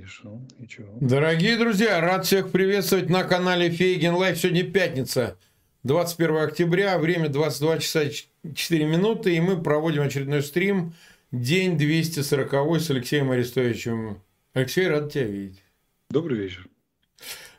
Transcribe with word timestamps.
И 0.00 0.66
чего? 0.66 0.96
Дорогие 1.00 1.58
друзья, 1.58 2.00
рад 2.00 2.24
всех 2.24 2.50
приветствовать 2.50 3.10
на 3.10 3.22
канале 3.24 3.68
Фейген 3.68 4.14
Лайф. 4.14 4.38
Сегодня 4.38 4.64
пятница, 4.64 5.36
21 5.82 6.36
октября, 6.36 6.98
время 6.98 7.28
22 7.28 7.78
часа 7.80 8.04
4 8.08 8.84
минуты, 8.86 9.36
и 9.36 9.40
мы 9.40 9.62
проводим 9.62 10.02
очередной 10.02 10.42
стрим, 10.42 10.94
день 11.32 11.76
240 11.76 12.80
с 12.80 12.90
Алексеем 12.90 13.30
Арестовичем. 13.30 14.22
Алексей, 14.54 14.88
рад 14.88 15.12
тебя 15.12 15.24
видеть. 15.24 15.62
Добрый 16.08 16.38
вечер. 16.38 16.66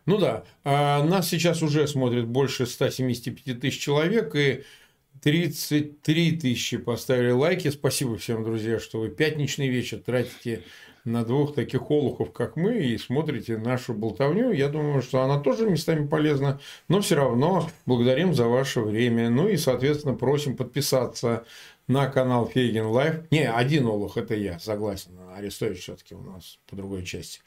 Ну 0.08 0.18
да, 0.18 0.44
а 0.64 1.04
нас 1.04 1.30
сейчас 1.30 1.62
уже 1.62 1.88
смотрит 1.88 2.26
больше 2.26 2.66
175 2.66 3.60
тысяч 3.60 3.80
человек, 3.80 4.36
и 4.36 4.64
33 5.22 6.32
тысячи 6.38 6.78
поставили 6.78 7.32
лайки. 7.32 7.70
Спасибо 7.70 8.18
всем, 8.18 8.44
друзья, 8.44 8.80
что 8.80 9.00
вы 9.00 9.10
пятничный 9.10 9.68
вечер 9.68 10.00
тратите 10.00 10.64
на 11.06 11.24
двух 11.24 11.56
таких 11.56 11.90
олухов, 11.90 12.32
как 12.32 12.56
мы, 12.56 12.80
и 12.80 12.98
смотрите 12.98 13.58
нашу 13.58 13.94
болтовню. 13.94 14.52
Я 14.52 14.70
думаю, 14.70 15.02
что 15.02 15.22
она 15.22 15.40
тоже 15.40 15.70
местами 15.70 16.08
полезна, 16.08 16.60
но 16.88 17.02
все 17.02 17.16
равно 17.16 17.70
благодарим 17.86 18.34
за 18.34 18.48
ваше 18.48 18.82
время. 18.82 19.30
Ну 19.30 19.48
и, 19.48 19.58
соответственно, 19.58 20.16
просим 20.16 20.56
подписаться 20.56 21.46
на 21.88 22.08
канал 22.08 22.48
Фейгин 22.48 22.86
Live. 22.86 23.30
Не, 23.32 23.50
один 23.50 23.86
олух, 23.86 24.18
это 24.18 24.36
я, 24.36 24.60
согласен. 24.60 25.12
Арестович 25.36 25.80
все-таки 25.80 26.16
у 26.16 26.22
нас 26.22 26.60
по 26.70 26.76
другой 26.76 27.06
части. 27.06 27.40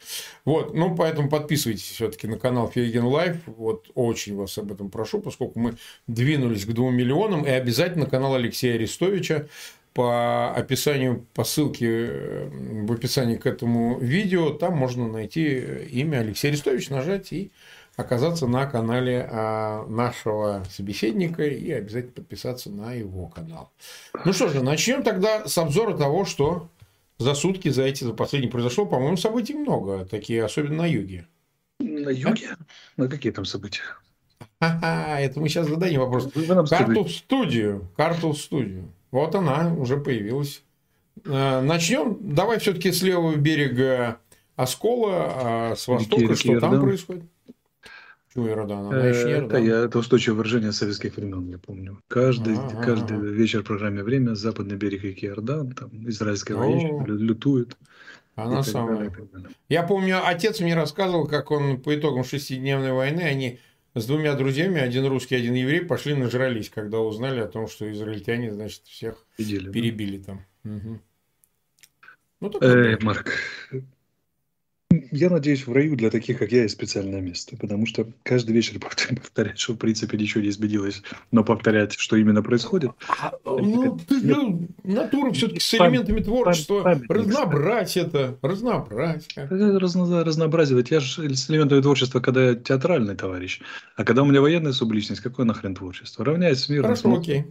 Вот, 0.44 0.74
ну, 0.74 0.94
поэтому 0.96 1.28
подписывайтесь 1.28 1.91
все-таки 1.91 2.27
на 2.27 2.38
канал 2.38 2.68
Фейгин 2.68 3.04
Live. 3.04 3.36
Вот, 3.46 3.91
очень 3.94 4.36
вас 4.36 4.56
об 4.58 4.72
этом 4.72 4.91
прошу, 4.91 5.20
поскольку 5.20 5.58
мы 5.58 5.74
двинулись 6.06 6.64
к 6.64 6.72
двум 6.72 6.94
миллионам. 6.94 7.44
И 7.44 7.50
обязательно 7.50 8.06
канал 8.06 8.34
Алексея 8.34 8.75
Арестовича 8.75 9.48
по 9.95 10.53
описанию, 10.53 11.25
по 11.34 11.45
ссылке 11.45 11.89
э, 11.89 12.48
в 12.87 12.92
описании 12.92 13.37
к 13.37 13.47
этому 13.47 13.98
видео, 14.00 14.50
там 14.50 14.77
можно 14.77 15.09
найти 15.09 15.59
имя 15.91 16.19
Алексей 16.19 16.48
Арестович, 16.48 16.91
нажать 16.91 17.33
и 17.33 17.53
оказаться 17.97 18.48
на 18.48 18.67
канале 18.67 19.28
а, 19.31 19.87
нашего 19.87 20.65
собеседника 20.69 21.45
и 21.45 21.70
обязательно 21.70 22.12
подписаться 22.12 22.70
на 22.70 22.92
его 22.92 23.28
канал. 23.28 23.70
Ну 24.25 24.33
что 24.33 24.48
же, 24.48 24.65
начнем 24.65 25.05
тогда 25.05 25.47
с 25.47 25.56
обзора 25.59 25.97
того, 25.97 26.25
что 26.25 26.69
за 27.19 27.34
сутки, 27.34 27.69
за 27.69 27.84
эти, 27.84 28.03
за 28.03 28.12
последние 28.12 28.50
произошло. 28.50 28.87
По-моему, 28.87 29.17
событий 29.17 29.55
много, 29.55 30.05
такие, 30.05 30.45
особенно 30.45 30.78
на 30.78 30.87
юге. 30.87 31.28
На 31.78 32.11
юге? 32.11 32.48
А? 32.53 32.56
На 32.97 33.09
какие 33.09 33.33
там 33.33 33.45
события? 33.45 33.83
Ха-ха, 34.61 35.20
это 35.20 35.39
мы 35.39 35.48
сейчас 35.48 35.69
зададим 35.69 36.00
вопрос. 36.00 36.28
Карту 36.69 37.05
в 37.05 37.12
студию, 37.12 37.89
карту 37.97 38.33
в 38.33 38.39
студию. 38.39 38.92
Вот 39.14 39.36
она 39.36 39.72
уже 39.72 39.96
появилась. 39.96 40.64
Э, 41.24 41.60
Начнем. 41.60 42.18
Давай 42.34 42.58
все-таки 42.58 42.90
с 42.90 43.00
левого 43.00 43.36
берега 43.36 44.18
Оскола, 44.56 45.12
а 45.36 45.76
с 45.76 45.86
востока 45.86 46.22
реки, 46.22 46.34
что 46.34 46.52
Иордан. 46.54 46.70
там 46.72 46.82
происходит? 46.82 47.22
Почему 48.26 48.48
Иордан? 48.48 48.86
Она 48.86 49.06
еще 49.06 49.26
не 49.26 49.46
Это, 49.46 49.58
я, 49.58 49.84
это 49.84 50.00
устойчивое 50.00 50.38
выражение 50.38 50.72
советских 50.72 51.16
времен, 51.16 51.48
я 51.48 51.58
помню. 51.58 52.00
Каждый, 52.08 52.56
а, 52.56 52.82
каждый 52.82 53.18
а, 53.18 53.20
вечер 53.20 53.60
в 53.62 53.66
программе 53.66 54.02
«Время» 54.02 54.34
западный 54.34 54.74
берег 54.74 55.04
реки 55.04 55.26
Иордан, 55.26 55.70
там 55.74 55.90
израильская 56.08 56.56
военщина 56.56 57.04
лютует. 57.06 57.76
Она 58.34 58.64
самая. 58.64 59.12
Я 59.68 59.84
помню, 59.84 60.26
отец 60.26 60.58
мне 60.58 60.74
рассказывал, 60.74 61.28
как 61.28 61.52
он 61.52 61.80
по 61.80 61.94
итогам 61.94 62.24
шестидневной 62.24 62.90
войны, 62.90 63.20
они 63.20 63.60
с 63.95 64.06
двумя 64.06 64.34
друзьями, 64.34 64.81
один 64.81 65.06
русский, 65.06 65.37
один 65.37 65.55
еврей, 65.55 65.81
пошли 65.81 66.14
нажрались, 66.14 66.69
когда 66.69 67.00
узнали 67.00 67.41
о 67.41 67.47
том, 67.47 67.69
что 67.69 67.91
израильтяне, 67.92 68.53
значит, 68.53 68.83
всех 68.84 69.25
Видели, 69.39 69.70
перебили 69.70 70.19
да? 70.19 70.25
там. 70.25 70.47
Угу. 70.64 71.00
Ну, 72.41 72.53
э, 72.60 72.99
Марк, 73.00 73.33
я 75.14 75.30
надеюсь, 75.30 75.66
в 75.66 75.72
раю 75.72 75.97
для 75.97 76.10
таких, 76.10 76.38
как 76.38 76.50
я, 76.52 76.62
есть 76.62 76.75
специальное 76.75 77.20
место, 77.20 77.56
потому 77.56 77.86
что 77.86 78.06
каждый 78.22 78.52
вечер 78.52 78.78
повторять, 78.80 79.58
что 79.58 79.75
в 79.75 79.76
принципе 79.76 80.19
ничего 80.19 80.42
не 80.42 80.48
изменилось, 80.48 81.02
но 81.30 81.44
повторять, 81.44 81.94
что 81.94 82.16
именно 82.16 82.42
происходит. 82.42 82.91
А, 83.08 83.32
ну, 83.44 83.98
ты, 83.98 84.20
ну, 84.22 84.69
натура 84.82 85.32
все-таки 85.32 85.60
с 85.60 85.74
элементами 85.74 86.20
творчества, 86.20 87.00
разнообразить 87.08 87.97
это, 87.97 88.38
разнообразить. 88.42 89.36
Разно, 89.36 90.24
разнообразивать. 90.24 90.91
Я 90.91 91.00
же 91.00 91.34
с 91.34 91.50
элементами 91.50 91.80
творчества, 91.80 92.20
когда 92.20 92.50
я 92.50 92.54
театральный 92.54 93.14
товарищ, 93.14 93.60
а 93.97 94.04
когда 94.04 94.22
у 94.22 94.26
меня 94.26 94.41
военная 94.41 94.72
субличность, 94.72 95.20
какое 95.20 95.47
нахрен 95.47 95.74
творчество? 95.74 96.24
Равняясь 96.24 96.60
с 96.60 96.69
миром. 96.69 96.84
Хорошо, 96.84 97.14
окей. 97.14 97.44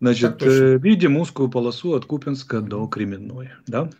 Значит, 0.00 0.42
э, 0.42 0.78
видим 0.78 1.18
узкую 1.18 1.50
полосу 1.50 1.94
от 1.94 2.06
Купинска 2.06 2.62
до 2.62 2.86
Кременной, 2.86 3.50
да? 3.66 3.90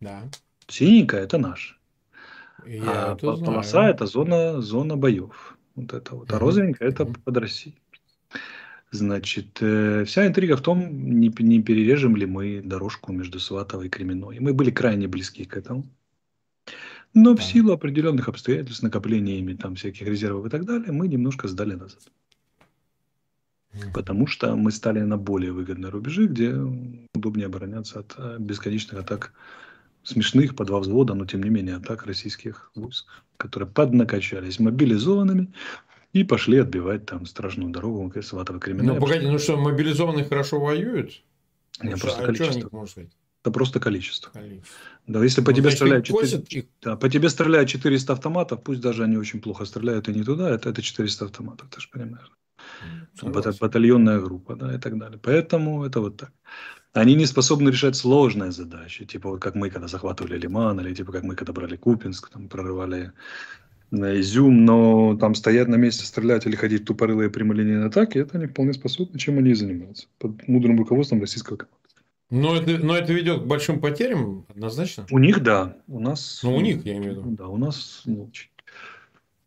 Да. 0.00 0.22
Синенькая– 0.68 1.22
это 1.24 1.38
наш. 1.38 1.78
Я 2.66 3.10
а 3.10 3.14
это 3.14 3.36
полоса 3.36 3.70
знаю.– 3.70 3.94
это 3.94 4.06
зона, 4.06 4.60
зона 4.60 4.96
боев. 4.96 5.56
Вот 5.74 5.92
это 5.92 6.14
вот. 6.14 6.32
А 6.32 6.38
розовенькая– 6.38 6.88
это 6.90 7.06
под 7.06 7.36
Россией. 7.36 7.76
Значит, 8.90 9.58
э, 9.62 10.04
вся 10.04 10.26
интрига 10.26 10.56
в 10.56 10.60
том, 10.60 11.18
не, 11.18 11.32
не 11.38 11.62
перережем 11.62 12.14
ли 12.14 12.26
мы 12.26 12.60
дорожку 12.62 13.12
между 13.12 13.40
Сватовой 13.40 13.86
и 13.86 13.88
Кременной. 13.88 14.38
Мы 14.38 14.52
были 14.52 14.70
крайне 14.70 15.08
близки 15.08 15.44
к 15.44 15.56
этому. 15.56 15.86
Но 17.14 17.34
в 17.34 17.42
силу 17.42 17.72
определенных 17.72 18.28
обстоятельств, 18.28 18.82
накоплениями 18.82 19.54
там 19.54 19.76
всяких 19.76 20.06
резервов 20.06 20.46
и 20.46 20.50
так 20.50 20.64
далее, 20.64 20.92
мы 20.92 21.08
немножко 21.08 21.48
сдали 21.48 21.74
назад. 21.74 22.02
Потому 23.94 24.26
что 24.26 24.54
мы 24.54 24.70
стали 24.70 25.00
на 25.00 25.16
более 25.16 25.52
выгодные 25.52 25.90
рубежи, 25.90 26.26
где 26.26 26.54
удобнее 27.14 27.46
обороняться 27.46 28.00
от 28.00 28.14
э, 28.18 28.36
бесконечных 28.38 29.00
атак 29.00 29.32
смешных 30.02 30.56
по 30.56 30.64
два 30.64 30.80
взвода, 30.80 31.14
но 31.14 31.26
тем 31.26 31.42
не 31.42 31.50
менее 31.50 31.76
атак 31.76 32.06
российских 32.06 32.70
войск, 32.74 33.06
которые 33.36 33.68
поднакачались 33.68 34.58
мобилизованными 34.58 35.52
и 36.12 36.24
пошли 36.24 36.58
отбивать 36.58 37.06
там 37.06 37.26
страшную 37.26 37.70
дорогу 37.70 38.10
к 38.10 38.22
Сватово 38.22 38.60
Кременная. 38.60 38.94
Ну, 38.94 39.00
погоди, 39.00 39.26
ну 39.26 39.38
что, 39.38 39.56
мобилизованные 39.56 40.24
хорошо 40.24 40.60
воюют? 40.60 41.22
Нет, 41.82 42.00
просто 42.00 42.22
а 42.22 42.26
количество. 42.26 42.88
Это 43.42 43.50
просто 43.50 43.80
количество. 43.80 44.30
количество. 44.30 44.78
Да, 45.08 45.24
если 45.24 45.40
по 45.40 45.50
ну, 45.50 45.56
тебе 45.56 45.70
стреляют 45.72 46.06
4, 46.06 46.68
да, 46.80 46.96
по 46.96 47.08
тебе 47.08 47.28
стреляют 47.28 47.68
400 47.68 48.12
автоматов, 48.12 48.62
пусть 48.62 48.80
даже 48.80 49.02
они 49.02 49.16
очень 49.16 49.40
плохо 49.40 49.64
стреляют 49.64 50.08
и 50.08 50.12
не 50.12 50.22
туда, 50.22 50.50
это, 50.50 50.68
это 50.70 50.80
400 50.80 51.24
автоматов, 51.24 51.68
ты 51.70 51.80
же 51.80 51.88
понимаешь. 51.90 52.30
Mm, 53.20 53.58
батальонная 53.60 54.20
группа, 54.20 54.54
да, 54.54 54.74
и 54.74 54.78
так 54.78 54.96
далее. 54.96 55.18
Поэтому 55.20 55.84
это 55.84 56.00
вот 56.00 56.18
так 56.18 56.32
они 56.92 57.14
не 57.14 57.26
способны 57.26 57.70
решать 57.70 57.96
сложные 57.96 58.52
задачи, 58.52 59.04
типа 59.04 59.30
вот 59.30 59.40
как 59.40 59.54
мы, 59.54 59.70
когда 59.70 59.88
захватывали 59.88 60.38
Лиман, 60.38 60.80
или 60.80 60.94
типа 60.94 61.12
как 61.12 61.22
мы, 61.22 61.34
когда 61.34 61.52
брали 61.52 61.76
Купинск, 61.76 62.30
там 62.30 62.48
прорывали 62.48 63.12
на 63.90 64.18
Изюм, 64.20 64.64
но 64.64 65.16
там 65.16 65.34
стоять 65.34 65.68
на 65.68 65.76
месте, 65.76 66.04
стрелять 66.04 66.46
или 66.46 66.56
ходить 66.56 66.84
тупорылые 66.84 67.30
прямолинейные 67.30 67.86
атаки, 67.86 68.18
это 68.18 68.38
они 68.38 68.46
вполне 68.46 68.72
способны, 68.72 69.18
чем 69.18 69.38
они 69.38 69.50
и 69.50 69.54
занимаются, 69.54 70.06
под 70.18 70.46
мудрым 70.48 70.78
руководством 70.78 71.20
российского 71.20 71.56
команды. 71.56 71.78
Но 72.30 72.56
это, 72.56 72.78
но 72.78 72.96
это 72.96 73.12
ведет 73.12 73.42
к 73.42 73.46
большим 73.46 73.78
потерям, 73.78 74.46
однозначно? 74.48 75.06
У 75.10 75.18
них, 75.18 75.42
да. 75.42 75.76
У 75.86 76.00
нас... 76.00 76.40
Ну, 76.42 76.56
у 76.56 76.60
них, 76.62 76.84
я 76.86 76.96
имею 76.96 77.14
в 77.14 77.16
виду. 77.18 77.36
Да, 77.36 77.48
у 77.48 77.58
нас 77.58 78.02
не 78.06 78.16
очень. 78.16 78.48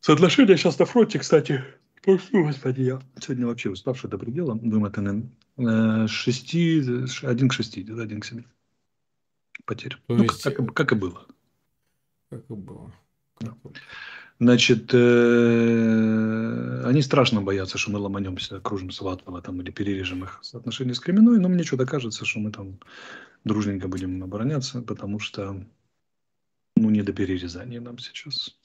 Соотношение 0.01 0.55
сейчас 0.55 0.77
на 0.77 0.85
фронте, 0.85 1.17
кстати, 1.17 1.63
господи, 2.31 2.81
я 2.81 3.01
сегодня 3.19 3.47
вообще 3.47 3.69
уставший 3.69 4.09
до 4.09 4.17
предела, 4.17 4.53
вымотанный 4.53 5.29
6, 5.57 6.55
э, 6.55 7.05
1 7.23 7.49
к 7.49 7.53
6, 7.53 7.85
да, 7.85 8.03
1 8.03 8.19
к 8.19 8.25
7 8.25 8.43
потерь. 9.65 9.97
То 10.07 10.15
ну, 10.15 10.23
есть... 10.23 10.43
как, 10.43 10.73
как 10.73 10.91
и 10.91 10.95
было. 10.95 11.25
Как 12.29 12.43
и 12.49 12.53
было. 12.53 12.91
Да. 13.39 13.55
Значит, 14.39 14.93
э, 14.93 16.83
они 16.85 17.01
страшно 17.01 17.41
боятся, 17.41 17.77
что 17.77 17.91
мы 17.91 17.99
ломанемся, 17.99 18.57
окружим 18.57 18.91
Сватово 18.91 19.41
там, 19.41 19.61
или 19.61 19.71
перережем 19.71 20.23
их 20.25 20.41
отношения 20.53 20.93
с 20.93 20.99
Кременной, 20.99 21.39
но 21.39 21.47
мне 21.47 21.63
что-то 21.63 21.85
кажется, 21.85 22.25
что 22.25 22.39
мы 22.39 22.51
там 22.51 22.79
дружненько 23.45 23.87
будем 23.87 24.21
обороняться, 24.23 24.81
потому 24.81 25.19
что 25.19 25.65
ну, 26.75 26.89
не 26.89 27.01
до 27.01 27.13
перерезания 27.13 27.79
нам 27.79 27.97
сейчас. 27.97 28.57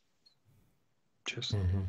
Честно. 1.24 1.60
Угу. 1.60 1.86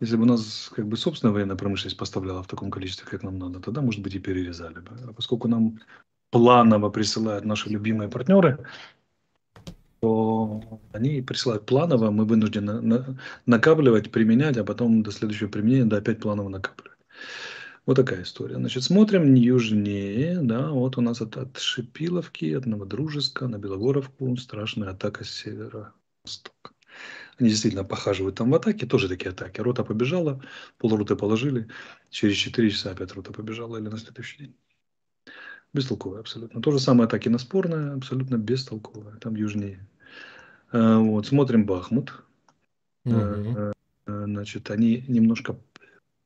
Если 0.00 0.16
бы 0.16 0.22
у 0.22 0.26
нас 0.26 0.70
как 0.74 0.88
бы 0.88 0.96
собственная 0.96 1.34
военная 1.34 1.56
промышленность 1.56 1.98
поставляла 1.98 2.42
в 2.42 2.46
таком 2.46 2.70
количестве, 2.70 3.06
как 3.06 3.22
нам 3.22 3.38
надо, 3.38 3.60
тогда, 3.60 3.82
может 3.82 4.00
быть, 4.00 4.14
и 4.14 4.18
перерезали 4.18 4.80
бы. 4.80 4.96
А 5.08 5.12
поскольку 5.12 5.46
нам 5.46 5.78
планово 6.30 6.88
присылают 6.88 7.44
наши 7.44 7.68
любимые 7.68 8.08
партнеры, 8.08 8.64
то 10.00 10.80
они 10.92 11.20
присылают 11.20 11.66
планово, 11.66 12.10
мы 12.10 12.24
вынуждены 12.24 12.80
на, 12.80 13.18
накапливать, 13.44 14.10
применять, 14.10 14.56
а 14.56 14.64
потом 14.64 15.02
до 15.02 15.10
следующего 15.10 15.48
применения 15.48 15.84
да, 15.84 15.98
опять 15.98 16.20
планово 16.20 16.48
накапливать. 16.48 16.98
Вот 17.84 17.96
такая 17.96 18.22
история. 18.22 18.56
Значит, 18.56 18.84
смотрим 18.84 19.34
южнее, 19.34 20.40
да, 20.42 20.70
вот 20.70 20.96
у 20.96 21.02
нас 21.02 21.20
от, 21.20 21.36
от 21.36 21.58
Шипиловки, 21.58 22.54
от 22.54 22.64
Новодружеска 22.64 23.48
на 23.48 23.58
Белогоровку 23.58 24.36
страшная 24.36 24.90
атака 24.90 25.24
с 25.24 25.30
северо-востока. 25.30 26.72
Они 27.40 27.48
действительно 27.48 27.84
похаживают 27.84 28.36
там 28.36 28.50
в 28.50 28.54
атаке, 28.54 28.86
тоже 28.86 29.08
такие 29.08 29.30
атаки. 29.30 29.62
Рота 29.62 29.82
побежала, 29.82 30.42
полроты 30.76 31.16
положили, 31.16 31.68
через 32.10 32.36
4 32.36 32.70
часа 32.70 32.90
опять 32.90 33.12
рота 33.12 33.32
побежала 33.32 33.78
или 33.78 33.88
на 33.88 33.96
следующий 33.96 34.38
день. 34.38 34.54
Бестолковая 35.72 36.20
абсолютно. 36.20 36.60
То 36.60 36.70
же 36.70 36.78
самое 36.78 37.08
так 37.08 37.26
и 37.26 37.30
на 37.30 37.38
спорная, 37.38 37.94
абсолютно 37.94 38.36
бестолковая. 38.36 39.16
Там 39.16 39.36
южнее. 39.36 39.86
А, 40.70 40.98
вот, 40.98 41.26
смотрим 41.26 41.64
Бахмут. 41.64 42.12
Угу. 43.06 43.72
Значит, 44.06 44.70
они 44.70 45.04
немножко 45.08 45.58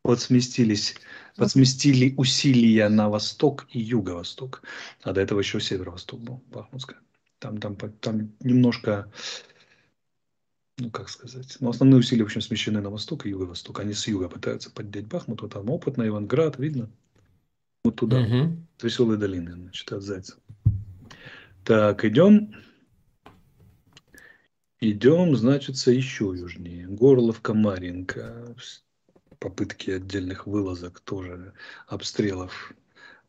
подсместились, 0.02 0.96
подсместили 1.36 2.14
усилия 2.16 2.88
на 2.88 3.08
восток 3.08 3.66
и 3.70 3.78
юго-восток. 3.78 4.62
А 5.02 5.12
до 5.12 5.20
этого 5.20 5.38
еще 5.38 5.60
северо-восток 5.60 6.20
был, 6.20 6.42
Бахмутская. 6.50 6.98
Там, 7.38 7.58
там, 7.58 7.76
там 7.76 8.32
немножко, 8.40 9.12
ну 10.78 10.90
как 10.90 11.08
сказать, 11.08 11.56
но 11.60 11.70
основные 11.70 12.00
усилия, 12.00 12.24
в 12.24 12.26
общем, 12.26 12.40
смещены 12.40 12.80
на 12.80 12.90
восток 12.90 13.26
и 13.26 13.30
юго-восток. 13.30 13.80
Они 13.80 13.92
с 13.92 14.06
юга 14.06 14.28
пытаются 14.28 14.70
поддеть 14.70 15.06
Бахмут, 15.06 15.42
вот 15.42 15.52
там 15.52 15.70
опытно, 15.70 16.06
Иванград, 16.06 16.58
видно? 16.58 16.90
Вот 17.84 17.96
туда, 17.96 18.20
угу. 18.20 18.56
с 18.78 18.82
веселой 18.82 19.18
долины, 19.18 19.52
значит, 19.52 19.92
от 19.92 20.02
Зайца. 20.02 20.36
Так, 21.64 22.04
идем. 22.04 22.54
Идем, 24.80 25.36
значит, 25.36 25.76
еще 25.76 26.34
южнее. 26.36 26.86
Горловка, 26.88 27.54
Маринка. 27.54 28.54
Попытки 29.38 29.90
отдельных 29.90 30.46
вылазок 30.46 31.00
тоже, 31.00 31.52
обстрелов. 31.86 32.74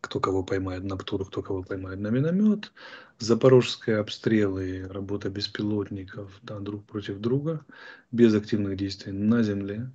Кто 0.06 0.19
кого 0.19 0.44
поймает 0.44 0.84
на 0.84 0.98
птуру, 0.98 1.25
кто 1.25 1.42
кого 1.42 1.63
поймает 1.63 2.00
на 2.00 2.10
миномет. 2.10 2.72
Запорожские 3.18 3.98
обстрелы, 3.98 4.88
работа 4.88 5.31
беспилотников 5.31 6.31
да, 6.44 6.60
друг 6.60 6.86
против 6.86 7.18
друга, 7.18 7.66
без 8.12 8.36
активных 8.36 8.78
действий 8.78 9.12
на 9.12 9.42
земле. 9.42 9.92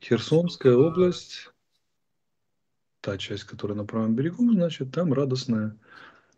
Херсонская 0.00 0.74
область, 0.74 1.50
та 3.02 3.18
часть, 3.18 3.44
которая 3.44 3.76
на 3.76 3.84
правом 3.84 4.14
берегу, 4.14 4.50
значит, 4.50 4.90
там 4.90 5.12
радостная 5.12 5.76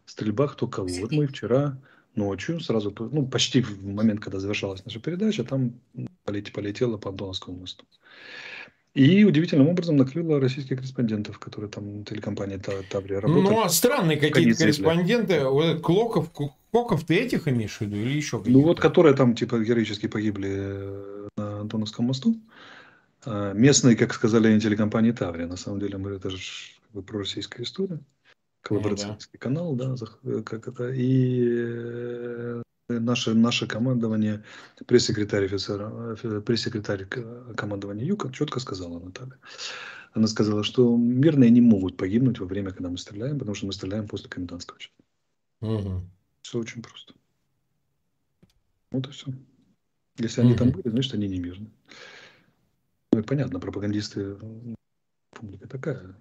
стрельба 0.06 0.48
кто 0.48 0.66
кого. 0.66 0.88
Вот 1.00 1.12
мы 1.12 1.28
вчера 1.28 1.80
ночью, 2.16 2.58
сразу, 2.58 2.92
ну, 2.98 3.28
почти 3.28 3.62
в 3.62 3.86
момент, 3.86 4.20
когда 4.20 4.40
завершалась 4.40 4.84
наша 4.84 4.98
передача, 4.98 5.44
там 5.44 5.78
полет, 6.24 6.52
полетела 6.52 6.98
по 6.98 7.10
Антоновскому 7.10 7.60
мосту. 7.60 7.84
И 8.94 9.24
удивительным 9.24 9.68
образом 9.68 9.96
накрыла 9.96 10.38
российских 10.38 10.76
корреспондентов, 10.76 11.40
которые 11.40 11.68
там 11.68 12.04
телекомпания 12.04 12.58
Таврия 12.58 13.20
работают. 13.20 13.50
Ну, 13.50 13.64
а 13.64 13.68
странные 13.68 14.16
какие-то 14.16 14.58
корреспонденты. 14.58 15.44
Вот 15.44 15.80
Клоков, 15.80 16.30
Клоков, 16.70 17.04
ты 17.04 17.16
этих 17.16 17.48
имеешь 17.48 17.76
в 17.76 17.80
виду 17.80 17.96
или 17.96 18.10
еще 18.16 18.38
какие-то? 18.38 18.58
Ну, 18.58 18.64
вот 18.64 18.78
которые 18.78 19.16
там 19.16 19.34
типа 19.34 19.58
героически 19.58 20.06
погибли 20.06 20.50
э, 20.54 21.28
на 21.36 21.60
Антоновском 21.62 22.04
мосту. 22.04 22.40
А 23.26 23.52
местные, 23.52 23.96
как 23.96 24.14
сказали 24.14 24.46
они, 24.46 24.60
телекомпании 24.60 25.10
Таврия. 25.10 25.48
На 25.48 25.56
самом 25.56 25.80
деле, 25.80 25.98
мы, 25.98 26.12
это 26.12 26.30
же 26.30 26.38
пророссийская 27.04 27.64
история 27.64 27.98
коллаборационный 28.64 29.16
ну, 29.20 29.28
да. 29.32 29.38
канал, 29.38 29.74
да, 29.74 29.94
э, 30.24 30.42
как 30.44 30.68
это, 30.68 30.90
и 30.90 31.44
э, 31.46 32.62
наше, 32.88 33.34
наше 33.34 33.66
командование, 33.66 34.44
пресс-секретарь 34.86 35.46
офицера, 35.46 36.16
э, 36.22 36.40
пресс-секретарь 36.40 37.06
командования 37.56 38.04
Юка 38.04 38.32
четко 38.32 38.60
сказала 38.60 38.98
Наталья. 38.98 39.38
Она 40.12 40.26
сказала, 40.26 40.62
что 40.62 40.96
мирные 40.96 41.50
не 41.50 41.60
могут 41.60 41.96
погибнуть 41.96 42.38
во 42.38 42.46
время, 42.46 42.70
когда 42.70 42.88
мы 42.88 42.98
стреляем, 42.98 43.38
потому 43.38 43.54
что 43.54 43.66
мы 43.66 43.72
стреляем 43.72 44.06
после 44.06 44.28
комендантского 44.28 44.78
часа. 44.78 44.94
Угу. 45.60 46.02
Все 46.42 46.58
очень 46.58 46.82
просто. 46.82 47.14
Вот 48.90 49.08
и 49.08 49.10
все. 49.10 49.26
Если 50.18 50.42
они 50.42 50.52
угу. 50.52 50.58
там 50.58 50.70
были, 50.70 50.88
значит, 50.88 51.14
они 51.14 51.26
не 51.26 51.40
мирные. 51.40 51.70
Ну 53.12 53.20
и 53.20 53.22
понятно, 53.22 53.58
пропагандисты, 53.58 54.36
публика 55.30 55.68
такая, 55.68 56.14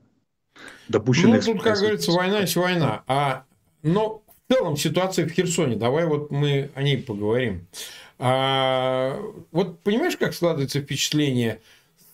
допущенные... 0.87 1.41
Ну, 1.45 1.53
тут, 1.53 1.63
как 1.63 1.77
говорится, 1.77 2.11
война 2.11 2.39
есть 2.39 2.55
война. 2.55 3.03
А, 3.07 3.45
но 3.83 4.22
целом 4.53 4.77
ситуация 4.77 5.25
в 5.25 5.31
Херсоне, 5.31 5.75
давай 5.75 6.05
вот 6.05 6.31
мы 6.31 6.69
о 6.75 6.83
ней 6.83 6.97
поговорим. 6.97 7.65
А, 8.19 9.19
вот 9.51 9.79
понимаешь, 9.79 10.17
как 10.17 10.33
складывается 10.33 10.81
впечатление? 10.81 11.59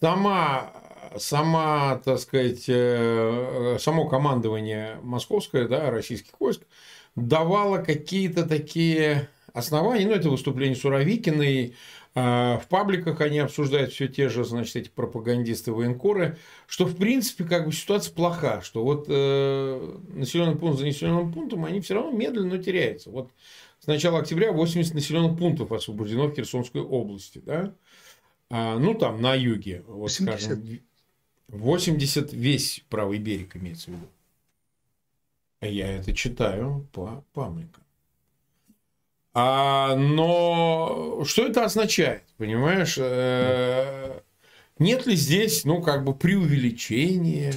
Сама, 0.02 0.72
сама, 1.18 2.02
так 2.04 2.20
сказать, 2.20 2.64
э, 2.68 3.78
само 3.80 4.08
командование 4.08 4.98
московское, 5.04 5.68
да, 5.68 5.92
российских 5.92 6.32
войск, 6.40 6.62
давало 7.16 7.80
какие-то 7.80 8.46
такие 8.46 9.28
основания, 9.54 10.08
ну, 10.08 10.14
это 10.14 10.30
выступление 10.30 10.78
Суровикиной, 10.78 11.76
в 12.16 12.64
пабликах 12.70 13.22
они 13.22 13.40
обсуждают 13.40 13.94
все 13.94 14.08
те 14.08 14.30
же, 14.30 14.44
значит, 14.44 14.76
эти 14.76 14.90
пропагандисты 14.90 15.72
военкоры, 15.72 16.38
что 16.68 16.86
в 16.86 16.96
принципе 16.98 17.44
как 17.44 17.68
бы 17.68 17.72
ситуация 17.72 18.14
плоха, 18.14 18.62
что 18.62 18.84
вот 18.84 19.06
э, 19.08 19.98
населенный 20.10 20.56
пункт 20.56 20.80
за 20.80 20.86
населенным 20.86 21.32
пунктом 21.32 21.66
они 21.66 21.82
все 21.82 21.94
равно 21.94 22.12
медленно 22.12 22.58
теряются. 22.58 23.12
Вот 23.12 23.30
с 23.80 23.88
начала 23.88 24.20
октября 24.20 24.52
80 24.52 24.94
населенных 24.94 25.38
пунктов 25.38 25.72
освобождено 25.72 26.28
в 26.28 26.36
Херсонской 26.36 26.82
области, 26.82 27.40
да? 27.40 27.74
А, 28.50 28.78
ну 28.80 28.96
там 28.96 29.22
на 29.22 29.36
юге, 29.36 29.84
вот 29.88 30.10
80. 30.10 30.44
скажем, 30.44 30.82
80 31.48 32.34
весь 32.34 32.84
правый 32.90 33.20
берег 33.20 33.56
имеется 33.56 33.92
в 33.92 33.94
виду. 33.94 34.08
Я 35.62 35.88
это 35.88 36.14
читаю 36.14 36.88
по 36.92 37.24
пабликам. 37.34 37.84
А, 39.34 39.96
но 39.96 41.24
что 41.26 41.46
это 41.46 41.66
означает, 41.66 42.24
понимаешь? 42.38 42.98
Э, 43.00 44.22
нет 44.80 45.06
ли 45.06 45.16
здесь, 45.16 45.66
ну, 45.66 45.82
как 45.82 46.04
бы 46.04 46.16
преувеличения 46.16 47.54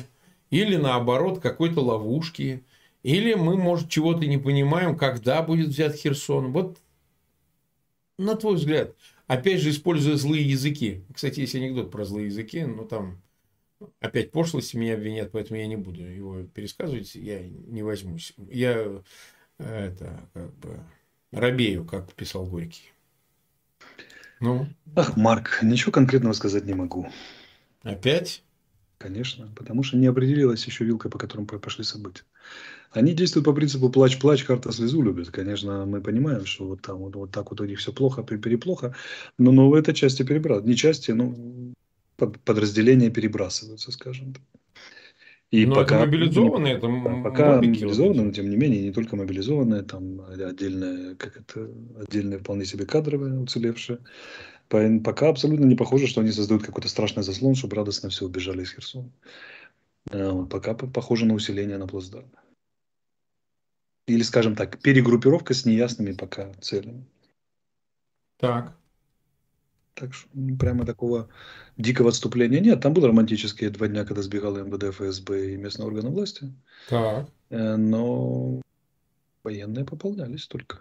или 0.50 0.76
наоборот 0.76 1.40
какой-то 1.40 1.80
ловушки? 1.80 2.64
Или 3.02 3.34
мы, 3.34 3.56
может, 3.56 3.88
чего-то 3.88 4.26
не 4.26 4.38
понимаем, 4.38 4.96
когда 4.96 5.42
будет 5.42 5.68
взят 5.68 5.96
Херсон? 5.96 6.52
Вот 6.52 6.78
на 8.18 8.36
твой 8.36 8.56
взгляд, 8.56 8.94
опять 9.26 9.60
же, 9.60 9.70
используя 9.70 10.16
злые 10.16 10.48
языки. 10.48 11.04
Кстати, 11.12 11.40
есть 11.40 11.54
анекдот 11.54 11.90
про 11.90 12.04
злые 12.04 12.26
языки, 12.26 12.64
но 12.64 12.84
там 12.84 13.22
опять 14.00 14.30
пошлости 14.30 14.76
меня 14.76 14.94
обвинят, 14.94 15.32
поэтому 15.32 15.58
я 15.58 15.66
не 15.66 15.76
буду 15.76 16.02
его 16.02 16.42
пересказывать, 16.44 17.14
я 17.14 17.40
не 17.42 17.82
возьмусь. 17.82 18.34
Я 18.48 19.02
это 19.58 20.28
как 20.32 20.54
бы 20.58 20.80
Робею, 21.32 21.84
как 21.84 22.12
писал 22.12 22.46
Горький. 22.46 22.92
Ну? 24.40 24.66
Ах, 24.94 25.16
Марк, 25.16 25.60
ничего 25.62 25.92
конкретного 25.92 26.34
сказать 26.34 26.64
не 26.64 26.74
могу. 26.74 27.08
Опять? 27.82 28.42
Конечно, 28.98 29.50
потому 29.56 29.82
что 29.82 29.96
не 29.96 30.06
определилась 30.06 30.64
еще 30.64 30.84
вилка, 30.84 31.08
по 31.08 31.18
которым 31.18 31.46
пошли 31.46 31.82
события. 31.82 32.22
Они 32.92 33.14
действуют 33.14 33.46
по 33.46 33.52
принципу 33.52 33.88
плач-плач, 33.88 34.44
карта 34.44 34.70
слезу 34.70 35.02
любит. 35.02 35.30
Конечно, 35.30 35.86
мы 35.86 36.00
понимаем, 36.00 36.44
что 36.44 36.68
вот 36.68 36.82
там 36.82 36.98
вот, 36.98 37.16
вот 37.16 37.30
так 37.30 37.50
вот 37.50 37.60
у 37.60 37.64
них 37.64 37.78
все 37.78 37.92
плохо, 37.92 38.22
переплохо. 38.22 38.94
Но, 39.38 39.50
но 39.50 39.70
в 39.70 39.74
этой 39.74 39.94
части 39.94 40.22
перебрал. 40.22 40.62
Не 40.62 40.76
части, 40.76 41.10
но 41.10 41.34
подразделения 42.44 43.10
перебрасываются, 43.10 43.90
скажем 43.90 44.34
так. 44.34 44.42
И 45.52 45.66
но 45.66 45.74
пока, 45.74 45.96
это 45.96 46.06
мобилизованные, 46.06 46.74
это 46.78 46.88
пока 47.22 47.56
мобилизованные, 47.56 48.24
но 48.24 48.32
тем 48.32 48.48
не 48.48 48.56
менее, 48.56 48.82
не 48.82 48.90
только 48.90 49.16
мобилизованные, 49.16 49.82
там 49.82 50.22
отдельные, 50.22 51.14
как 51.16 51.36
это, 51.36 51.70
отдельные 52.00 52.38
вполне 52.38 52.64
себе 52.64 52.86
кадровые 52.86 53.38
уцелевшие. 53.38 53.98
Пока 54.68 55.28
абсолютно 55.28 55.66
не 55.66 55.76
похоже, 55.76 56.06
что 56.06 56.22
они 56.22 56.30
создают 56.32 56.64
какой-то 56.64 56.88
страшный 56.88 57.22
заслон, 57.22 57.54
чтобы 57.54 57.76
радостно 57.76 58.08
все 58.08 58.24
убежали 58.24 58.62
из 58.62 58.72
Херсона. 58.72 59.10
А 60.10 60.46
пока 60.46 60.72
похоже 60.72 61.26
на 61.26 61.34
усиление 61.34 61.76
на 61.76 61.86
плацдарме. 61.86 62.30
Или, 64.06 64.22
скажем 64.22 64.56
так, 64.56 64.80
перегруппировка 64.80 65.52
с 65.52 65.66
неясными 65.66 66.12
пока 66.12 66.50
целями. 66.62 67.04
Так. 68.38 68.74
Так 69.94 70.14
что 70.14 70.28
ну, 70.32 70.56
прямо 70.56 70.86
такого 70.86 71.28
дикого 71.76 72.08
отступления 72.08 72.60
нет. 72.60 72.80
Там 72.80 72.94
были 72.94 73.06
романтические 73.06 73.70
два 73.70 73.88
дня, 73.88 74.04
когда 74.04 74.22
сбегал 74.22 74.56
МВД, 74.56 74.94
ФСБ 74.94 75.52
и 75.52 75.56
местные 75.56 75.86
органы 75.86 76.08
власти. 76.10 76.52
Так. 76.88 77.28
Э, 77.50 77.76
но 77.76 78.62
военные 79.44 79.84
пополнялись 79.84 80.46
только. 80.46 80.80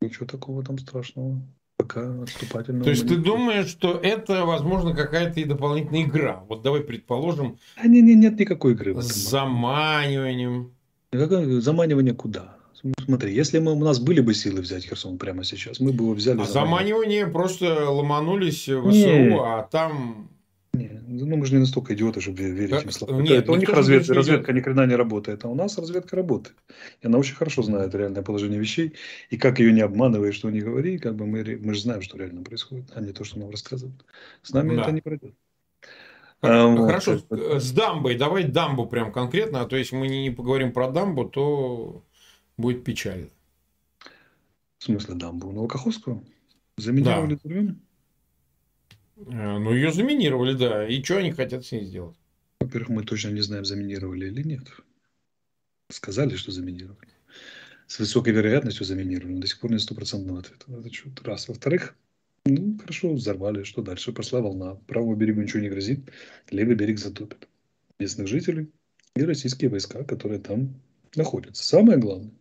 Ничего 0.00 0.26
такого 0.26 0.62
там 0.62 0.78
страшного. 0.78 1.40
Пока 1.78 2.22
отступательного. 2.22 2.84
То 2.84 2.90
есть 2.90 3.06
ты 3.06 3.16
думаешь, 3.16 3.68
что 3.68 3.98
это, 3.98 4.44
возможно, 4.44 4.94
какая-то 4.94 5.40
и 5.40 5.44
дополнительная 5.44 6.04
игра? 6.04 6.44
Вот 6.48 6.62
давай 6.62 6.82
предположим. 6.82 7.58
А 7.76 7.86
не, 7.86 8.00
не, 8.00 8.14
нет 8.14 8.38
никакой 8.38 8.72
игры. 8.72 9.00
С 9.00 9.30
заманиванием. 9.30 10.72
Заманивание 11.12 12.14
куда? 12.14 12.55
Смотри, 13.04 13.34
если 13.34 13.58
мы, 13.58 13.72
у 13.72 13.84
нас 13.84 13.98
были 13.98 14.20
бы 14.20 14.34
силы 14.34 14.60
взять 14.60 14.84
Херсон 14.84 15.18
прямо 15.18 15.44
сейчас, 15.44 15.80
мы 15.80 15.92
бы 15.92 16.04
его 16.04 16.14
взяли. 16.14 16.40
А 16.40 16.44
заманивание 16.44 17.26
просто 17.26 17.90
ломанулись 17.90 18.68
в 18.68 18.90
СУ, 18.90 18.92
не. 18.92 19.38
а 19.38 19.62
там... 19.70 20.30
Не, 20.72 20.90
ну 21.06 21.36
мы 21.36 21.46
же 21.46 21.54
не 21.54 21.60
настолько 21.60 21.94
идиоты, 21.94 22.20
чтобы 22.20 22.42
верить 22.42 22.70
как? 22.70 22.84
им 22.84 22.90
словам. 22.90 23.22
Нет, 23.22 23.44
это 23.44 23.52
у 23.52 23.56
них 23.56 23.68
развед, 23.70 24.06
разведка 24.10 24.52
ни 24.52 24.60
хрена 24.60 24.84
не 24.84 24.94
работает, 24.94 25.44
а 25.44 25.48
у 25.48 25.54
нас 25.54 25.78
разведка 25.78 26.16
работает. 26.16 26.56
И 27.00 27.06
она 27.06 27.16
очень 27.16 27.34
хорошо 27.34 27.62
знает 27.62 27.94
реальное 27.94 28.22
положение 28.22 28.60
вещей. 28.60 28.92
И 29.30 29.38
как 29.38 29.58
ее 29.58 29.72
не 29.72 29.80
обманывай, 29.80 30.32
что 30.32 30.50
не 30.50 30.60
говори, 30.60 30.98
как 30.98 31.16
бы 31.16 31.24
мы, 31.24 31.58
мы 31.62 31.72
же 31.72 31.80
знаем, 31.80 32.02
что 32.02 32.18
реально 32.18 32.42
происходит, 32.42 32.90
а 32.94 33.00
не 33.00 33.12
то, 33.12 33.24
что 33.24 33.38
нам 33.38 33.50
рассказывают. 33.50 34.04
С 34.42 34.52
нами 34.52 34.76
да. 34.76 34.82
это 34.82 34.92
не 34.92 35.00
пройдет. 35.00 35.34
А, 36.42 36.76
Хорошо, 36.76 37.20
вот. 37.30 37.62
с 37.62 37.72
дамбой, 37.72 38.16
давай 38.16 38.44
дамбу 38.44 38.84
прям 38.86 39.10
конкретно, 39.12 39.62
а 39.62 39.66
то 39.66 39.76
если 39.76 39.96
мы 39.96 40.08
не 40.08 40.30
поговорим 40.30 40.72
про 40.72 40.90
дамбу, 40.90 41.24
то 41.24 42.04
будет 42.56 42.84
печально. 42.84 43.28
В 44.78 44.84
смысле 44.84 45.14
дамбу? 45.14 45.52
Новокаховскую? 45.52 46.24
Заминировали 46.76 47.34
да. 47.34 47.40
Дурвин? 47.42 47.80
Э, 49.16 49.58
ну, 49.58 49.72
ее 49.72 49.92
заминировали, 49.92 50.54
да. 50.54 50.86
И 50.86 51.02
что 51.02 51.18
они 51.18 51.32
хотят 51.32 51.64
с 51.64 51.72
ней 51.72 51.84
сделать? 51.84 52.16
Во-первых, 52.60 52.90
мы 52.90 53.02
точно 53.04 53.30
не 53.30 53.40
знаем, 53.40 53.64
заминировали 53.64 54.26
или 54.26 54.42
нет. 54.42 54.68
Сказали, 55.90 56.36
что 56.36 56.52
заминировали. 56.52 57.08
С 57.86 57.98
высокой 57.98 58.32
вероятностью 58.32 58.84
заминировали, 58.84 59.34
но 59.34 59.40
до 59.40 59.46
сих 59.46 59.60
пор 59.60 59.70
нет 59.70 59.80
стопроцентного 59.80 60.40
ответа. 60.40 60.66
Это 60.68 60.92
что 60.92 61.10
раз. 61.22 61.48
Во-вторых, 61.48 61.96
ну, 62.44 62.78
хорошо, 62.78 63.14
взорвали. 63.14 63.62
Что 63.62 63.82
дальше? 63.82 64.12
Пошла 64.12 64.40
волна. 64.40 64.74
Правому 64.86 65.14
берегу 65.14 65.42
ничего 65.42 65.62
не 65.62 65.68
грозит. 65.68 66.00
Левый 66.50 66.74
берег 66.74 66.98
затопит. 66.98 67.48
Местных 67.98 68.26
жителей 68.28 68.70
и 69.14 69.22
российские 69.22 69.70
войска, 69.70 70.04
которые 70.04 70.40
там 70.40 70.74
находятся. 71.14 71.64
Самое 71.64 71.98
главное, 71.98 72.32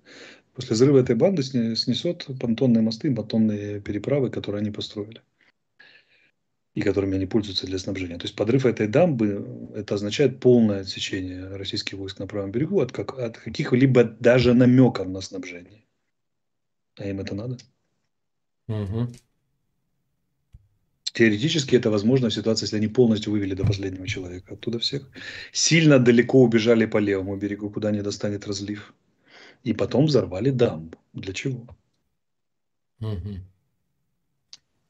после 0.53 0.73
взрыва 0.73 0.99
этой 0.99 1.15
банды 1.15 1.43
снесет 1.43 2.27
понтонные 2.39 2.81
мосты, 2.81 3.13
понтонные 3.13 3.81
переправы, 3.81 4.29
которые 4.29 4.61
они 4.61 4.71
построили 4.71 5.21
и 6.75 6.81
которыми 6.81 7.15
они 7.15 7.25
пользуются 7.25 7.65
для 7.65 7.79
снабжения. 7.79 8.17
То 8.17 8.25
есть 8.25 8.35
подрыв 8.35 8.65
этой 8.65 8.87
дамбы, 8.87 9.71
это 9.75 9.95
означает 9.95 10.41
полное 10.41 10.81
отсечение 10.81 11.55
российских 11.55 11.97
войск 11.97 12.19
на 12.19 12.27
правом 12.27 12.51
берегу 12.51 12.81
от, 12.81 12.91
как, 12.91 13.17
от 13.17 13.37
каких-либо 13.37 14.03
даже 14.03 14.53
намеков 14.53 15.07
на 15.07 15.21
снабжение. 15.21 15.85
А 16.97 17.07
им 17.07 17.21
это 17.21 17.33
надо? 17.33 17.57
Угу. 18.67 19.07
Теоретически 21.15 21.77
это 21.77 21.89
возможно 21.89 22.27
в 22.27 22.33
ситуации, 22.33 22.65
если 22.65 22.75
они 22.75 22.89
полностью 22.89 23.31
вывели 23.31 23.55
до 23.55 23.63
последнего 23.63 24.05
человека 24.05 24.55
оттуда 24.55 24.79
всех. 24.79 25.09
Сильно 25.53 25.97
далеко 25.97 26.43
убежали 26.43 26.85
по 26.85 26.97
левому 26.97 27.37
берегу, 27.37 27.69
куда 27.69 27.91
не 27.91 28.01
достанет 28.01 28.45
разлив. 28.45 28.93
И 29.63 29.71
потом 29.71 30.07
взорвали 30.07 30.49
дамбу. 30.49 30.97
Для 31.13 31.31
чего? 31.31 31.65
Угу. 32.99 33.39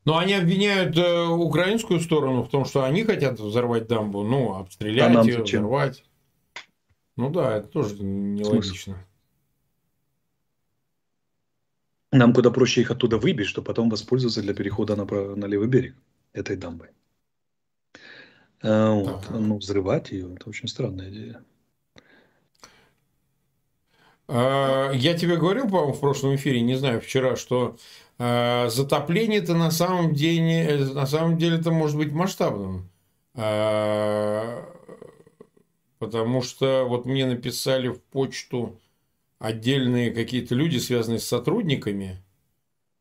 Но 0.06 0.18
они 0.18 0.34
обвиняют 0.34 0.98
э, 0.98 1.28
украинскую 1.28 2.00
сторону 2.00 2.42
в 2.42 2.50
том, 2.50 2.66
что 2.66 2.84
они 2.84 3.04
хотят 3.04 3.40
взорвать 3.40 3.88
дамбу, 3.88 4.24
ну, 4.24 4.56
обстрелять 4.56 5.16
а 5.16 5.24
ее, 5.24 5.44
взорвать. 5.44 6.04
Ну 7.18 7.30
да, 7.30 7.58
это 7.58 7.68
тоже 7.68 8.04
нелогично. 8.04 8.98
Нам 12.12 12.34
куда 12.34 12.50
проще 12.50 12.82
их 12.82 12.90
оттуда 12.90 13.20
выбить, 13.20 13.46
чтобы 13.46 13.68
потом 13.68 13.90
воспользоваться 13.90 14.42
для 14.42 14.56
перехода 14.56 14.96
на, 14.96 15.06
на 15.06 15.46
левый 15.46 15.68
берег 15.68 15.96
этой 16.36 16.58
дамбой. 16.58 16.90
А, 18.62 18.92
вот. 18.94 19.26
Ага. 19.30 19.40
Ну, 19.40 19.58
взрывать 19.58 20.12
ее, 20.12 20.34
это 20.36 20.50
очень 20.50 20.68
странная 20.68 21.10
идея. 21.10 21.44
А, 24.28 24.92
я 24.92 25.18
тебе 25.18 25.38
говорил, 25.38 25.64
по-моему, 25.70 25.94
в 25.94 26.00
прошлом 26.00 26.36
эфире, 26.36 26.62
не 26.62 26.76
знаю, 26.76 27.00
вчера, 27.00 27.36
что 27.36 27.78
а, 28.18 28.68
затопление-то 28.70 29.54
на 29.56 29.72
самом 29.72 30.14
деле, 30.14 30.86
на 30.94 31.06
самом 31.06 31.38
деле 31.38 31.58
это 31.58 31.72
может 31.72 31.98
быть 31.98 32.12
масштабным. 32.12 32.90
Потому 36.00 36.42
что 36.42 36.86
вот 36.88 37.06
мне 37.06 37.26
написали 37.26 37.90
в 37.90 38.02
почту 38.02 38.80
отдельные 39.40 40.12
какие-то 40.12 40.56
люди, 40.56 40.78
связанные 40.78 41.20
с 41.20 41.28
сотрудниками 41.28 42.25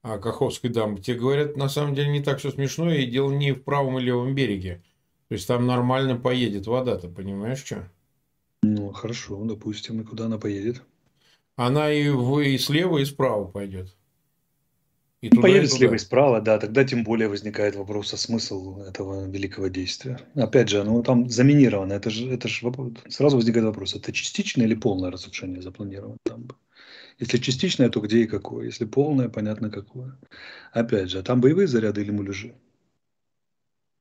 Каховской 0.05 0.71
дамбы. 0.71 1.01
Те 1.01 1.15
говорят, 1.15 1.57
на 1.57 1.69
самом 1.69 1.95
деле 1.95 2.09
не 2.09 2.23
так 2.23 2.39
все 2.39 2.51
смешно, 2.51 2.93
и 2.93 3.07
дело 3.07 3.33
не 3.33 3.53
в 3.53 3.63
правом 3.63 3.99
и 3.99 4.03
левом 4.03 4.35
береге. 4.35 4.83
То 5.29 5.35
есть 5.35 5.49
там 5.49 5.67
нормально 5.67 6.17
поедет 6.17 6.67
вода, 6.67 6.97
ты 6.97 7.09
понимаешь, 7.09 7.65
что? 7.65 7.91
Ну, 8.63 8.93
хорошо, 8.93 9.43
допустим, 9.45 10.01
и 10.01 10.05
куда 10.05 10.27
она 10.27 10.39
поедет? 10.39 10.83
Она 11.57 11.91
и, 11.91 12.09
в, 12.11 12.41
и 12.41 12.59
слева, 12.59 12.99
и 12.99 13.05
справа 13.05 13.47
пойдет. 13.47 13.97
И 15.23 15.31
туда, 15.31 15.43
Появится 15.43 15.77
и 15.77 15.79
слева 15.79 15.95
и 15.95 15.99
справа, 15.99 16.41
да, 16.43 16.59
тогда 16.59 16.85
тем 16.85 17.03
более 17.03 17.29
возникает 17.29 17.77
вопрос 17.77 18.13
о 18.13 18.19
смысл 18.19 18.81
этого 18.81 19.27
великого 19.27 19.69
действия. 19.69 20.21
Опять 20.35 20.69
же, 20.69 20.85
ну 20.85 21.03
там 21.03 21.31
заминировано, 21.31 21.95
это 21.95 22.11
же, 22.11 22.31
это 22.31 22.47
же 22.47 22.71
сразу 23.09 23.37
возникает 23.37 23.65
вопрос, 23.65 23.95
это 23.95 24.13
частичное 24.13 24.67
или 24.67 24.75
полное 24.75 25.11
разрушение 25.11 25.63
запланировано 25.63 26.19
там? 26.25 26.49
Если 27.19 27.39
частичное, 27.39 27.89
то 27.89 28.01
где 28.01 28.23
и 28.23 28.27
какое? 28.27 28.67
Если 28.67 28.85
полное, 28.85 29.29
понятно 29.29 29.71
какое. 29.71 30.19
Опять 30.73 31.11
же, 31.11 31.19
а 31.19 31.23
там 31.23 31.41
боевые 31.41 31.69
заряды 31.69 32.03
или 32.03 32.11
муляжи? 32.11 32.55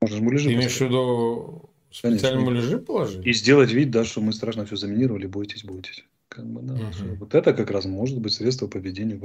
Можно 0.00 0.16
же 0.16 0.22
муляжи 0.22 0.48
Ты 0.48 0.54
имеешь 0.54 0.76
в 0.76 0.80
виду 0.80 1.70
специально 1.90 2.40
муляжи 2.40 2.78
положить? 2.78 3.24
И 3.24 3.32
сделать 3.32 3.70
вид, 3.70 3.90
да, 3.90 4.04
что 4.04 4.20
мы 4.20 4.32
страшно 4.32 4.66
все 4.66 4.76
заминировали, 4.76 5.26
бойтесь, 5.26 5.64
бойтесь. 5.64 6.04
Как 6.28 6.44
бы, 6.44 6.62
да, 6.62 6.74
угу. 6.74 7.14
Вот 7.20 7.34
это 7.34 7.54
как 7.54 7.70
раз 7.70 7.84
может 7.84 8.18
быть 8.18 8.32
средство 8.32 8.66
по 8.66 8.78
ведению, 8.78 9.20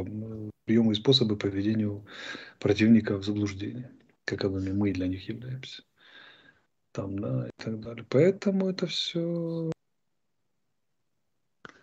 приемы 0.65 0.91
и 0.91 0.95
способы 0.95 1.35
по 1.35 1.47
ведению 1.47 2.05
противника 2.59 3.17
в 3.17 3.25
заблуждение, 3.25 3.89
каковыми 4.25 4.71
мы 4.71 4.91
для 4.91 5.07
них 5.07 5.27
являемся. 5.27 5.81
Там, 6.91 7.17
да, 7.17 7.47
и 7.47 7.63
так 7.63 7.79
далее. 7.79 8.05
Поэтому 8.07 8.69
это 8.69 8.85
все... 8.85 9.71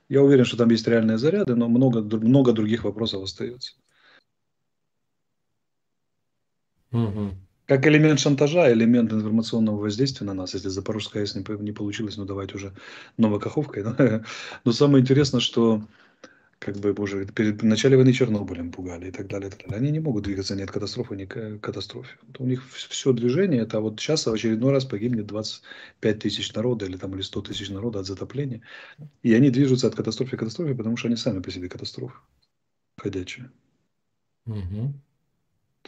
Я 0.09 0.23
уверен, 0.23 0.45
что 0.45 0.57
там 0.57 0.71
есть 0.71 0.87
реальные 0.87 1.19
заряды, 1.19 1.55
но 1.55 1.69
много, 1.69 2.01
много 2.03 2.53
других 2.53 2.85
вопросов 2.85 3.23
остается. 3.23 3.75
Угу 6.93 7.35
как 7.67 7.87
элемент 7.87 8.21
шантажа, 8.21 8.73
элемент 8.73 9.13
информационного 9.13 9.77
воздействия 9.77 10.27
на 10.27 10.35
нас. 10.35 10.55
Если 10.55 10.69
Запорожская 10.69 11.23
АЭС 11.23 11.35
не, 11.35 11.45
не 11.63 11.73
получилось, 11.73 12.17
ну 12.17 12.25
давайте 12.25 12.55
уже 12.55 12.73
Новокаховкой. 13.17 13.83
Но, 13.83 13.97
но 14.65 14.73
самое 14.73 15.03
интересное, 15.03 15.41
что 15.41 15.83
как 16.59 16.77
бы 16.77 16.93
уже 16.99 17.27
перед 17.27 17.63
начале 17.63 17.97
войны 17.97 18.13
Чернобылем 18.13 18.73
пугали 18.73 19.09
и 19.09 19.11
так 19.11 19.27
далее, 19.27 19.49
и 19.49 19.51
так 19.51 19.61
далее. 19.63 19.77
Они 19.77 19.91
не 19.91 20.01
могут 20.01 20.25
двигаться 20.25 20.57
ни 20.57 20.63
от 20.63 20.71
катастрофы, 20.71 21.15
ни 21.17 21.25
к 21.27 21.59
катастрофе. 21.59 22.17
У 22.39 22.47
них 22.47 22.67
все 22.71 23.13
движение, 23.13 23.63
это 23.63 23.81
вот 23.81 24.01
сейчас 24.01 24.27
в 24.27 24.33
очередной 24.33 24.73
раз 24.73 24.85
погибнет 24.85 25.27
25 25.27 26.19
тысяч 26.19 26.53
народа 26.55 26.87
или 26.87 26.97
там 26.97 27.15
или 27.15 27.23
100 27.23 27.43
тысяч 27.43 27.69
народа 27.69 28.01
от 28.01 28.07
затопления. 28.07 28.63
И 29.23 29.35
они 29.35 29.51
движутся 29.51 29.87
от 29.87 29.95
катастрофы 29.95 30.37
к 30.37 30.41
катастрофе, 30.41 30.75
потому 30.75 30.97
что 30.97 31.09
они 31.09 31.17
сами 31.17 31.41
по 31.41 31.51
себе 31.51 31.69
катастрофы 31.69 32.17
ходячие. 32.99 33.51
Угу. 34.47 34.95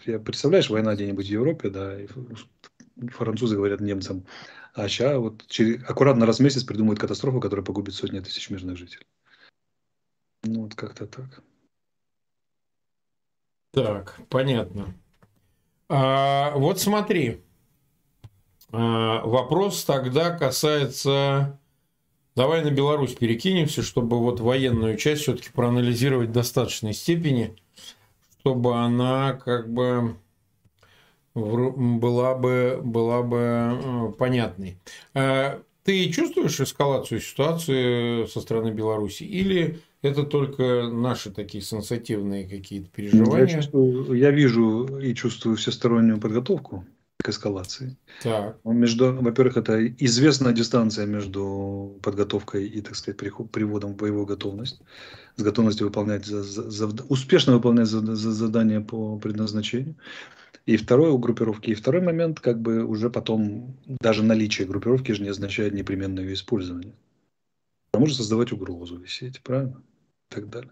Я, 0.05 0.19
представляешь, 0.19 0.71
война 0.71 0.95
где-нибудь 0.95 1.27
в 1.27 1.31
Европе, 1.31 1.71
да, 1.71 2.01
и 2.01 2.07
французы 3.09 3.57
говорят 3.57 3.81
немцам, 3.81 4.27
а 4.75 4.89
сейчас 4.89 5.17
вот 5.17 5.47
через, 5.49 5.83
аккуратно 5.89 6.27
раз 6.27 6.39
в 6.39 6.43
месяц 6.43 6.63
придумают 6.65 7.01
катастрофу, 7.01 7.41
которая 7.41 7.65
погубит 7.65 7.95
сотни 7.95 8.21
тысяч 8.21 8.51
мирных 8.51 8.77
жителей. 8.77 9.07
Ну, 10.49 10.63
вот 10.63 10.75
как-то 10.75 11.07
так. 11.07 11.43
Так, 13.73 14.21
понятно. 14.29 14.95
А, 15.89 16.53
вот 16.57 16.81
смотри. 16.81 17.43
А, 18.71 19.23
вопрос 19.25 19.85
тогда 19.85 20.31
касается... 20.37 21.59
Давай 22.35 22.63
на 22.63 22.71
Беларусь 22.71 23.15
перекинемся, 23.15 23.83
чтобы 23.83 24.21
вот 24.21 24.39
военную 24.39 24.97
часть 24.97 25.23
все-таки 25.23 25.51
проанализировать 25.51 26.29
в 26.29 26.33
достаточной 26.33 26.95
степени– 26.95 27.57
чтобы 28.49 28.77
она 28.77 29.35
как 29.35 29.71
бы 29.71 30.17
была 31.35 32.35
бы, 32.35 32.81
была 32.83 33.23
бы 33.23 33.39
э, 33.39 34.13
понятной. 34.19 34.79
Э, 35.15 35.61
ты 35.85 36.11
чувствуешь 36.11 36.59
эскалацию 36.59 37.21
ситуации 37.21 38.27
со 38.27 38.41
стороны 38.41 38.71
Беларуси 38.71 39.25
или 39.25 39.81
это 40.03 40.23
только 40.23 40.89
наши 40.89 41.31
такие 41.31 41.63
сенсативные 41.63 42.49
какие-то 42.49 42.89
переживания? 42.91 43.47
Я, 43.47 43.49
чувствую, 43.49 44.13
я 44.15 44.31
вижу 44.31 44.99
и 44.99 45.15
чувствую 45.15 45.57
всестороннюю 45.57 46.21
подготовку 46.21 46.85
к 47.23 47.29
эскалации. 47.29 47.97
Так. 48.23 48.59
Между, 48.65 49.13
во-первых, 49.13 49.57
это 49.57 49.87
известная 49.87 50.53
дистанция 50.53 51.07
между 51.07 51.99
подготовкой 52.03 52.69
и, 52.69 52.81
так 52.81 52.95
сказать, 52.95 53.19
приводом 53.51 53.95
в 53.95 53.97
боевую 53.97 54.25
готовность, 54.25 54.81
с 55.37 55.43
готовностью 55.43 55.89
выполнять, 55.89 56.25
за, 56.25 56.43
за, 56.43 56.87
успешно 57.09 57.55
выполнять 57.55 57.89
за, 57.89 58.01
за 58.15 58.33
задание 58.33 58.81
по 58.81 59.19
предназначению. 59.19 59.97
И 60.67 60.77
второй 60.77 61.11
у 61.11 61.19
группировки. 61.19 61.71
И 61.71 61.75
второй 61.75 62.03
момент, 62.03 62.41
как 62.41 62.61
бы 62.61 62.85
уже 62.85 63.11
потом, 63.11 63.75
даже 63.87 64.23
наличие 64.23 64.69
группировки 64.69 65.13
же 65.13 65.23
не 65.23 65.31
означает 65.31 65.75
непременное 65.75 66.25
ее 66.25 66.35
использование. 66.35 66.93
Она 67.99 68.05
может 68.05 68.17
создавать 68.17 68.53
угрозу, 68.53 68.97
висеть, 68.97 69.43
правильно? 69.43 69.83
И 70.31 70.35
так 70.35 70.49
далее. 70.49 70.71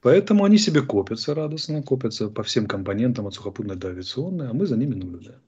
Поэтому 0.00 0.44
они 0.44 0.56
себе 0.56 0.82
копятся 0.82 1.34
радостно, 1.34 1.82
копятся 1.82 2.28
по 2.28 2.44
всем 2.44 2.66
компонентам 2.66 3.26
от 3.26 3.34
сухопутной 3.34 3.74
до 3.74 3.88
авиационной, 3.88 4.50
а 4.50 4.52
мы 4.52 4.66
за 4.66 4.76
ними 4.76 4.94
наблюдаем 4.94 5.40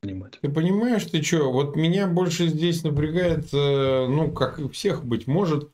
понимать. 0.00 0.38
Ты 0.40 0.48
понимаешь, 0.48 1.04
ты 1.04 1.20
что, 1.22 1.50
вот 1.50 1.74
меня 1.74 2.06
больше 2.06 2.46
здесь 2.46 2.84
напрягает, 2.84 3.52
э, 3.52 4.06
ну, 4.08 4.30
как 4.30 4.60
и 4.60 4.68
всех 4.68 5.04
быть 5.04 5.26
может, 5.26 5.70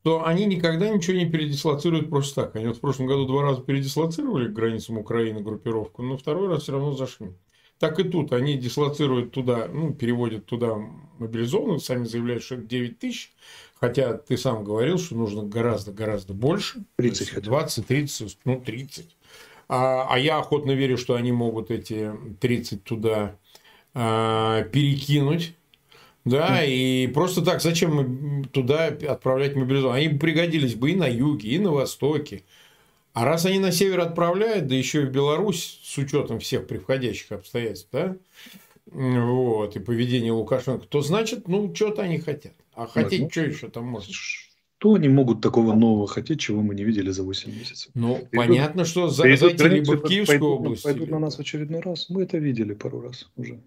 что 0.00 0.26
они 0.26 0.46
никогда 0.46 0.88
ничего 0.88 1.16
не 1.16 1.30
передислоцируют 1.30 2.10
просто 2.10 2.42
так. 2.42 2.56
Они 2.56 2.66
вот 2.66 2.78
в 2.78 2.80
прошлом 2.80 3.06
году 3.06 3.26
два 3.26 3.42
раза 3.42 3.62
передислоцировали 3.62 4.48
к 4.48 4.52
границам 4.52 4.98
Украины 4.98 5.40
группировку, 5.40 6.02
но 6.02 6.16
второй 6.16 6.48
раз 6.48 6.62
все 6.62 6.72
равно 6.72 6.94
зашли. 6.94 7.32
Так 7.82 7.98
и 7.98 8.04
тут. 8.04 8.32
Они 8.32 8.56
дислоцируют 8.56 9.32
туда, 9.32 9.66
ну, 9.66 9.92
переводят 9.92 10.46
туда 10.46 10.76
мобилизованных, 11.18 11.82
сами 11.82 12.04
заявляют, 12.04 12.44
что 12.44 12.54
это 12.54 12.64
9 12.64 13.00
тысяч. 13.00 13.32
Хотя 13.74 14.14
ты 14.14 14.38
сам 14.38 14.62
говорил, 14.62 14.98
что 14.98 15.16
нужно 15.16 15.42
гораздо-гораздо 15.42 16.32
больше. 16.32 16.84
30 16.94 17.30
хотя 17.30 17.44
20, 17.44 17.84
30, 17.84 18.38
ну, 18.44 18.60
30. 18.60 19.16
А, 19.68 20.06
а 20.08 20.16
я 20.16 20.38
охотно 20.38 20.70
верю, 20.70 20.96
что 20.96 21.16
они 21.16 21.32
могут 21.32 21.72
эти 21.72 22.12
30 22.38 22.84
туда 22.84 23.36
а, 23.94 24.62
перекинуть. 24.62 25.56
Да, 26.24 26.64
и 26.64 27.08
просто 27.08 27.42
так, 27.42 27.60
зачем 27.60 28.44
туда 28.52 28.86
отправлять 28.86 29.56
мобилизованных? 29.56 30.06
Они 30.06 30.18
пригодились 30.20 30.76
бы 30.76 30.92
и 30.92 30.94
на 30.94 31.08
юге, 31.08 31.48
и 31.48 31.58
на 31.58 31.72
востоке. 31.72 32.44
А 33.12 33.24
раз 33.24 33.44
они 33.44 33.58
на 33.58 33.72
север 33.72 34.00
отправляют, 34.00 34.68
да 34.68 34.74
еще 34.74 35.02
и 35.02 35.06
в 35.06 35.10
Беларусь, 35.10 35.80
с 35.82 35.98
учетом 35.98 36.38
всех 36.38 36.66
приходящих 36.66 37.32
обстоятельств, 37.32 37.88
да, 37.92 38.16
вот, 38.86 39.76
и 39.76 39.80
поведения 39.80 40.32
Лукашенко, 40.32 40.86
то 40.86 41.00
значит, 41.02 41.46
ну, 41.46 41.74
что-то 41.74 42.02
они 42.02 42.18
хотят. 42.18 42.54
А 42.74 42.86
хотеть 42.86 43.22
ну, 43.22 43.30
что 43.30 43.40
еще 43.42 43.68
там 43.68 43.84
может? 43.84 44.10
Что 44.10 44.94
они 44.94 45.08
могут 45.08 45.40
такого 45.40 45.74
нового 45.74 46.08
хотеть, 46.08 46.40
чего 46.40 46.62
мы 46.62 46.74
не 46.74 46.84
видели 46.84 47.10
за 47.10 47.22
8 47.22 47.56
месяцев? 47.56 47.90
Ну, 47.94 48.16
перейдут, 48.16 48.30
понятно, 48.32 48.84
что 48.84 49.08
за, 49.08 49.36
зайти 49.36 49.68
либо 49.68 49.92
в 49.92 50.02
Киевскую 50.08 50.40
пойдут, 50.40 50.60
область. 50.60 50.82
Пойдут 50.82 51.10
на 51.10 51.18
нас 51.18 51.36
в 51.36 51.40
очередной 51.40 51.80
раз. 51.80 52.10
Мы 52.10 52.22
это 52.22 52.38
видели 52.38 52.74
пару 52.74 53.00
раз 53.00 53.30
уже. 53.36 53.60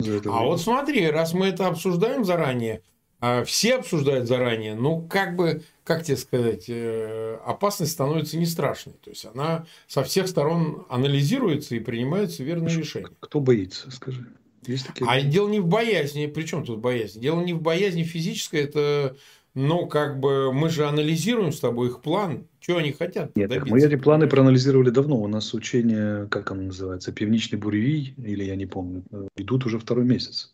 А 0.00 0.04
время. 0.04 0.30
вот 0.30 0.60
смотри, 0.60 1.08
раз 1.08 1.32
мы 1.32 1.46
это 1.46 1.68
обсуждаем 1.68 2.24
заранее, 2.24 2.82
а 3.20 3.44
все 3.44 3.76
обсуждают 3.76 4.26
заранее, 4.26 4.74
ну, 4.74 5.06
как 5.08 5.36
бы, 5.36 5.62
как 5.86 6.02
тебе 6.02 6.16
сказать, 6.16 6.64
э, 6.68 7.38
опасность 7.46 7.92
становится 7.92 8.36
не 8.36 8.44
страшной. 8.44 8.96
То 9.04 9.10
есть, 9.10 9.24
она 9.24 9.66
со 9.86 10.02
всех 10.02 10.26
сторон 10.26 10.84
анализируется 10.88 11.76
и 11.76 11.78
принимаются 11.78 12.42
верные 12.42 12.76
решения. 12.76 13.08
Кто 13.20 13.38
боится, 13.38 13.88
скажи? 13.92 14.26
Есть 14.66 14.88
такие... 14.88 15.08
А 15.08 15.20
дело 15.22 15.48
не 15.48 15.60
в 15.60 15.66
боязни. 15.68 16.26
Причем 16.26 16.64
тут 16.64 16.80
боязнь? 16.80 17.20
Дело 17.20 17.40
не 17.40 17.52
в 17.52 17.62
боязни 17.62 18.02
физической, 18.02 18.62
это 18.62 19.16
ну, 19.54 19.86
как 19.86 20.18
бы 20.18 20.52
мы 20.52 20.68
же 20.70 20.86
анализируем 20.86 21.52
с 21.52 21.60
тобой 21.60 21.88
их 21.88 22.02
план, 22.02 22.48
что 22.58 22.78
они 22.78 22.90
хотят. 22.90 23.34
Нет, 23.36 23.48
так 23.48 23.66
мы 23.66 23.80
эти 23.80 23.94
планы 23.94 24.26
проанализировали 24.26 24.90
давно. 24.90 25.16
У 25.16 25.28
нас 25.28 25.54
учение, 25.54 26.26
как 26.30 26.50
оно 26.50 26.62
называется, 26.62 27.12
пивничный 27.12 27.58
буревий, 27.58 28.12
или 28.18 28.42
я 28.42 28.56
не 28.56 28.66
помню, 28.66 29.04
идут 29.36 29.64
уже 29.64 29.78
второй 29.78 30.04
месяц 30.04 30.52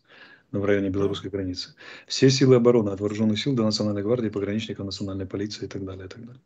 в 0.59 0.65
районе 0.65 0.89
белорусской 0.89 1.29
границы. 1.29 1.75
Все 2.07 2.29
силы 2.29 2.55
обороны, 2.55 2.91
от 2.91 2.99
вооруженных 2.99 3.39
сил 3.39 3.53
до 3.53 3.63
национальной 3.63 4.03
гвардии, 4.03 4.29
пограничников, 4.29 4.85
национальной 4.85 5.25
полиции 5.25 5.65
и 5.65 5.67
так 5.67 5.83
далее. 5.83 6.05
И 6.05 6.09
так 6.09 6.25
далее. 6.25 6.41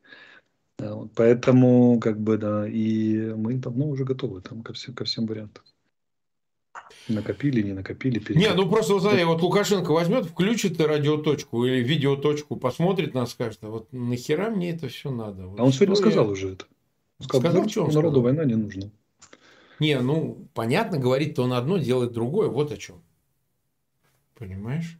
Да, 0.79 0.95
вот, 0.95 1.11
поэтому, 1.15 1.99
как 1.99 2.19
бы, 2.19 2.37
да, 2.37 2.67
и 2.67 3.33
мы 3.33 3.55
давно 3.55 3.89
уже 3.89 4.05
готовы 4.05 4.41
там 4.41 4.61
ко 4.61 4.73
всем, 4.73 4.93
ко 4.93 5.05
всем 5.05 5.25
вариантам. 5.25 5.63
Накопили, 7.09 7.61
не 7.61 7.73
накопили. 7.73 8.19
Перекопили. 8.19 8.37
Не, 8.37 8.53
ну 8.53 8.69
просто, 8.69 8.93
вот, 8.93 9.01
смотри, 9.01 9.23
вот 9.23 9.41
Лукашенко 9.41 9.91
возьмет, 9.91 10.25
включит 10.25 10.79
радиоточку 10.79 11.65
или 11.65 11.83
видеоточку, 11.83 12.55
посмотрит 12.55 13.13
нас, 13.13 13.31
скажет, 13.31 13.59
а 13.63 13.69
вот 13.69 13.91
нахера 13.91 14.49
мне 14.49 14.71
это 14.71 14.87
все 14.87 15.09
надо? 15.09 15.47
Вот 15.47 15.59
а 15.59 15.63
он 15.63 15.73
сегодня 15.73 15.95
я... 15.95 16.01
сказал 16.01 16.29
уже 16.29 16.53
это. 16.53 16.65
сказал, 17.21 17.41
сказал 17.41 17.69
что 17.69 17.85
он 17.85 17.93
народу 17.93 18.19
сказал? 18.19 18.23
война 18.23 18.45
не 18.45 18.55
нужна. 18.55 18.89
Не, 19.79 19.99
ну, 19.99 20.47
понятно, 20.53 20.97
говорит-то 20.97 21.43
он 21.43 21.53
одно, 21.53 21.77
делает 21.77 22.11
другое, 22.11 22.49
вот 22.49 22.71
о 22.71 22.77
чем. 22.77 23.01
Понимаешь? 24.37 24.99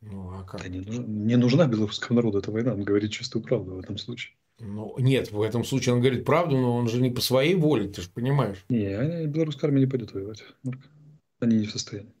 Ну, 0.00 0.30
а 0.30 0.44
как? 0.44 0.60
Да 0.60 0.68
не, 0.68 0.80
нужна, 0.80 1.04
не 1.04 1.36
нужна 1.36 1.66
белорусскому 1.66 2.16
народу 2.16 2.38
эта 2.38 2.52
война, 2.52 2.74
он 2.74 2.82
говорит 2.82 3.12
чистую 3.12 3.42
правду 3.42 3.74
в 3.74 3.78
этом 3.78 3.96
случае. 3.98 4.36
Ну, 4.58 4.94
нет, 4.98 5.30
в 5.30 5.40
этом 5.40 5.64
случае 5.64 5.94
он 5.94 6.00
говорит 6.00 6.24
правду, 6.24 6.56
но 6.56 6.76
он 6.76 6.88
же 6.88 7.00
не 7.00 7.10
по 7.10 7.20
своей 7.20 7.54
воле, 7.54 7.88
ты 7.88 8.02
же 8.02 8.10
понимаешь. 8.10 8.64
Не, 8.68 9.26
белорусская 9.26 9.68
армия 9.68 9.80
не 9.80 9.86
пойдет 9.86 10.12
воевать, 10.12 10.44
Марк. 10.62 10.80
Они 11.40 11.56
не 11.56 11.66
в 11.66 11.70
состоянии. 11.70 12.12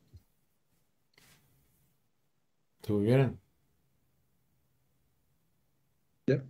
Ты 2.82 2.92
уверен? 2.94 3.38
Да. 6.26 6.42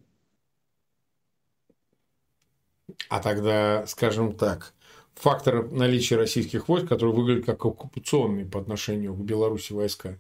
А 3.09 3.21
тогда, 3.21 3.87
скажем 3.87 4.37
так, 4.37 4.75
фактор 5.19 5.71
наличия 5.71 6.17
российских 6.17 6.69
войск, 6.69 6.89
которые 6.89 7.15
выглядят 7.15 7.47
как 7.47 7.65
оккупационные 7.65 8.47
по 8.47 8.61
отношению 8.61 9.15
к 9.15 9.21
Беларуси 9.21 9.73
войска, 9.73 10.19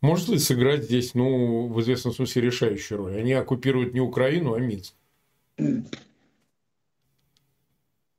может 0.00 0.28
ли 0.28 0.38
сыграть 0.38 0.84
здесь, 0.84 1.14
ну, 1.14 1.68
в 1.68 1.80
известном 1.80 2.12
смысле, 2.14 2.42
решающую 2.42 2.98
роль? 2.98 3.16
Они 3.16 3.32
оккупируют 3.32 3.94
не 3.94 4.00
Украину, 4.00 4.54
а 4.54 4.60
Минск. 4.60 4.94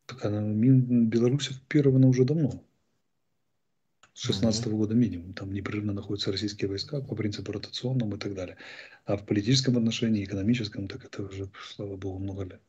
Так 0.06 0.26
она, 0.26 0.41
Беларусь 0.41 1.52
оккупирована 1.52 2.08
уже 2.08 2.26
давно. 2.26 2.62
С 4.13 4.24
16 4.24 4.67
-го 4.67 4.78
года 4.78 4.95
минимум. 4.95 5.34
Там 5.34 5.54
непрерывно 5.54 5.93
находятся 5.93 6.32
российские 6.32 6.67
войска 6.67 7.00
по 7.00 7.15
принципу 7.15 7.54
ротационному 7.54 8.17
и 8.17 8.19
так 8.19 8.34
далее. 8.34 8.58
А 9.06 9.15
в 9.15 9.26
политическом 9.26 9.78
отношении, 9.78 10.26
экономическом, 10.26 10.89
так 10.89 11.06
это 11.06 11.24
уже, 11.24 11.50
слава 11.76 11.95
богу, 11.95 12.19
много 12.19 12.43
лет. 12.43 12.62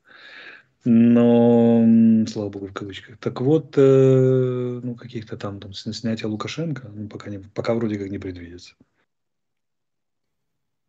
Но, 0.84 1.84
слава 2.26 2.48
богу, 2.48 2.66
в 2.68 2.72
кавычках. 2.72 3.18
Так 3.18 3.40
вот, 3.40 3.74
э, 3.76 4.80
ну, 4.82 4.94
каких-то 4.94 5.36
там, 5.36 5.60
там 5.60 5.74
снятия 5.74 6.26
Лукашенко, 6.26 6.88
ну, 6.88 7.06
пока, 7.08 7.28
не, 7.28 7.38
пока 7.38 7.74
вроде 7.74 7.98
как 7.98 8.10
не 8.10 8.18
предвидится. 8.18 8.74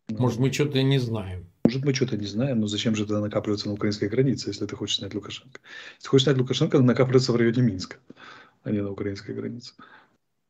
Может, 0.08 0.38
мы 0.38 0.52
что-то 0.52 0.82
не 0.82 0.98
знаем. 0.98 1.46
Может, 1.64 1.84
мы 1.84 1.94
что-то 1.94 2.16
не 2.16 2.26
знаем, 2.26 2.60
но 2.60 2.66
зачем 2.66 2.94
же 2.94 3.04
тогда 3.04 3.20
накапливаться 3.20 3.68
на 3.68 3.74
украинской 3.74 4.08
границе, 4.08 4.50
если 4.50 4.66
ты 4.66 4.76
хочешь 4.76 4.96
снять 4.96 5.14
Лукашенко? 5.14 5.60
Если 5.96 6.08
хочешь 6.08 6.24
снять 6.24 6.38
Лукашенко, 6.38 6.78
накапливаться 6.80 7.32
в 7.32 7.36
районе 7.36 7.62
Минска, 7.62 7.96
а 8.62 8.70
не 8.70 8.80
на 8.80 8.90
украинской 8.90 9.32
границе. 9.32 9.74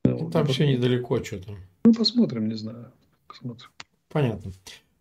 Ну, 0.04 0.30
там 0.30 0.46
все 0.46 0.66
недалеко 0.66 1.22
что-то. 1.22 1.56
Ну, 1.84 1.94
посмотрим, 1.94 2.48
не 2.48 2.54
знаю. 2.54 2.92
Посмотрим. 3.26 3.70
Понятно. 4.08 4.52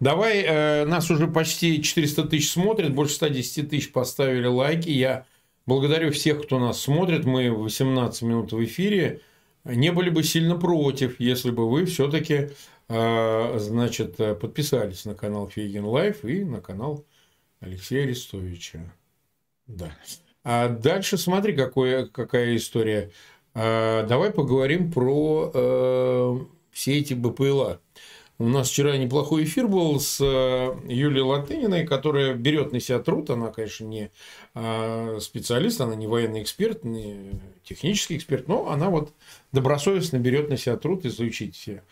Давай, 0.01 0.41
э, 0.41 0.85
нас 0.85 1.11
уже 1.11 1.27
почти 1.27 1.81
400 1.81 2.23
тысяч 2.23 2.51
смотрит, 2.51 2.93
больше 2.93 3.13
110 3.13 3.69
тысяч 3.69 3.91
поставили 3.91 4.47
лайки. 4.47 4.89
Я 4.89 5.27
благодарю 5.67 6.11
всех, 6.11 6.41
кто 6.41 6.57
нас 6.57 6.81
смотрит. 6.81 7.23
Мы 7.25 7.51
18 7.51 8.23
минут 8.23 8.51
в 8.51 8.63
эфире. 8.65 9.21
Не 9.63 9.91
были 9.91 10.09
бы 10.09 10.23
сильно 10.23 10.57
против, 10.57 11.19
если 11.19 11.51
бы 11.51 11.69
вы 11.69 11.85
все-таки 11.85 12.49
а, 12.89 13.57
значит, 13.59 14.19
э, 14.19 14.33
подписались 14.33 15.05
на 15.05 15.13
канал 15.13 15.47
Фейгин 15.47 15.85
Live 15.85 16.25
и 16.25 16.43
на 16.43 16.61
канал 16.61 17.05
Алексея 17.59 18.03
Арестовича. 18.03 18.91
Да. 19.67 19.95
А 20.43 20.67
дальше 20.67 21.19
смотри, 21.19 21.53
какое, 21.53 22.07
какая 22.07 22.55
история. 22.55 23.11
А, 23.53 24.03
давай 24.07 24.31
поговорим 24.31 24.91
про 24.91 25.51
э, 25.53 26.39
все 26.71 26.97
эти 26.97 27.13
БПЛА. 27.13 27.79
У 28.41 28.47
нас 28.47 28.71
вчера 28.71 28.97
неплохой 28.97 29.43
эфир 29.43 29.67
был 29.67 29.99
с 29.99 30.19
э, 30.19 30.75
Юлией 30.91 31.21
Латыниной, 31.21 31.85
которая 31.85 32.33
берет 32.33 32.71
на 32.71 32.79
себя 32.79 32.97
труд. 32.97 33.29
Она, 33.29 33.51
конечно, 33.51 33.85
не 33.85 34.09
а, 34.55 35.19
специалист, 35.21 35.79
она 35.79 35.93
не 35.93 36.07
военный 36.07 36.41
эксперт, 36.41 36.83
не 36.83 37.39
технический 37.63 38.17
эксперт, 38.17 38.47
но 38.47 38.71
она 38.71 38.89
вот 38.89 39.13
добросовестно 39.51 40.17
берет 40.17 40.49
на 40.49 40.57
себя 40.57 40.75
труд 40.75 41.05
изучить 41.05 41.55
все 41.55 41.83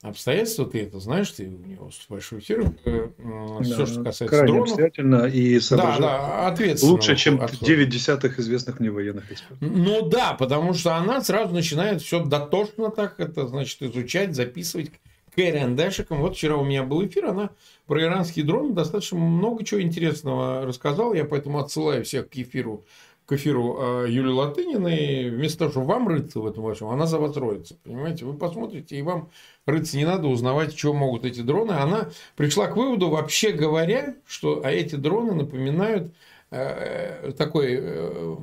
обстоятельства, 0.00 0.64
ты 0.64 0.82
это 0.84 0.98
знаешь, 0.98 1.30
ты 1.30 1.46
у 1.46 1.66
него 1.66 1.90
большой 2.08 2.38
эфир, 2.38 2.72
э, 2.86 3.08
да, 3.18 3.62
все, 3.62 3.84
что 3.84 4.04
касается 4.04 4.26
крайне 4.28 4.46
дронов. 4.46 4.68
обстоятельно 4.68 5.26
и 5.26 5.60
да, 5.70 5.98
да, 5.98 6.46
ответственно. 6.46 6.92
Лучше, 6.92 7.16
чем 7.16 7.42
отход. 7.42 7.68
9 7.68 7.88
десятых 7.88 8.38
известных 8.38 8.80
мне 8.80 8.90
военных 8.90 9.30
экспертов. 9.30 9.58
Ну 9.60 10.08
да, 10.08 10.32
потому 10.32 10.72
что 10.72 10.94
она 10.94 11.20
сразу 11.20 11.52
начинает 11.52 12.00
все 12.00 12.24
дотошно 12.24 12.90
так, 12.90 13.20
это 13.20 13.46
значит 13.46 13.82
изучать, 13.82 14.34
записывать 14.34 14.90
КРНДшиком. 15.38 16.20
Вот 16.20 16.36
вчера 16.36 16.56
у 16.56 16.64
меня 16.64 16.82
был 16.82 17.06
эфир, 17.06 17.26
она 17.26 17.50
про 17.86 18.02
иранские 18.02 18.44
дроны 18.44 18.74
достаточно 18.74 19.18
много 19.18 19.64
чего 19.64 19.80
интересного 19.80 20.66
рассказала, 20.66 21.14
я 21.14 21.24
поэтому 21.24 21.60
отсылаю 21.60 22.04
всех 22.04 22.28
к 22.28 22.36
эфиру 22.36 22.84
к 23.28 23.34
эфиру 23.34 23.76
а, 23.78 24.06
Юлии 24.06 24.32
Латыниной, 24.32 25.28
вместо 25.28 25.58
того, 25.58 25.70
чтобы 25.70 25.86
вам 25.86 26.08
рыться 26.08 26.40
в 26.40 26.46
этом 26.46 26.62
вашем, 26.62 26.88
она 26.88 27.04
за 27.04 27.18
вас 27.18 27.36
роется. 27.36 27.76
Понимаете? 27.84 28.24
Вы 28.24 28.32
посмотрите, 28.32 28.96
и 28.96 29.02
вам 29.02 29.28
рыться 29.66 29.98
не 29.98 30.06
надо, 30.06 30.28
узнавать, 30.28 30.76
что 30.76 30.94
могут 30.94 31.26
эти 31.26 31.42
дроны. 31.42 31.72
Она 31.72 32.08
пришла 32.36 32.68
к 32.68 32.76
выводу, 32.78 33.10
вообще 33.10 33.52
говоря, 33.52 34.14
что 34.26 34.62
а 34.64 34.70
эти 34.70 34.94
дроны 34.94 35.34
напоминают 35.34 36.10
э, 36.50 37.32
такой, 37.36 37.76
э, 37.78 38.36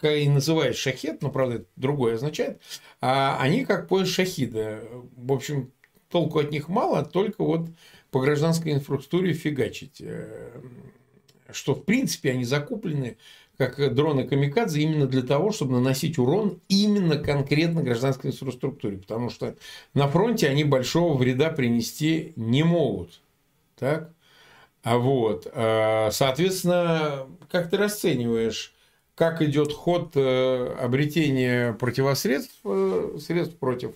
как 0.00 0.12
и 0.12 0.30
называют 0.30 0.78
шахет, 0.78 1.20
но, 1.20 1.30
правда, 1.30 1.56
это 1.56 1.66
другое 1.76 2.14
означает, 2.14 2.62
а 3.02 3.36
они 3.38 3.66
как 3.66 3.86
пояс 3.86 4.08
шахида. 4.08 4.82
В 5.14 5.30
общем, 5.30 5.72
толку 6.14 6.38
от 6.38 6.52
них 6.52 6.68
мало, 6.68 7.04
только 7.04 7.42
вот 7.42 7.66
по 8.12 8.20
гражданской 8.20 8.72
инфраструктуре 8.72 9.32
фигачить. 9.32 10.00
Э, 10.00 10.60
что, 11.50 11.74
в 11.74 11.84
принципе, 11.84 12.30
они 12.30 12.44
закуплены 12.44 13.16
как 13.58 13.92
дроны 13.92 14.24
Камикадзе 14.24 14.80
именно 14.82 15.06
для 15.08 15.22
того, 15.22 15.50
чтобы 15.50 15.72
наносить 15.72 16.16
урон 16.16 16.60
именно 16.68 17.16
конкретно 17.16 17.82
гражданской 17.82 18.30
инфраструктуре. 18.30 18.98
Потому 18.98 19.28
что 19.28 19.56
на 19.92 20.06
фронте 20.06 20.48
они 20.48 20.62
большого 20.62 21.18
вреда 21.18 21.50
принести 21.50 22.32
не 22.36 22.62
могут. 22.62 23.20
Так? 23.76 24.12
А 24.84 24.98
вот, 24.98 25.48
а, 25.52 26.10
соответственно, 26.12 27.26
как 27.50 27.70
ты 27.70 27.76
расцениваешь 27.76 28.74
как 29.14 29.42
идет 29.42 29.72
ход 29.72 30.12
э, 30.16 30.76
обретения 30.80 31.72
противосредств, 31.74 32.58
э, 32.64 33.18
средств 33.20 33.56
против 33.58 33.92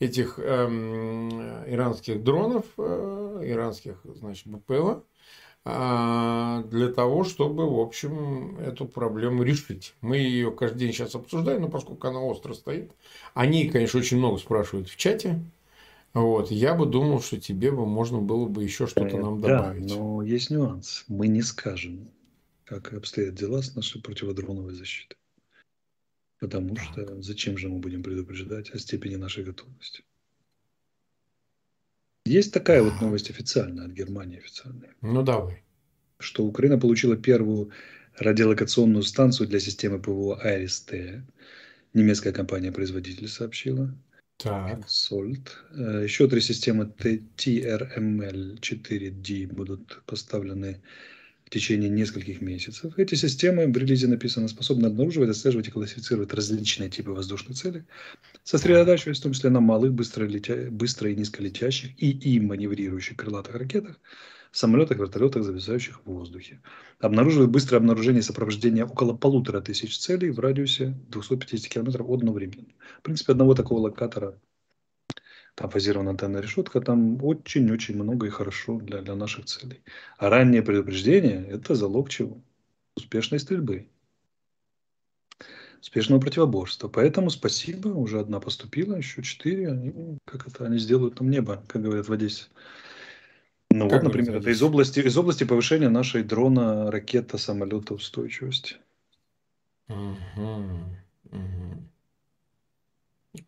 этих 0.00 0.38
эм, 0.38 1.30
иранских 1.68 2.24
дронов, 2.24 2.64
э, 2.78 3.42
иранских, 3.44 4.00
значит, 4.04 4.46
БПЛА, 4.46 5.04
а, 5.62 6.62
для 6.70 6.88
того, 6.88 7.22
чтобы, 7.22 7.68
в 7.70 7.78
общем, 7.78 8.58
эту 8.58 8.86
проблему 8.86 9.42
решить. 9.42 9.94
Мы 10.00 10.16
ее 10.16 10.50
каждый 10.50 10.78
день 10.78 10.92
сейчас 10.92 11.14
обсуждаем, 11.14 11.60
но 11.60 11.68
поскольку 11.68 12.08
она 12.08 12.20
остро 12.20 12.54
стоит, 12.54 12.90
они, 13.34 13.68
конечно, 13.68 14.00
очень 14.00 14.16
много 14.16 14.38
спрашивают 14.38 14.88
в 14.88 14.96
чате. 14.96 15.38
Вот, 16.14 16.50
я 16.50 16.74
бы 16.74 16.86
думал, 16.86 17.20
что 17.20 17.38
тебе 17.38 17.70
бы 17.70 17.86
можно 17.86 18.18
было 18.20 18.46
бы 18.46 18.64
еще 18.64 18.86
что-то 18.86 19.18
нам 19.18 19.40
добавить. 19.40 19.86
Да, 19.86 19.94
но 19.96 20.22
есть 20.22 20.50
нюанс. 20.50 21.04
Мы 21.08 21.28
не 21.28 21.42
скажем, 21.42 22.08
как 22.64 22.94
обстоят 22.94 23.34
дела 23.34 23.62
с 23.62 23.76
нашей 23.76 24.00
противодроновой 24.00 24.74
защитой. 24.74 25.19
Потому 26.40 26.74
так. 26.74 26.84
что 26.84 27.22
зачем 27.22 27.56
же 27.58 27.68
мы 27.68 27.78
будем 27.78 28.02
предупреждать 28.02 28.70
о 28.70 28.78
степени 28.78 29.16
нашей 29.16 29.44
готовности? 29.44 30.02
Есть 32.24 32.52
такая 32.52 32.82
вот 32.82 33.00
новость 33.00 33.30
официальная 33.30 33.86
от 33.86 33.92
Германии 33.92 34.38
официальная. 34.38 34.94
Ну 35.02 35.22
давай. 35.22 35.62
Что 36.18 36.44
Украина 36.44 36.78
получила 36.78 37.16
первую 37.16 37.70
радиолокационную 38.16 39.02
станцию 39.02 39.48
для 39.48 39.60
системы 39.60 40.00
ПВО 40.00 40.40
АРСТ. 40.40 40.94
Немецкая 41.92 42.32
компания-производитель 42.32 43.28
сообщила. 43.28 43.94
Так. 44.36 44.86
Salt. 44.86 45.50
Э, 45.72 46.04
еще 46.04 46.28
три 46.28 46.40
системы 46.40 46.84
TRML-4D 46.84 49.52
будут 49.52 50.02
поставлены 50.06 50.80
в 51.50 51.52
течение 51.52 51.90
нескольких 51.90 52.40
месяцев. 52.40 52.96
Эти 52.96 53.16
системы, 53.16 53.66
в 53.66 53.76
релизе 53.76 54.06
написано, 54.06 54.46
способны 54.46 54.86
обнаруживать, 54.86 55.30
отслеживать 55.30 55.66
и 55.66 55.72
классифицировать 55.72 56.32
различные 56.32 56.88
типы 56.88 57.10
воздушных 57.10 57.56
целей, 57.56 57.82
сосредотачиваясь 58.44 59.18
в 59.18 59.22
том 59.24 59.32
числе 59.32 59.50
на 59.50 59.58
малых, 59.58 59.92
быстро, 59.92 60.26
летя... 60.26 60.68
быстро 60.70 61.10
и 61.10 61.16
низколетящих 61.16 61.90
и 62.00 62.10
им 62.36 62.46
маневрирующих 62.46 63.16
крылатых 63.16 63.56
ракетах, 63.56 63.98
самолетах, 64.52 64.98
вертолетах, 64.98 65.42
зависающих 65.42 66.00
в 66.04 66.12
воздухе. 66.12 66.60
Обнаруживают 67.00 67.50
быстрое 67.50 67.80
обнаружение 67.80 68.20
и 68.20 68.22
сопровождение 68.22 68.84
около 68.84 69.12
полутора 69.16 69.60
тысяч 69.60 69.98
целей 69.98 70.30
в 70.30 70.38
радиусе 70.38 70.96
250 71.08 71.68
километров 71.68 72.08
одновременно. 72.08 72.68
В 73.00 73.02
принципе, 73.02 73.32
одного 73.32 73.54
такого 73.54 73.80
локатора 73.80 74.38
там 75.54 75.70
фазированная 75.70 76.12
антенна 76.12 76.38
решетка, 76.38 76.80
там 76.80 77.22
очень-очень 77.24 77.96
много 77.96 78.26
и 78.26 78.30
хорошо 78.30 78.78
для, 78.78 79.02
для 79.02 79.14
наших 79.14 79.46
целей. 79.46 79.82
А 80.18 80.30
раннее 80.30 80.62
предупреждение– 80.62 81.46
это 81.50 81.74
залог 81.74 82.08
чего? 82.08 82.40
Успешной 82.96 83.40
стрельбы. 83.40 83.86
Успешного 85.80 86.20
противоборства. 86.20 86.88
Поэтому 86.88 87.30
спасибо, 87.30 87.88
уже 87.88 88.20
одна 88.20 88.38
поступила, 88.40 88.96
еще 88.96 89.22
четыре. 89.22 89.70
Они, 89.70 90.18
как 90.26 90.46
это, 90.46 90.66
они 90.66 90.78
сделают 90.78 91.18
нам 91.20 91.30
небо, 91.30 91.62
как 91.66 91.82
говорят 91.82 92.08
в 92.08 92.12
Одессе. 92.12 92.44
Ну 93.70 93.88
как 93.88 94.02
вот, 94.02 94.08
например, 94.08 94.36
это 94.36 94.50
из 94.50 94.62
области, 94.62 95.00
из 95.00 95.16
области 95.16 95.44
повышения 95.44 95.88
нашей 95.88 96.24
дрона, 96.24 96.90
ракета, 96.90 97.38
самолета 97.38 97.94
устойчивости. 97.94 98.76
Угу, 99.88 100.42
угу. 101.30 101.90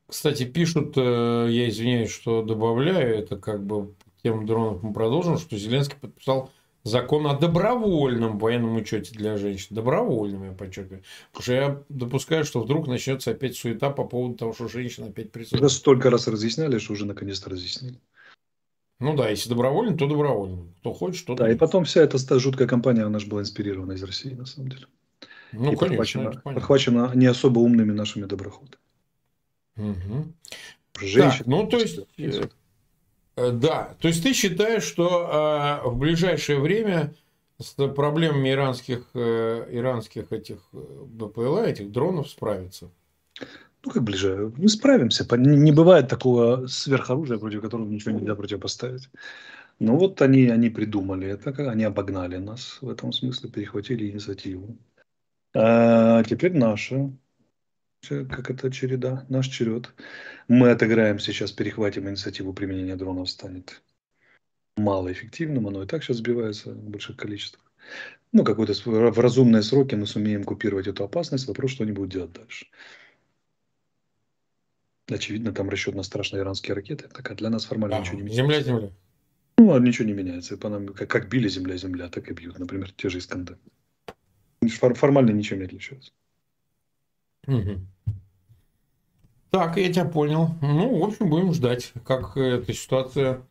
Кстати, 0.07 0.45
пишут, 0.45 0.95
э, 0.97 1.47
я 1.51 1.68
извиняюсь, 1.68 2.11
что 2.11 2.42
добавляю, 2.42 3.16
это 3.16 3.37
как 3.37 3.64
бы 3.64 3.95
тему 4.23 4.47
дронов 4.47 4.83
мы 4.83 4.92
продолжим, 4.92 5.38
что 5.38 5.57
Зеленский 5.57 5.99
подписал 5.99 6.51
закон 6.85 7.27
о 7.27 7.38
добровольном 7.38 8.38
военном 8.38 8.77
учете 8.77 9.14
для 9.14 9.37
женщин. 9.37 9.75
Добровольном, 9.75 10.45
я 10.45 10.53
подчеркиваю. 10.53 11.03
Потому 11.33 11.42
что 11.42 11.53
я 11.53 11.83
допускаю, 11.88 12.45
что 12.45 12.61
вдруг 12.61 12.87
начнется 12.87 13.33
опять 13.33 13.57
суета 13.57 13.90
по 13.90 14.05
поводу 14.05 14.37
того, 14.37 14.53
что 14.53 14.68
женщина 14.68 15.09
опять 15.09 15.33
присутствует. 15.33 15.62
Это 15.62 15.73
столько 15.73 16.11
раз 16.11 16.29
разъясняли, 16.29 16.79
что 16.79 16.92
уже 16.92 17.07
наконец-то 17.07 17.51
разъяснили. 17.51 17.99
Ну 19.01 19.16
да, 19.16 19.29
если 19.31 19.49
добровольно, 19.49 19.97
то 19.97 20.07
добровольно. 20.07 20.68
Кто 20.79 20.92
хочет, 20.92 21.27
тот. 21.27 21.38
Да, 21.38 21.51
и 21.51 21.57
потом 21.57 21.85
вся 21.85 22.03
эта 22.03 22.18
жуткая 22.38 22.68
компания, 22.68 23.03
она 23.03 23.18
же 23.18 23.27
была 23.27 23.40
инспирирована 23.40 23.92
из 23.92 24.03
России, 24.05 24.35
на 24.35 24.47
самом 24.47 24.68
деле. 24.68 24.87
Ну, 25.53 25.73
и 25.73 25.77
конечно. 25.77 26.23
Подхвачена, 26.23 26.42
подхвачена 26.45 27.12
не 27.14 27.27
особо 27.27 27.59
умными 27.59 27.92
нашими 27.92 28.27
доброходами. 28.27 28.82
Угу. 29.77 30.33
Женщин. 31.01 31.39
Так, 31.39 31.47
ну, 31.47 31.67
то 31.67 31.79
есть, 31.79 32.01
э, 32.19 32.49
э, 33.37 33.51
да, 33.53 33.97
то 34.01 34.09
есть 34.09 34.23
ты 34.23 34.33
считаешь, 34.33 34.83
что 34.83 35.81
э, 35.85 35.89
в 35.89 35.97
ближайшее 35.97 36.61
время 36.61 37.15
с 37.59 37.75
проблемами 37.89 38.51
иранских, 38.51 39.07
э, 39.15 39.69
иранских 39.71 40.33
этих 40.33 40.59
э, 40.73 41.05
БПЛА, 41.07 41.67
этих 41.67 41.91
дронов 41.91 42.29
справиться? 42.29 42.91
Ну, 43.85 43.91
как 43.91 44.03
ближе? 44.03 44.53
Мы 44.57 44.69
справимся. 44.69 45.27
Не 45.37 45.73
бывает 45.73 46.09
такого 46.09 46.67
сверхоружия, 46.67 47.39
против 47.39 47.63
которого 47.63 47.89
ничего 47.89 48.13
нельзя 48.13 48.35
противопоставить. 48.35 49.09
Ну, 49.81 49.97
вот 49.97 50.23
они, 50.23 50.47
они 50.49 50.71
придумали 50.71 51.29
это, 51.29 51.51
они 51.71 51.83
обогнали 51.85 52.37
нас 52.37 52.79
в 52.81 52.89
этом 52.89 53.13
смысле, 53.13 53.51
перехватили 53.51 54.11
инициативу. 54.11 54.77
А 55.55 56.23
теперь 56.23 56.53
наша 56.53 57.11
как 58.09 58.51
это 58.51 58.71
череда, 58.71 59.25
наш 59.29 59.49
черед. 59.49 59.93
Мы 60.49 60.71
отыграем 60.71 61.19
сейчас, 61.19 61.53
перехватим 61.53 62.09
инициативу 62.09 62.53
применения 62.53 62.97
дронов, 62.97 63.31
станет 63.31 63.83
малоэффективным, 64.77 65.69
оно 65.69 65.85
и 65.85 65.87
так 65.87 66.03
сейчас 66.03 66.19
сбивается 66.19 66.73
в 66.73 66.91
больших 66.91 67.17
количествах. 67.17 67.62
Ну, 68.33 68.45
какой-то 68.45 68.73
в 68.85 69.19
разумные 69.19 69.62
сроки 69.62 69.95
мы 69.95 70.07
сумеем 70.07 70.45
купировать 70.45 70.87
эту 70.87 71.05
опасность, 71.05 71.47
вопрос, 71.47 71.73
что 71.73 71.85
они 71.85 71.93
будут 71.93 72.11
делать 72.11 72.33
дальше. 72.33 72.67
Очевидно, 75.09 75.53
там 75.53 75.69
расчет 75.69 75.95
на 75.95 76.03
страшные 76.03 76.43
иранские 76.43 76.75
ракеты, 76.75 77.09
так 77.09 77.31
а 77.31 77.35
для 77.35 77.51
нас 77.51 77.67
формально 77.67 77.99
а, 77.99 78.01
ничего 78.01 78.17
не 78.17 78.23
меняется. 78.23 78.43
Земля-земля. 78.43 78.93
Ну, 79.59 79.75
а 79.75 79.81
ничего 79.81 80.07
не 80.07 80.15
меняется. 80.15 80.57
По 80.57 80.69
нам, 80.71 80.88
как, 80.88 81.11
как 81.11 81.29
били 81.29 81.49
земля-земля, 81.49 82.09
так 82.09 82.31
и 82.31 82.33
бьют. 82.33 82.59
Например, 82.59 82.91
те 82.93 83.11
же 83.11 83.19
Искандер. 83.19 83.59
Формально 84.95 85.33
ничего 85.33 85.59
не 85.59 85.67
отличается. 85.67 86.12
Угу. 87.47 87.81
Так, 89.53 89.77
я 89.77 89.93
тебя 89.93 90.07
понял. 90.07 90.49
Ну, 90.62 90.99
в 90.99 91.05
общем, 91.05 91.29
будем 91.29 91.53
ждать, 91.53 91.93
как 92.07 92.38
эта 92.38 92.73
ситуация 92.73 93.43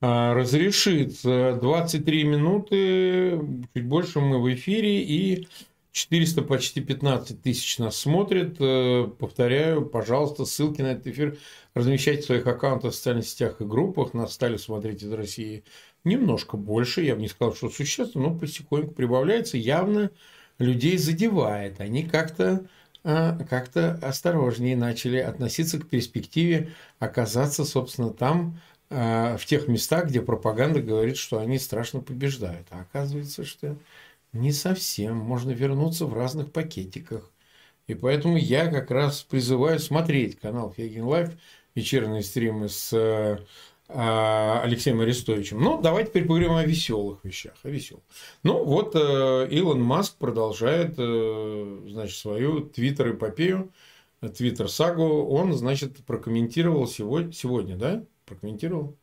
а, 0.00 0.34
разрешится. 0.34 1.56
23 1.62 2.24
минуты, 2.24 3.40
чуть 3.72 3.86
больше 3.86 4.18
мы 4.18 4.42
в 4.42 4.52
эфире, 4.52 5.04
и 5.04 5.46
400, 5.92 6.42
почти 6.42 6.80
15 6.80 7.42
тысяч 7.42 7.78
нас 7.78 7.96
смотрят. 7.96 8.56
Э, 8.58 9.06
повторяю, 9.20 9.86
пожалуйста, 9.86 10.46
ссылки 10.46 10.82
на 10.82 10.88
этот 10.88 11.06
эфир 11.06 11.38
размещайте 11.74 12.22
в 12.22 12.26
своих 12.26 12.46
аккаунтах 12.48 12.90
в 12.90 12.96
социальных 12.96 13.28
сетях 13.28 13.60
и 13.60 13.64
группах. 13.64 14.14
Нас 14.14 14.32
стали 14.32 14.56
смотреть 14.56 15.04
из 15.04 15.12
России 15.12 15.62
немножко 16.02 16.56
больше. 16.56 17.02
Я 17.02 17.14
бы 17.14 17.20
не 17.20 17.28
сказал, 17.28 17.54
что 17.54 17.70
существенно, 17.70 18.30
но 18.30 18.34
потихоньку 18.36 18.94
прибавляется. 18.94 19.58
Явно 19.58 20.10
людей 20.58 20.98
задевает. 20.98 21.80
Они 21.80 22.02
как-то 22.02 22.66
как-то 23.48 23.98
осторожнее 24.02 24.76
начали 24.76 25.18
относиться 25.18 25.78
к 25.78 25.88
перспективе 25.88 26.72
оказаться, 26.98 27.64
собственно, 27.64 28.10
там, 28.10 28.58
а, 28.90 29.36
в 29.36 29.46
тех 29.46 29.68
местах, 29.68 30.06
где 30.06 30.20
пропаганда 30.20 30.80
говорит, 30.80 31.16
что 31.16 31.38
они 31.38 31.58
страшно 31.58 32.00
побеждают. 32.00 32.66
А 32.70 32.80
оказывается, 32.80 33.44
что 33.44 33.76
не 34.32 34.52
совсем. 34.52 35.16
Можно 35.16 35.52
вернуться 35.52 36.06
в 36.06 36.14
разных 36.14 36.52
пакетиках. 36.52 37.30
И 37.86 37.94
поэтому 37.94 38.36
я 38.36 38.66
как 38.66 38.90
раз 38.90 39.22
призываю 39.22 39.78
смотреть 39.78 40.40
канал 40.40 40.72
Фейгин 40.76 41.04
Live, 41.04 41.30
вечерние 41.76 42.22
стримы 42.22 42.68
с 42.68 42.90
а, 42.92 43.38
Алексеем 43.88 45.00
Арестовичем. 45.00 45.60
Ну, 45.60 45.80
давайте 45.80 46.10
теперь 46.10 46.24
поговорим 46.24 46.52
о 46.52 46.64
веселых 46.64 47.24
вещах. 47.24 47.54
О 47.62 47.68
веселых. 47.68 48.02
Ну, 48.42 48.64
вот 48.64 48.96
э, 48.96 49.48
Илон 49.50 49.80
Маск 49.80 50.16
продолжает, 50.16 50.94
э, 50.98 51.80
значит, 51.88 52.16
свою 52.16 52.60
твиттер-эпопею, 52.60 53.72
твиттер-сагу. 54.20 55.26
Он, 55.26 55.52
значит, 55.52 56.04
прокомментировал 56.04 56.86
сегодня, 56.86 57.32
сегодня, 57.32 57.76
да? 57.76 58.04
Прокомментировал? 58.24 58.96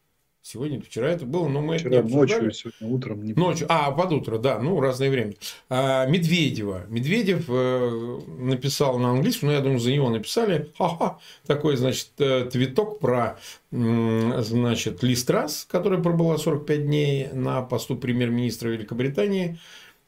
Сегодня, 0.46 0.82
вчера 0.82 1.08
это 1.10 1.26
было, 1.26 1.48
но 1.48 1.62
мы 1.62 1.78
вчера 1.78 2.02
не 2.02 2.14
ночью, 2.14 2.52
сегодня 2.52 2.88
утром. 2.94 3.24
Не 3.24 3.32
ночью, 3.32 3.66
а, 3.70 3.90
под 3.92 4.12
утро, 4.12 4.38
да, 4.38 4.60
ну, 4.60 4.82
разное 4.82 5.10
время. 5.10 5.36
А, 5.70 6.06
Медведева. 6.06 6.84
Медведев 6.90 7.46
э, 7.48 8.20
написал 8.40 9.00
на 9.00 9.12
английском, 9.12 9.48
но 9.48 9.54
я 9.54 9.62
думаю, 9.62 9.80
за 9.80 9.94
него 9.94 10.10
написали, 10.10 10.70
ха-ха, 10.78 11.18
такой, 11.48 11.78
значит, 11.78 12.10
э, 12.20 12.50
твиток 12.52 13.00
про, 13.00 13.40
значит, 13.72 15.02
Листрас, 15.02 15.66
которая 15.72 16.02
пробыла 16.02 16.38
45 16.38 16.86
дней 16.88 17.30
на 17.32 17.62
посту 17.62 17.96
премьер-министра 17.96 18.68
Великобритании, 18.68 19.60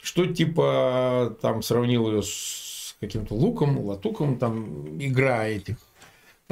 что 0.02 0.26
типа 0.26 1.38
там 1.42 1.64
сравнил 1.64 2.12
ее 2.12 2.24
с 2.24 2.98
каким-то 3.00 3.36
луком, 3.36 3.80
латуком, 3.80 4.38
там 4.38 5.00
игра 5.00 5.48
этих 5.48 5.78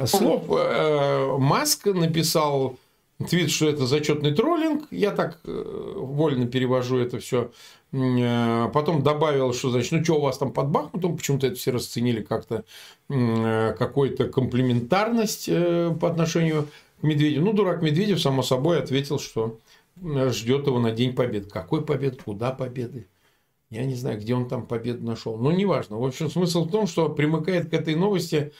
слов. 0.06 0.44
Э, 0.48 1.36
Маск 1.36 1.84
написал 1.84 2.78
твит, 3.18 3.50
что 3.50 3.68
это 3.68 3.86
зачетный 3.86 4.34
троллинг. 4.34 4.88
Я 4.90 5.10
так 5.12 5.40
э, 5.44 5.92
вольно 5.96 6.46
перевожу 6.46 6.98
это 6.98 7.18
все. 7.18 7.52
Э, 7.92 8.68
потом 8.72 9.02
добавил, 9.02 9.52
что 9.52 9.70
значит, 9.70 9.92
ну 9.92 10.04
что 10.04 10.16
у 10.16 10.20
вас 10.20 10.38
там 10.38 10.52
под 10.52 10.68
Бахмутом, 10.68 11.16
почему-то 11.16 11.46
это 11.46 11.56
все 11.56 11.70
расценили 11.70 12.22
как-то 12.22 12.64
э, 13.08 13.74
какой-то 13.78 14.28
комплементарность 14.28 15.48
по 16.00 16.08
отношению 16.08 16.68
к 17.00 17.02
Медведеву. 17.04 17.44
Ну, 17.44 17.52
дурак 17.52 17.82
Медведев, 17.82 18.20
само 18.20 18.42
собой, 18.42 18.80
ответил, 18.80 19.18
что 19.18 19.58
ждет 20.02 20.66
его 20.66 20.80
на 20.80 20.90
День 20.90 21.14
Победы. 21.14 21.48
Какой 21.48 21.84
победы? 21.84 22.18
Куда 22.24 22.50
победы? 22.50 23.06
Я 23.70 23.84
не 23.84 23.94
знаю, 23.94 24.20
где 24.20 24.34
он 24.34 24.48
там 24.48 24.66
победу 24.66 25.04
нашел. 25.04 25.36
Но 25.36 25.50
неважно. 25.50 25.98
В 25.98 26.04
общем, 26.04 26.30
смысл 26.30 26.64
в 26.64 26.70
том, 26.70 26.86
что 26.86 27.08
примыкает 27.08 27.70
к 27.70 27.74
этой 27.74 27.94
новости 27.96 28.52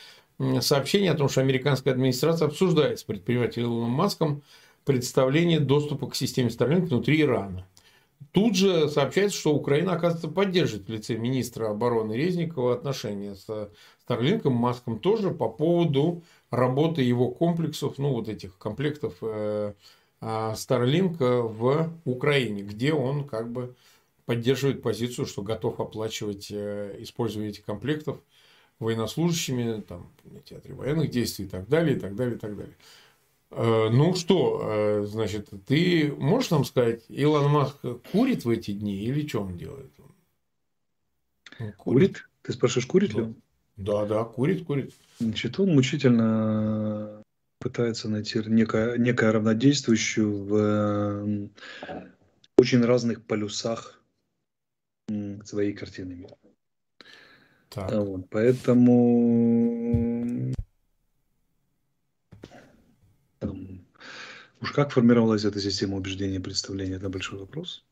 сообщение 0.61 1.13
о 1.13 1.15
том, 1.15 1.29
что 1.29 1.41
американская 1.41 1.93
администрация 1.93 2.49
обсуждает 2.49 2.99
с 2.99 3.05
предпринимателем 3.05 3.67
Илоном 3.67 3.91
Маском 3.91 4.43
представление 4.85 5.61
доступа 5.61 6.09
к 6.09 6.17
системе 6.17 6.49
Starlink 6.49 6.87
внутри 6.87 7.21
Ирана. 7.23 7.67
Тут 8.33 8.57
же 8.57 8.89
сообщается, 8.89 9.39
что 9.39 9.55
Украина, 9.55 9.93
оказывается, 9.93 10.29
поддерживает 10.29 10.89
в 10.89 10.93
лице 10.93 11.17
министра 11.17 11.71
обороны 11.71 12.15
Резникова 12.15 12.75
отношения 12.75 13.35
с 13.35 13.71
Старлинком, 14.03 14.55
Маском 14.55 14.99
тоже 14.99 15.31
по 15.31 15.49
поводу 15.49 16.23
работы 16.51 17.03
его 17.03 17.31
комплексов, 17.31 17.97
ну 17.99 18.13
вот 18.13 18.29
этих 18.29 18.59
комплектов 18.59 19.15
Starlink 20.21 21.17
э, 21.21 21.41
в 21.41 21.93
Украине, 22.05 22.63
где 22.63 22.93
он 22.93 23.25
как 23.25 23.51
бы 23.51 23.75
поддерживает 24.27 24.83
позицию, 24.83 25.27
что 25.27 25.43
готов 25.43 25.81
оплачивать 25.81 26.49
э, 26.51 26.97
использование 27.01 27.51
этих 27.51 27.65
комплектов 27.65 28.21
военнослужащими 28.79 29.81
там, 29.81 30.11
на 30.25 30.41
театре 30.41 30.75
военных 30.75 31.11
действий 31.11 31.47
и 31.47 31.49
так 31.49 31.69
далее, 31.69 31.97
и 31.97 32.01
так 32.01 32.15
далее, 32.15 32.37
и 32.37 32.39
так 32.39 32.57
далее. 32.57 32.77
Э, 33.51 33.89
ну 33.91 34.15
что, 34.15 34.61
э, 34.63 35.07
значит, 35.07 35.51
ты 35.67 36.13
можешь 36.19 36.51
нам 36.51 36.65
сказать, 36.65 37.05
Илон 37.09 37.51
Маск 37.51 37.77
курит 38.11 38.45
в 38.45 38.51
эти 38.51 38.73
дни 38.73 38.97
или 38.97 39.27
что 39.27 39.43
он 39.43 39.57
делает? 39.57 39.93
Он 39.99 41.73
курит? 41.73 41.77
курит? 41.77 42.29
Ты 42.43 42.53
спрашиваешь, 42.53 42.87
курит 42.87 43.13
да. 43.13 43.19
ли 43.19 43.25
он? 43.25 43.37
Да, 43.77 44.07
да, 44.07 44.25
курит, 44.25 44.65
курит. 44.67 44.93
Значит, 45.19 45.59
он 45.59 45.75
мучительно 45.75 47.23
пытается 47.59 48.09
найти 48.09 48.41
некое, 48.47 48.99
некое 48.99 49.33
равнодействующую 49.33 50.45
в 50.45 51.51
очень 52.59 52.85
разных 52.85 53.25
полюсах 53.25 54.03
своей 55.45 55.73
картины 55.73 56.15
мира. 56.15 56.37
Так. 57.75 57.93
Вот, 57.93 58.31
поэтому 58.31 59.65
там, 63.41 63.81
уж 64.61 64.71
как 64.71 64.93
формировалась 64.93 65.45
эта 65.45 65.59
система 65.61 65.97
убеждения 65.97 66.37
и 66.37 66.41
представления, 66.41 66.95
это 66.95 67.09
большой 67.09 67.41
вопрос. 67.41 67.85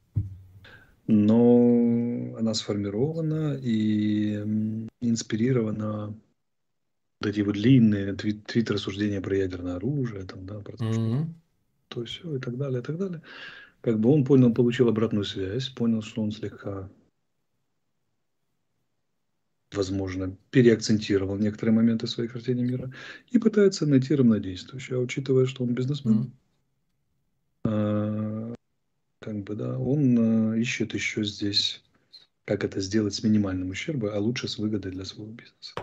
Но 1.08 2.36
она 2.38 2.54
сформирована 2.54 3.58
и 3.60 4.36
инспирирована 5.00 6.14
вот 7.20 7.28
эти 7.28 7.40
вот 7.40 7.54
длинные 7.54 8.14
твит, 8.14 8.46
твит 8.46 8.70
рассуждения 8.70 9.20
про 9.20 9.36
ядерное 9.36 9.76
оружие, 9.76 10.22
там, 10.24 10.46
да, 10.46 10.60
про 10.60 10.76
то, 10.76 10.84
mm-hmm. 10.84 11.26
то 11.88 12.04
все 12.04 12.36
и 12.36 12.38
так 12.38 12.56
далее, 12.56 12.80
и 12.80 12.84
так 12.84 12.98
далее. 12.98 13.20
Как 13.80 13.98
бы 13.98 14.10
он 14.10 14.24
понял, 14.24 14.54
получил 14.54 14.88
обратную 14.88 15.24
связь, 15.24 15.68
понял, 15.70 16.02
что 16.02 16.22
он 16.22 16.30
слегка 16.30 16.88
возможно, 19.74 20.36
переакцентировал 20.50 21.36
некоторые 21.36 21.74
моменты 21.74 22.06
своей 22.06 22.28
картины 22.28 22.62
мира 22.62 22.92
и 23.30 23.38
пытается 23.38 23.86
найти 23.86 24.14
равнодействующее. 24.14 24.98
А 24.98 25.00
учитывая, 25.00 25.46
что 25.46 25.64
он 25.64 25.74
бизнесмен, 25.74 26.32
mm. 27.66 28.54
как 29.20 29.42
бы, 29.44 29.54
да, 29.54 29.78
он 29.78 30.52
а, 30.52 30.56
ищет 30.56 30.94
еще 30.94 31.24
здесь, 31.24 31.82
как 32.44 32.64
это 32.64 32.80
сделать 32.80 33.14
с 33.14 33.22
минимальным 33.22 33.70
ущербом, 33.70 34.10
а 34.12 34.18
лучше 34.18 34.48
с 34.48 34.58
выгодой 34.58 34.92
для 34.92 35.04
своего 35.04 35.32
бизнеса. 35.32 35.74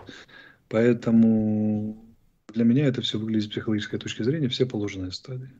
Поэтому 0.68 2.04
для 2.48 2.64
меня 2.64 2.86
это 2.86 3.02
все 3.02 3.18
выглядит 3.18 3.44
с 3.44 3.50
психологической 3.50 3.98
точки 3.98 4.22
зрения, 4.22 4.48
все 4.48 4.66
положенные 4.66 5.12
стадии 5.12 5.50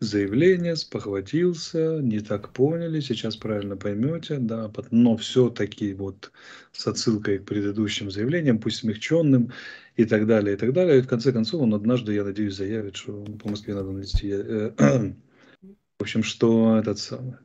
заявление, 0.00 0.76
спохватился, 0.76 2.00
не 2.00 2.20
так 2.20 2.52
поняли, 2.52 3.00
сейчас 3.00 3.36
правильно 3.36 3.76
поймете, 3.76 4.38
да, 4.38 4.70
но 4.90 5.16
все-таки 5.16 5.94
вот 5.94 6.32
с 6.72 6.86
отсылкой 6.86 7.38
к 7.38 7.44
предыдущим 7.44 8.10
заявлениям, 8.10 8.58
пусть 8.58 8.78
смягченным 8.78 9.52
и 9.96 10.04
так 10.04 10.26
далее, 10.26 10.54
и 10.54 10.58
так 10.58 10.72
далее. 10.72 10.98
И 10.98 11.02
в 11.02 11.08
конце 11.08 11.32
концов 11.32 11.62
он 11.62 11.74
однажды, 11.74 12.14
я 12.14 12.24
надеюсь, 12.24 12.56
заявит, 12.56 12.96
что 12.96 13.24
по 13.42 13.48
Москве 13.48 13.74
надо 13.74 13.90
навести, 13.90 14.30
э, 14.32 14.72
э, 14.76 15.12
в 15.98 16.02
общем, 16.02 16.22
что 16.22 16.78
этот 16.78 16.98
самый, 16.98 17.36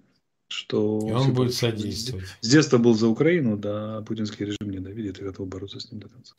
что... 0.47 0.99
И 1.07 1.11
он 1.11 1.33
будет 1.33 1.53
содействовать. 1.53 2.25
С 2.41 2.49
детства 2.49 2.77
был 2.77 2.93
за 2.93 3.07
Украину, 3.07 3.57
да, 3.57 4.01
путинский 4.01 4.45
режим 4.45 4.71
ненавидит 4.71 5.19
и 5.19 5.23
готов 5.23 5.47
бороться 5.47 5.79
с 5.79 5.91
ним 5.91 6.01
до 6.01 6.09
конца. 6.09 6.35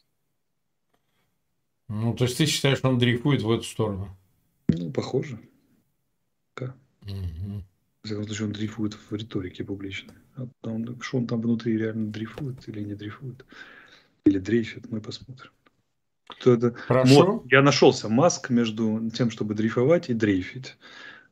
Ну, 1.89 2.15
то 2.15 2.25
есть 2.25 2.37
ты 2.37 2.47
считаешь, 2.47 2.81
он 2.83 2.99
дрейфует 2.99 3.43
в 3.43 3.51
эту 3.51 3.63
сторону? 3.63 4.17
Ну, 4.69 4.91
похоже. 4.93 5.39
Угу. 7.03 7.63
В 8.03 8.07
всяком 8.07 8.25
случае, 8.25 8.47
он 8.47 8.53
дрейфует 8.53 8.95
в 8.95 9.15
риторике 9.15 9.65
публичной. 9.65 10.15
А 10.37 10.47
он, 10.63 11.01
что 11.01 11.19
он 11.19 11.27
там 11.27 11.41
внутри 11.41 11.77
реально 11.77 12.11
дрейфует 12.11 12.69
или 12.69 12.81
не 12.81 12.95
дрейфует, 12.95 13.45
или 14.25 14.39
дрейфит, 14.39 14.91
мы 14.91 15.01
посмотрим. 15.01 15.51
Кто 16.29 16.55
это? 16.55 16.73
Хорошо. 16.75 17.33
Вот, 17.33 17.51
я 17.51 17.63
нашелся 17.63 18.09
маск 18.09 18.51
между 18.51 19.11
тем, 19.11 19.31
чтобы 19.31 19.55
дрейфовать 19.55 20.11
и 20.11 20.15
дрейфить. 20.15 20.77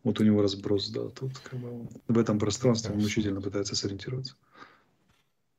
Вот 0.03 0.21
у 0.21 0.25
него 0.25 0.43
разброс, 0.43 0.89
да, 0.91 1.09
тут 1.09 1.39
как 1.39 1.59
бы 1.59 1.89
в 2.09 2.19
этом 2.19 2.39
пространстве 2.39 2.89
Хорошо. 2.89 2.99
он 2.99 3.05
мучительно 3.05 3.41
пытается 3.41 3.75
сориентироваться. 3.77 4.37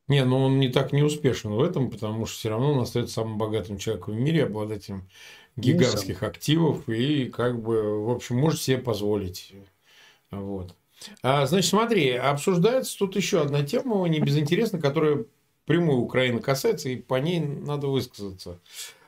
Не, 0.08 0.24
ну 0.24 0.38
он 0.38 0.58
не 0.58 0.70
так 0.70 0.92
не 0.92 1.02
успешен 1.02 1.50
в 1.50 1.62
этом, 1.62 1.90
потому 1.90 2.24
что 2.24 2.38
все 2.38 2.48
равно 2.48 2.72
он 2.72 2.80
остается 2.80 3.14
самым 3.14 3.36
богатым 3.36 3.76
человеком 3.76 4.14
в 4.14 4.18
мире, 4.18 4.44
обладателем 4.44 5.00
ну, 5.00 5.06
гигантских 5.58 6.22
ну, 6.22 6.28
активов 6.28 6.88
и 6.88 7.26
как 7.26 7.60
бы, 7.60 8.04
в 8.04 8.10
общем, 8.10 8.36
может 8.36 8.60
себе 8.60 8.78
позволить 8.78 9.52
вот. 10.30 10.74
А, 11.22 11.46
значит, 11.46 11.70
смотри, 11.70 12.10
обсуждается 12.10 12.98
тут 12.98 13.16
еще 13.16 13.40
одна 13.40 13.62
тема, 13.62 14.06
не 14.08 14.20
безинтересна, 14.20 14.80
которая 14.80 15.24
прямую 15.64 15.98
Украины 15.98 16.40
касается, 16.40 16.88
и 16.88 16.96
по 16.96 17.16
ней 17.16 17.40
надо 17.40 17.86
высказаться. 17.86 18.60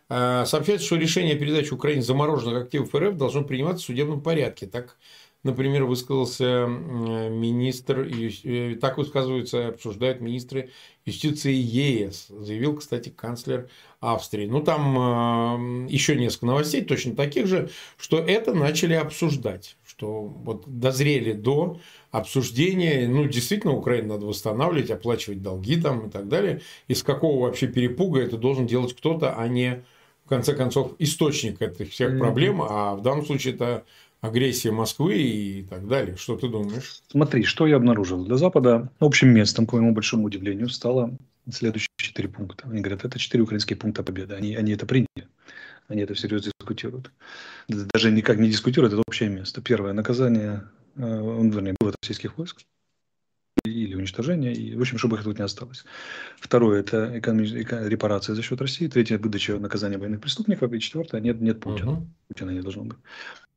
А, 0.08 0.44
сообщается, 0.44 0.86
что 0.86 0.96
решение 0.96 1.34
о 1.34 1.38
передаче 1.38 1.74
Украине 1.74 2.02
замороженных 2.02 2.64
активов 2.64 2.94
РФ 2.94 3.16
должно 3.16 3.44
приниматься 3.44 3.82
в 3.82 3.86
судебном 3.86 4.22
порядке. 4.22 4.66
Так, 4.66 4.96
например, 5.42 5.84
высказался 5.84 6.66
министр, 6.66 8.00
э, 8.00 8.76
так 8.80 8.98
высказываются, 8.98 9.68
обсуждают 9.68 10.20
министры 10.20 10.70
юстиции 11.06 11.52
ЕС, 11.52 12.28
заявил, 12.28 12.76
кстати, 12.76 13.08
канцлер 13.08 13.68
Австрии. 14.00 14.46
Ну, 14.46 14.62
там 14.62 15.86
э, 15.86 15.90
еще 15.90 16.16
несколько 16.16 16.46
новостей, 16.46 16.84
точно 16.84 17.14
таких 17.14 17.46
же, 17.46 17.70
что 17.96 18.18
это 18.18 18.54
начали 18.54 18.94
обсуждать 18.94 19.76
что 20.00 20.22
вот 20.22 20.64
дозрели 20.66 21.32
до 21.32 21.78
обсуждения, 22.10 23.06
ну, 23.08 23.26
действительно, 23.26 23.74
Украину 23.74 24.14
надо 24.14 24.24
восстанавливать, 24.24 24.90
оплачивать 24.90 25.42
долги 25.42 25.80
там 25.80 26.06
и 26.06 26.10
так 26.10 26.28
далее. 26.28 26.62
Из 26.86 27.02
какого 27.02 27.42
вообще 27.42 27.66
перепуга 27.66 28.20
это 28.20 28.38
должен 28.38 28.66
делать 28.66 28.96
кто-то, 28.96 29.34
а 29.34 29.46
не, 29.48 29.84
в 30.24 30.28
конце 30.28 30.54
концов, 30.54 30.94
источник 30.98 31.60
этих 31.60 31.90
всех 31.90 32.18
проблем, 32.18 32.62
а 32.62 32.94
в 32.94 33.02
данном 33.02 33.26
случае 33.26 33.54
это 33.54 33.84
агрессия 34.20 34.70
Москвы 34.70 35.18
и 35.18 35.62
так 35.62 35.86
далее. 35.88 36.16
Что 36.16 36.36
ты 36.36 36.48
думаешь? 36.48 37.02
Смотри, 37.08 37.44
что 37.44 37.66
я 37.66 37.76
обнаружил. 37.76 38.24
Для 38.24 38.36
Запада 38.36 38.90
общим 39.00 39.28
местом, 39.28 39.66
к 39.66 39.72
моему 39.72 39.92
большому 39.92 40.24
удивлению, 40.24 40.68
стало 40.68 41.16
следующие 41.50 41.88
четыре 41.96 42.28
пункта. 42.28 42.68
Они 42.68 42.80
говорят, 42.80 43.04
это 43.04 43.18
четыре 43.18 43.42
украинские 43.42 43.76
пункта 43.76 44.02
победы. 44.02 44.34
Они, 44.34 44.54
они 44.54 44.72
это 44.72 44.86
приняли. 44.86 45.28
Они 45.88 46.02
это 46.02 46.14
всерьез 46.14 46.44
дискутируют. 46.44 47.10
Даже 47.68 48.12
никак 48.12 48.38
не 48.38 48.48
дискутируют, 48.48 48.92
это 48.92 49.02
общее 49.06 49.28
место. 49.28 49.60
Первое, 49.60 49.92
наказание, 49.92 50.62
э, 50.96 51.02
он, 51.02 51.50
вернее, 51.50 51.74
было 51.80 51.92
российских 52.00 52.38
войск 52.38 52.62
или 53.64 53.94
уничтожение, 53.94 54.52
и, 54.52 54.74
в 54.74 54.80
общем, 54.80 54.98
чтобы 54.98 55.16
их 55.16 55.24
тут 55.24 55.38
не 55.38 55.44
осталось. 55.44 55.84
Второе– 56.38 56.80
это 56.82 57.18
экономи- 57.18 57.88
репарация 57.88 58.34
за 58.34 58.42
счет 58.42 58.60
России. 58.60 58.88
Третье– 58.88 59.18
выдача 59.22 59.58
наказания 59.58 59.98
военных 59.98 60.20
преступников. 60.20 60.72
И 60.72 60.80
четвертое– 60.80 61.20
нет, 61.22 61.40
нет 61.40 61.60
Путина. 61.60 61.92
Угу. 61.92 62.08
Путина 62.28 62.50
не 62.50 62.60
должно 62.60 62.84
быть. 62.84 62.98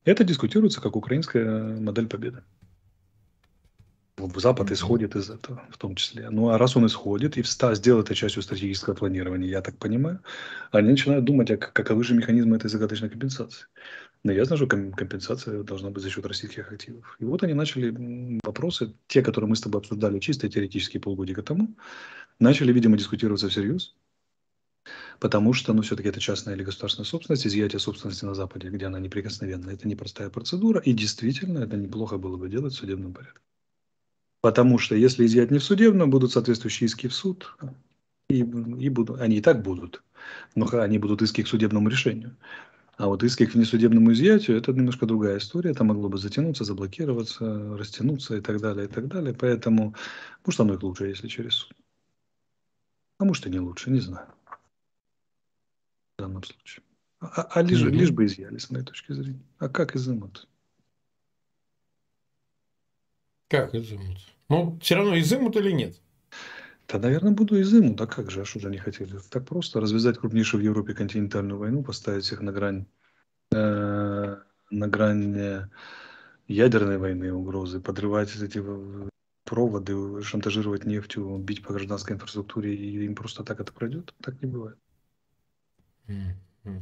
Это 0.05 0.23
дискутируется 0.23 0.81
как 0.81 0.95
украинская 0.95 1.79
модель 1.79 2.07
победы. 2.07 2.43
Запад 4.35 4.71
исходит 4.71 5.15
из 5.15 5.29
этого, 5.29 5.63
в 5.69 5.77
том 5.77 5.95
числе. 5.95 6.29
Ну, 6.29 6.49
а 6.49 6.57
раз 6.57 6.77
он 6.77 6.85
исходит 6.85 7.37
и 7.37 7.41
вста, 7.41 7.73
сделал 7.75 8.01
это 8.01 8.13
частью 8.13 8.43
стратегического 8.43 8.93
планирования, 8.93 9.49
я 9.49 9.61
так 9.61 9.77
понимаю, 9.77 10.19
они 10.71 10.89
начинают 10.89 11.25
думать, 11.25 11.49
а 11.51 11.57
каковы 11.57 12.03
же 12.03 12.13
механизмы 12.13 12.57
этой 12.57 12.69
загадочной 12.69 13.09
компенсации. 13.09 13.65
Но 14.23 14.31
я 14.31 14.45
знаю, 14.45 14.57
что 14.57 14.67
компенсация 14.67 15.63
должна 15.63 15.89
быть 15.89 16.01
за 16.01 16.09
счет 16.09 16.25
российских 16.25 16.71
активов. 16.71 17.17
И 17.19 17.25
вот 17.25 17.43
они 17.43 17.53
начали 17.53 18.39
вопросы, 18.43 18.93
те, 19.07 19.21
которые 19.21 19.49
мы 19.49 19.55
с 19.57 19.61
тобой 19.61 19.81
обсуждали 19.81 20.19
чисто 20.19 20.47
теоретически 20.47 20.97
полгодика 20.97 21.43
тому, 21.43 21.75
начали, 22.39 22.71
видимо, 22.71 22.97
дискутироваться 22.97 23.49
всерьез. 23.49 23.95
Потому 25.19 25.53
что, 25.53 25.73
ну, 25.73 25.81
все-таки 25.81 26.09
это 26.09 26.21
частная 26.21 26.55
или 26.55 26.63
государственная 26.63 27.05
собственность, 27.05 27.45
изъятие 27.45 27.79
собственности 27.79 28.25
на 28.25 28.33
Западе, 28.33 28.69
где 28.69 28.85
она 28.85 28.99
неприкосновенна, 28.99 29.71
это 29.71 29.87
непростая 29.87 30.29
процедура, 30.29 30.79
и 30.79 30.93
действительно 30.93 31.59
это 31.59 31.75
неплохо 31.75 32.17
было 32.17 32.37
бы 32.37 32.49
делать 32.49 32.73
в 32.73 32.77
судебном 32.77 33.13
порядке. 33.13 33.39
Потому 34.41 34.77
что 34.77 34.95
если 34.95 35.25
изъять 35.25 35.51
не 35.51 35.59
в 35.59 35.63
судебном, 35.63 36.09
будут 36.09 36.31
соответствующие 36.31 36.87
иски 36.87 37.07
в 37.07 37.13
суд, 37.13 37.55
и, 38.29 38.39
и 38.39 38.89
будут, 38.89 39.21
они 39.21 39.37
и 39.37 39.41
так 39.41 39.61
будут, 39.61 40.03
но 40.55 40.67
они 40.71 40.97
будут 40.97 41.21
иски 41.21 41.43
к 41.43 41.47
судебному 41.47 41.87
решению. 41.89 42.35
А 42.97 43.07
вот 43.07 43.23
иски 43.23 43.45
к 43.45 43.55
внесудебному 43.55 44.13
изъятию– 44.13 44.57
это 44.59 44.71
немножко 44.71 45.07
другая 45.07 45.39
история. 45.39 45.71
Это 45.71 45.83
могло 45.83 46.09
бы 46.09 46.17
затянуться, 46.17 46.63
заблокироваться, 46.63 47.75
растянуться 47.75 48.37
и 48.37 48.41
так 48.41 48.61
далее, 48.61 48.85
и 48.85 48.87
так 48.87 49.07
далее. 49.07 49.33
Поэтому, 49.33 49.95
может, 50.45 50.59
оно 50.59 50.75
и 50.75 50.77
лучше, 50.77 51.07
если 51.07 51.27
через 51.27 51.55
суд. 51.55 51.75
А 53.17 53.25
может, 53.25 53.47
и 53.47 53.49
не 53.49 53.59
лучше, 53.59 53.89
не 53.89 53.99
знаю. 53.99 54.27
В 56.17 56.21
данном 56.21 56.43
случае. 56.43 56.83
А, 57.19 57.41
а 57.41 57.61
лишь, 57.63 57.81
mm-hmm. 57.81 57.89
лишь 57.89 58.11
бы 58.11 58.25
изъяли, 58.25 58.57
с 58.57 58.69
моей 58.69 58.85
точки 58.85 59.13
зрения. 59.13 59.43
А 59.57 59.69
как 59.69 59.95
изымут? 59.95 60.47
Как 63.47 63.73
изымут? 63.73 64.19
Ну, 64.49 64.77
все 64.81 64.95
равно 64.95 65.17
изымут 65.19 65.55
или 65.55 65.71
нет? 65.71 65.99
Да, 66.87 66.99
наверное, 66.99 67.31
буду 67.31 67.59
изымут. 67.61 67.99
А 68.01 68.07
как 68.07 68.29
же, 68.29 68.41
а 68.41 68.45
что 68.45 68.59
же 68.59 68.67
они 68.67 68.77
хотели? 68.77 69.17
Так 69.29 69.47
просто 69.47 69.79
развязать 69.79 70.17
крупнейшую 70.17 70.61
в 70.61 70.65
Европе 70.65 70.93
континентальную 70.93 71.57
войну, 71.57 71.83
поставить 71.83 72.31
их 72.31 72.41
на 72.41 72.51
грань, 72.51 72.85
э, 73.51 74.37
на 74.69 74.87
грань 74.87 75.35
э, 75.37 75.69
ядерной 76.47 76.97
войны, 76.97 77.33
угрозы, 77.33 77.79
подрывать 77.79 78.35
эти 78.35 78.61
проводы, 79.45 80.21
шантажировать 80.23 80.85
нефтью, 80.85 81.37
бить 81.37 81.63
по 81.63 81.73
гражданской 81.73 82.15
инфраструктуре, 82.15 82.75
и 82.75 83.05
им 83.05 83.15
просто 83.15 83.43
так 83.43 83.59
это 83.59 83.71
пройдет? 83.73 84.13
Так 84.21 84.41
не 84.41 84.49
бывает. 84.49 84.77
Mm-hmm. 86.07 86.81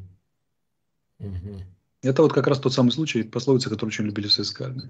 Mm-hmm. 1.20 1.62
Это 2.02 2.24
вот 2.24 2.34
как 2.34 2.48
раз 2.48 2.60
тот 2.60 2.74
самый 2.74 2.92
случай, 2.92 3.24
пословица, 3.24 3.70
которую 3.70 3.90
очень 3.90 4.06
любили 4.06 4.28
в 4.28 4.34
советской 4.34 4.64
армии. 4.64 4.90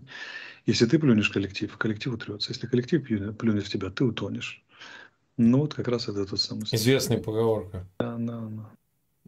Если 0.66 0.86
ты 0.86 0.98
плюнешь 0.98 1.30
коллектив, 1.30 1.76
коллектив 1.78 2.14
утрется. 2.14 2.52
Если 2.52 2.68
коллектив 2.68 3.04
плюнет 3.38 3.66
в 3.66 3.70
тебя, 3.70 3.90
ты 3.90 4.06
утонешь. 4.06 4.64
Ну, 5.38 5.60
вот 5.60 5.74
как 5.74 5.88
раз 5.88 6.08
это 6.08 6.26
тот 6.26 6.40
самый 6.40 6.62
случай. 6.62 6.76
Известная 6.76 7.18
поговорка. 7.18 7.88
Да, 8.00 8.16
да, 8.18 8.42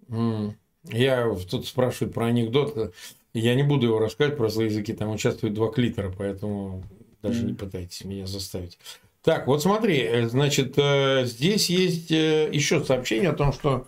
да. 0.09 0.55
Я 0.91 1.33
тут 1.49 1.65
спрашиваю 1.65 2.13
про 2.13 2.25
анекдот. 2.25 2.93
Я 3.33 3.55
не 3.55 3.63
буду 3.63 3.87
его 3.87 3.99
рассказывать 3.99 4.37
про 4.37 4.49
злые 4.49 4.69
языки. 4.69 4.93
Там 4.93 5.11
участвуют 5.11 5.55
два 5.55 5.71
клитера, 5.71 6.13
поэтому 6.15 6.83
даже 7.21 7.43
mm. 7.43 7.45
не 7.47 7.53
пытайтесь 7.53 8.03
меня 8.03 8.27
заставить. 8.27 8.77
Так, 9.23 9.47
вот 9.47 9.61
смотри, 9.61 9.99
э, 9.99 10.27
значит, 10.27 10.73
э, 10.77 11.25
здесь 11.25 11.69
есть 11.69 12.11
э, 12.11 12.49
еще 12.51 12.83
сообщение 12.83 13.29
о 13.29 13.33
том, 13.33 13.53
что 13.53 13.87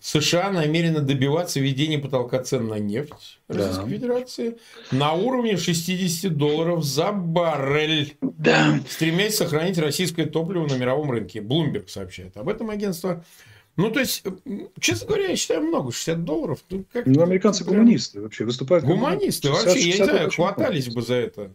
США 0.00 0.50
намерены 0.50 1.00
добиваться 1.00 1.58
введения 1.58 1.98
потолка 1.98 2.42
цен 2.42 2.68
на 2.68 2.78
нефть 2.78 3.40
Российской 3.48 3.84
да. 3.84 3.88
Федерации 3.88 4.58
на 4.92 5.14
уровне 5.14 5.56
60 5.56 6.36
долларов 6.36 6.84
за 6.84 7.12
баррель, 7.12 8.16
да. 8.20 8.78
стремясь 8.88 9.36
сохранить 9.36 9.78
российское 9.78 10.26
топливо 10.26 10.66
на 10.66 10.74
мировом 10.74 11.10
рынке. 11.10 11.40
Bloomberg 11.40 11.88
сообщает 11.88 12.36
об 12.36 12.48
этом 12.48 12.70
агентство. 12.70 13.24
Ну, 13.76 13.90
то 13.90 14.00
есть, 14.00 14.24
честно 14.80 15.06
говоря, 15.08 15.28
я 15.28 15.36
считаю 15.36 15.62
много, 15.62 15.92
60 15.92 16.24
долларов. 16.24 16.64
Ну, 16.70 16.84
как 16.90 17.06
ну 17.06 17.22
американцы 17.22 17.64
прям... 17.64 17.78
гуманисты 17.78 18.22
вообще 18.22 18.44
выступают. 18.44 18.84
Гуманисты 18.84 19.48
60, 19.48 19.66
вообще, 19.66 19.82
60, 19.82 19.98
я 19.98 20.04
не 20.04 20.10
знаю, 20.12 20.30
хватались 20.30 20.88
бы 20.88 21.02
за 21.02 21.14
это. 21.14 21.52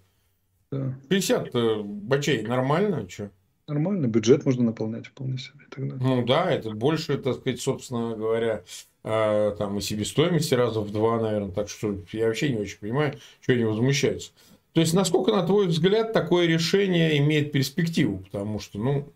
Да. 0.72 0.96
50 1.10 1.84
бачей 1.86 2.44
нормально, 2.44 3.08
что? 3.10 3.32
Нормально, 3.72 4.08
бюджет 4.08 4.46
можно 4.46 4.64
наполнять 4.64 5.08
вполне 5.08 5.38
себе. 5.38 5.64
Тогда. 5.70 5.96
Ну 5.96 6.26
да, 6.26 6.52
это 6.52 6.72
больше, 6.72 7.18
так 7.18 7.36
сказать, 7.36 7.62
собственно 7.62 8.18
говоря, 8.18 8.66
э, 9.06 9.56
там 9.58 9.78
и 9.78 9.82
себестоимости 9.82 10.54
раза 10.54 10.82
в 10.82 10.92
два, 10.92 11.22
наверное. 11.22 11.54
Так 11.54 11.70
что 11.70 11.96
я 12.12 12.28
вообще 12.28 12.50
не 12.50 12.58
очень 12.58 12.80
понимаю, 12.80 13.14
что 13.40 13.54
они 13.54 13.64
возмущаются. 13.64 14.32
То 14.74 14.82
есть, 14.82 14.94
насколько, 14.94 15.32
на 15.32 15.46
твой 15.46 15.68
взгляд, 15.68 16.12
такое 16.12 16.48
решение 16.48 17.18
имеет 17.20 17.54
перспективу? 17.54 18.18
Потому 18.18 18.60
что, 18.60 18.78
ну, 18.78 19.14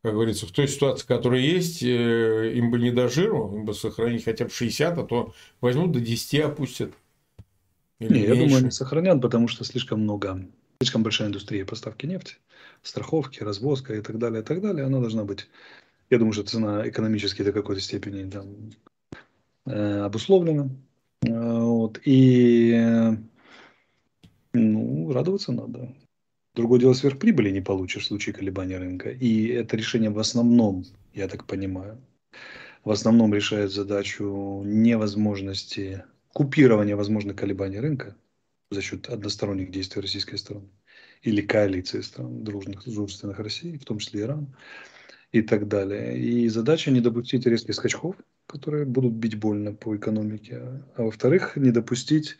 как 0.00 0.14
говорится, 0.14 0.46
в 0.46 0.52
той 0.52 0.66
ситуации, 0.66 1.06
которая 1.06 1.42
есть, 1.42 1.82
э, 1.82 2.52
им 2.54 2.70
бы 2.70 2.78
не 2.78 2.90
до 2.90 3.10
жиру, 3.10 3.54
им 3.54 3.66
бы 3.66 3.74
сохранить 3.74 4.24
хотя 4.24 4.46
бы 4.46 4.50
60, 4.50 4.96
а 4.96 5.04
то 5.04 5.34
возьмут 5.60 5.92
до 5.92 6.00
10 6.00 6.40
опустят. 6.40 6.94
Или 7.98 8.14
не, 8.14 8.20
я 8.22 8.34
думаю, 8.34 8.56
они 8.56 8.70
сохранят, 8.70 9.20
потому 9.20 9.46
что 9.46 9.62
слишком 9.62 10.00
много, 10.00 10.42
слишком 10.80 11.02
большая 11.02 11.28
индустрия 11.28 11.66
поставки 11.66 12.06
нефти 12.06 12.36
страховки, 12.84 13.42
развозка 13.42 13.94
и 13.94 14.00
так 14.00 14.18
далее, 14.18 14.42
и 14.42 14.44
так 14.44 14.60
далее, 14.60 14.84
она 14.84 15.00
должна 15.00 15.24
быть, 15.24 15.48
я 16.10 16.18
думаю, 16.18 16.34
что 16.34 16.44
цена 16.44 16.88
экономически 16.88 17.42
до 17.42 17.52
какой-то 17.52 17.80
степени 17.80 18.30
там, 18.30 18.46
э, 19.66 20.00
обусловлена. 20.00 20.68
Вот, 21.22 21.98
и 22.04 23.16
ну, 24.52 25.12
радоваться 25.12 25.52
надо. 25.52 25.94
Другое 26.54 26.78
дело, 26.78 26.92
сверхприбыли 26.92 27.50
не 27.50 27.62
получишь 27.62 28.04
в 28.04 28.06
случае 28.06 28.34
колебания 28.34 28.76
рынка. 28.76 29.10
И 29.10 29.48
это 29.48 29.76
решение 29.76 30.10
в 30.10 30.18
основном, 30.18 30.84
я 31.14 31.26
так 31.26 31.46
понимаю, 31.46 31.98
в 32.84 32.90
основном 32.90 33.34
решает 33.34 33.72
задачу 33.72 34.62
невозможности 34.64 36.04
купирования 36.34 36.94
возможных 36.94 37.36
колебаний 37.36 37.80
рынка 37.80 38.14
за 38.70 38.82
счет 38.82 39.08
односторонних 39.08 39.70
действий 39.70 40.02
российской 40.02 40.36
стороны 40.36 40.68
или 41.24 41.40
коалиции 41.40 42.02
стран 42.02 42.44
дружных, 42.44 42.84
дружественных 42.84 43.38
России, 43.38 43.78
в 43.78 43.84
том 43.84 43.98
числе 43.98 44.22
Иран 44.22 44.54
и 45.32 45.42
так 45.42 45.66
далее. 45.66 46.18
И 46.18 46.48
задача 46.48 46.90
не 46.90 47.00
допустить 47.00 47.46
резких 47.46 47.74
скачков, 47.74 48.16
которые 48.46 48.84
будут 48.84 49.14
бить 49.14 49.36
больно 49.36 49.72
по 49.72 49.96
экономике, 49.96 50.60
а 50.96 51.02
во-вторых, 51.02 51.56
не 51.56 51.70
допустить, 51.70 52.36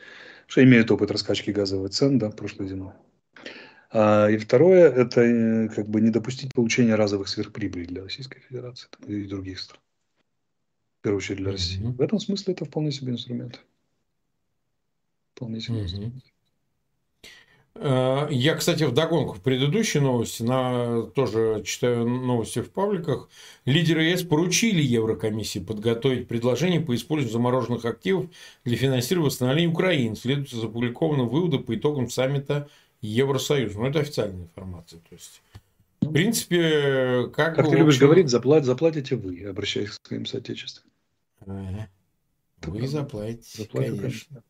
что 0.47 0.62
имеют 0.62 0.90
опыт 0.90 1.11
раскачки 1.11 1.51
газовых 1.51 1.90
цен 1.90 2.18
да, 2.18 2.31
прошлой 2.31 2.68
зимой. 2.68 2.92
А, 3.90 4.29
и 4.29 4.37
второе, 4.37 4.90
это 4.90 5.23
э, 5.23 5.68
как 5.68 5.88
бы 5.88 6.01
не 6.01 6.11
допустить 6.11 6.53
получения 6.53 6.94
разовых 6.94 7.29
сверхприбылей 7.29 7.87
для 7.87 8.03
Российской 8.03 8.40
Федерации 8.40 8.88
и 9.07 9.27
других 9.27 9.61
стран. 9.61 9.81
В 11.01 11.03
первую 11.05 11.18
очередь 11.18 11.38
для 11.38 11.53
России. 11.53 11.83
Mm-hmm. 11.83 11.97
В 11.97 12.01
этом 12.01 12.18
смысле 12.18 12.55
это 12.55 12.64
вполне 12.64 12.90
себе 12.90 13.12
инструмент. 13.12 13.64
Вполне 15.35 15.61
себе 15.61 15.77
mm-hmm. 15.77 15.83
инструмент. 15.83 16.34
Э, 17.76 18.28
я, 18.30 18.54
кстати, 18.54 18.84
в 18.84 18.92
догонку 18.92 19.34
в 19.34 19.40
предыдущей 19.40 19.98
новости, 19.98 20.42
на, 20.42 21.02
тоже 21.02 21.62
читаю 21.64 22.06
новости 22.06 22.60
в 22.60 22.70
пабликах, 22.70 23.28
лидеры 23.64 24.04
ЕС 24.04 24.22
поручили 24.22 24.80
Еврокомиссии 24.80 25.58
подготовить 25.58 26.28
предложение 26.28 26.80
по 26.80 26.94
использованию 26.94 27.32
замороженных 27.32 27.84
активов 27.84 28.30
для 28.64 28.76
финансирования 28.76 29.26
восстановления 29.26 29.72
Украины. 29.72 30.14
Следует 30.14 30.52
из 30.52 30.62
опубликованных 30.62 31.30
выводов 31.30 31.64
по 31.66 31.74
итогам 31.74 32.08
саммита 32.08 32.68
Евросоюза. 33.00 33.78
Ну, 33.78 33.87
это 33.87 34.00
официальная 34.00 34.44
информация. 34.44 35.00
То 35.00 35.14
есть, 35.16 35.42
в 36.00 36.12
принципе, 36.12 37.28
как... 37.34 37.56
Как 37.56 37.68
ты 37.68 37.76
любишь 37.76 37.94
общем... 37.94 38.06
говорить, 38.06 38.28
заплат, 38.28 38.64
заплатите 38.64 39.16
вы, 39.16 39.44
обращаясь 39.44 39.90
к 39.90 40.06
своим 40.06 40.26
соотечественникам. 40.26 40.92
Ага. 41.40 41.88
Вы 42.62 42.87
заплатите, 42.87 43.62
Заплатим, 43.62 43.98
конечно. 43.98 44.26
конечно 44.28 44.42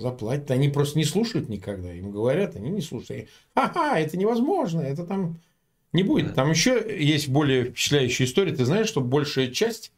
заплатят. 0.00 0.50
Они 0.50 0.68
просто 0.68 0.98
не 0.98 1.04
слушают 1.04 1.48
никогда. 1.48 1.92
Им 1.92 2.10
говорят, 2.10 2.56
они 2.56 2.70
не 2.70 2.80
слушают. 2.80 3.28
Ха-ха, 3.54 3.98
это 3.98 4.16
невозможно, 4.16 4.80
это 4.80 5.04
там 5.04 5.40
не 5.92 6.02
будет. 6.02 6.34
Там 6.34 6.50
еще 6.50 6.84
есть 6.98 7.28
более 7.28 7.66
впечатляющая 7.66 8.26
история. 8.26 8.52
Ты 8.52 8.64
знаешь, 8.64 8.88
что 8.88 9.00
большая 9.00 9.48
часть 9.48 9.92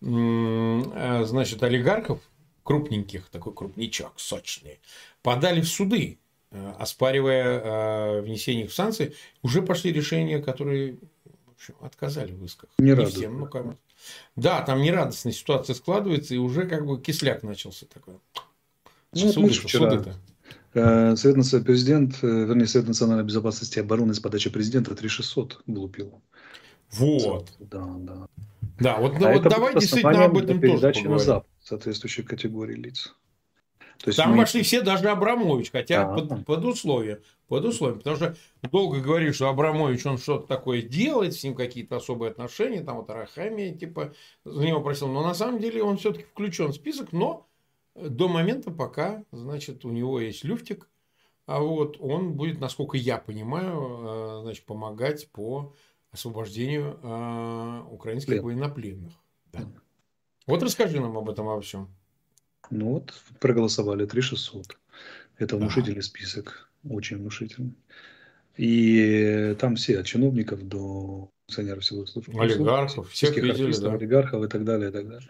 э, 0.00 1.24
значит, 1.24 1.62
олигархов, 1.62 2.20
крупненьких, 2.62 3.28
такой 3.28 3.54
крупничок, 3.54 4.14
сочный, 4.16 4.80
подали 5.22 5.60
в 5.60 5.68
суды, 5.68 6.18
э, 6.50 6.72
оспаривая 6.78 7.60
э, 7.60 8.20
внесение 8.22 8.64
их 8.64 8.70
в 8.70 8.74
санкции. 8.74 9.14
Уже 9.42 9.62
пошли 9.62 9.92
решения, 9.92 10.40
которые 10.40 10.98
в 11.46 11.52
общем, 11.54 11.74
отказали 11.80 12.32
в 12.32 12.44
исках. 12.44 12.70
Не, 12.78 12.92
не 12.92 13.06
всем, 13.06 13.38
ну, 13.38 13.46
кому 13.46 13.76
Да, 14.34 14.62
там 14.62 14.82
нерадостная 14.82 15.32
ситуация 15.32 15.74
складывается, 15.74 16.34
и 16.34 16.38
уже 16.38 16.66
как 16.66 16.86
бы 16.86 17.00
кисляк 17.00 17.44
начался 17.44 17.86
такой. 17.86 18.16
Ну, 19.24 19.32
суды, 19.32 19.48
вчера 19.52 20.04
э, 20.74 21.16
Совет, 21.16 21.64
президент, 21.64 22.18
э, 22.22 22.26
вернее, 22.26 22.66
Совет 22.66 22.88
национальной 22.88 23.24
безопасности 23.24 23.78
и 23.78 23.80
обороны 23.80 24.14
с 24.14 24.20
подачи 24.20 24.50
президента 24.50 24.94
3600 24.94 25.62
глупил. 25.66 26.22
Вот. 26.92 27.48
Да, 27.58 27.84
да. 27.98 28.28
Да, 28.78 28.98
вот, 28.98 29.22
а 29.22 29.32
вот 29.32 29.42
давай 29.42 29.74
действительно 29.74 30.24
об 30.24 30.36
этом 30.36 30.60
тоже 30.60 30.76
поговорим. 30.76 31.12
на 31.12 31.18
Запад 31.18 31.48
соответствующей 31.62 32.22
категории 32.22 32.74
лиц. 32.74 33.14
То 33.98 34.08
есть 34.08 34.18
Там 34.18 34.32
мы... 34.32 34.38
вошли 34.38 34.62
все, 34.62 34.82
даже 34.82 35.08
Абрамович, 35.08 35.70
хотя 35.72 36.02
а, 36.02 36.14
под, 36.14 36.44
под 36.44 36.64
условием. 36.64 37.18
Под 37.48 37.64
условием. 37.64 37.98
Потому 37.98 38.16
что 38.16 38.36
долго 38.70 39.00
говорили, 39.00 39.32
что 39.32 39.48
Абрамович, 39.48 40.04
он 40.04 40.18
что-то 40.18 40.46
такое 40.46 40.82
делает, 40.82 41.34
с 41.34 41.42
ним 41.42 41.54
какие-то 41.54 41.96
особые 41.96 42.30
отношения, 42.30 42.82
там 42.82 42.96
вот 42.96 43.08
Арахамия, 43.08 43.74
типа, 43.74 44.12
за 44.44 44.66
него 44.66 44.82
просил. 44.82 45.08
Но 45.08 45.22
на 45.22 45.32
самом 45.32 45.60
деле 45.60 45.82
он 45.82 45.96
все-таки 45.96 46.24
включен 46.24 46.68
в 46.68 46.74
список, 46.74 47.12
но 47.12 47.45
до 47.96 48.28
момента, 48.28 48.70
пока, 48.70 49.24
значит, 49.32 49.84
у 49.84 49.90
него 49.90 50.20
есть 50.20 50.44
люфтик, 50.44 50.88
а 51.46 51.60
вот 51.60 51.96
он 52.00 52.34
будет, 52.34 52.60
насколько 52.60 52.96
я 52.96 53.18
понимаю, 53.18 54.38
э, 54.38 54.40
значит, 54.42 54.64
помогать 54.66 55.30
по 55.30 55.74
освобождению 56.10 56.98
э, 57.02 57.82
украинских 57.90 58.34
Плен. 58.34 58.44
военнопленных. 58.44 59.12
Да. 59.52 59.60
Вот 60.46 60.62
расскажи 60.62 61.00
нам 61.00 61.16
об 61.16 61.30
этом 61.30 61.46
во 61.46 61.60
всем. 61.60 61.88
Ну 62.70 62.94
вот, 62.94 63.14
проголосовали 63.40 64.06
3600. 64.06 64.78
Это 65.38 65.56
внушительный 65.56 65.98
ага. 65.98 66.06
список, 66.06 66.68
очень 66.88 67.18
внушительный. 67.18 67.74
И 68.56 69.54
там 69.60 69.76
все, 69.76 70.00
от 70.00 70.06
чиновников 70.06 70.66
до 70.66 71.30
функционеров 71.46 71.84
силовых 71.84 72.08
служб. 72.08 72.30
Олигархов, 72.36 73.10
всех 73.10 73.36
видели, 73.36 73.78
да. 73.80 73.92
олигархов 73.92 74.44
и 74.44 74.48
так 74.48 74.64
далее, 74.64 74.88
и 74.88 74.92
так 74.92 75.08
далее. 75.08 75.28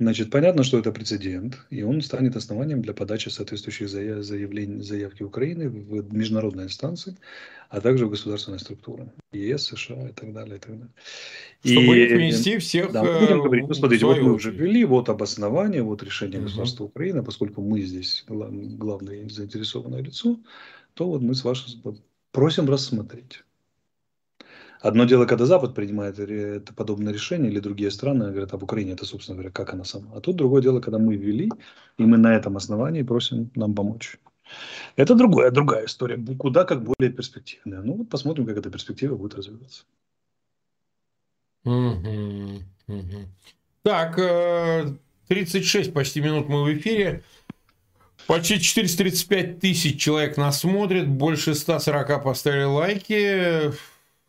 Значит, 0.00 0.30
понятно, 0.30 0.62
что 0.62 0.78
это 0.78 0.92
прецедент, 0.92 1.58
и 1.70 1.82
он 1.82 2.00
станет 2.02 2.36
основанием 2.36 2.82
для 2.82 2.94
подачи 2.94 3.30
соответствующих 3.30 3.88
заявлений, 3.88 4.80
заявки 4.80 5.24
Украины 5.24 5.68
в 5.68 6.14
международные 6.14 6.66
инстанции, 6.66 7.16
а 7.68 7.80
также 7.80 8.06
в 8.06 8.10
государственные 8.10 8.60
структуры, 8.60 9.10
ЕС, 9.32 9.64
США 9.64 10.08
и 10.08 10.12
так 10.12 10.32
далее. 10.32 10.56
И 10.56 10.58
так 10.60 10.70
далее. 10.70 10.88
Чтобы 11.64 11.98
и, 11.98 12.14
внести 12.14 12.58
всех 12.58 12.92
да, 12.92 13.02
мы 13.02 13.18
будем 13.18 13.42
говорить, 13.42 13.66
ну, 13.66 13.74
смотрите, 13.74 14.06
вот 14.06 14.18
мы 14.18 14.34
уже 14.34 14.52
ввели, 14.52 14.84
вот 14.84 15.08
обоснование, 15.08 15.82
вот 15.82 16.04
решение 16.04 16.40
государства 16.40 16.84
угу. 16.84 16.90
Украины, 16.90 17.24
поскольку 17.24 17.60
мы 17.60 17.80
здесь 17.80 18.24
главное 18.28 19.28
заинтересованное 19.28 20.00
лицо, 20.00 20.38
то 20.94 21.08
вот 21.08 21.22
мы 21.22 21.34
с 21.34 21.42
вашим 21.42 21.98
просим 22.30 22.70
рассмотреть. 22.70 23.42
Одно 24.80 25.04
дело, 25.04 25.26
когда 25.26 25.44
Запад 25.44 25.74
принимает 25.74 26.18
это 26.18 26.72
подобное 26.72 27.12
решение, 27.12 27.50
или 27.50 27.58
другие 27.58 27.90
страны 27.90 28.30
говорят 28.30 28.54
об 28.54 28.62
Украине, 28.62 28.92
это, 28.92 29.04
собственно 29.04 29.36
говоря, 29.36 29.50
как 29.50 29.72
она 29.72 29.84
сама. 29.84 30.10
А 30.14 30.20
тут 30.20 30.36
другое 30.36 30.62
дело, 30.62 30.80
когда 30.80 30.98
мы 30.98 31.16
ввели, 31.16 31.50
и 31.98 32.04
мы 32.04 32.16
на 32.16 32.34
этом 32.34 32.56
основании 32.56 33.02
просим 33.02 33.50
нам 33.56 33.74
помочь. 33.74 34.18
Это 34.96 35.14
другая, 35.14 35.50
другая 35.50 35.86
история, 35.86 36.16
куда 36.38 36.64
как 36.64 36.84
более 36.84 37.12
перспективная. 37.12 37.82
Ну 37.82 37.94
вот 37.94 38.08
посмотрим, 38.08 38.46
как 38.46 38.56
эта 38.56 38.70
перспектива 38.70 39.16
будет 39.16 39.34
развиваться. 39.34 39.84
Так, 43.82 44.16
36 45.28 45.88
э, 45.88 45.92
почти 45.92 46.20
минут 46.20 46.48
мы 46.48 46.64
в 46.64 46.72
эфире. 46.74 47.24
Почти 48.26 48.60
435 48.60 49.60
тысяч 49.60 50.00
человек 50.00 50.36
нас 50.36 50.60
смотрит, 50.60 51.08
больше 51.08 51.54
140 51.54 52.22
поставили 52.22 52.64
лайки. 52.64 53.72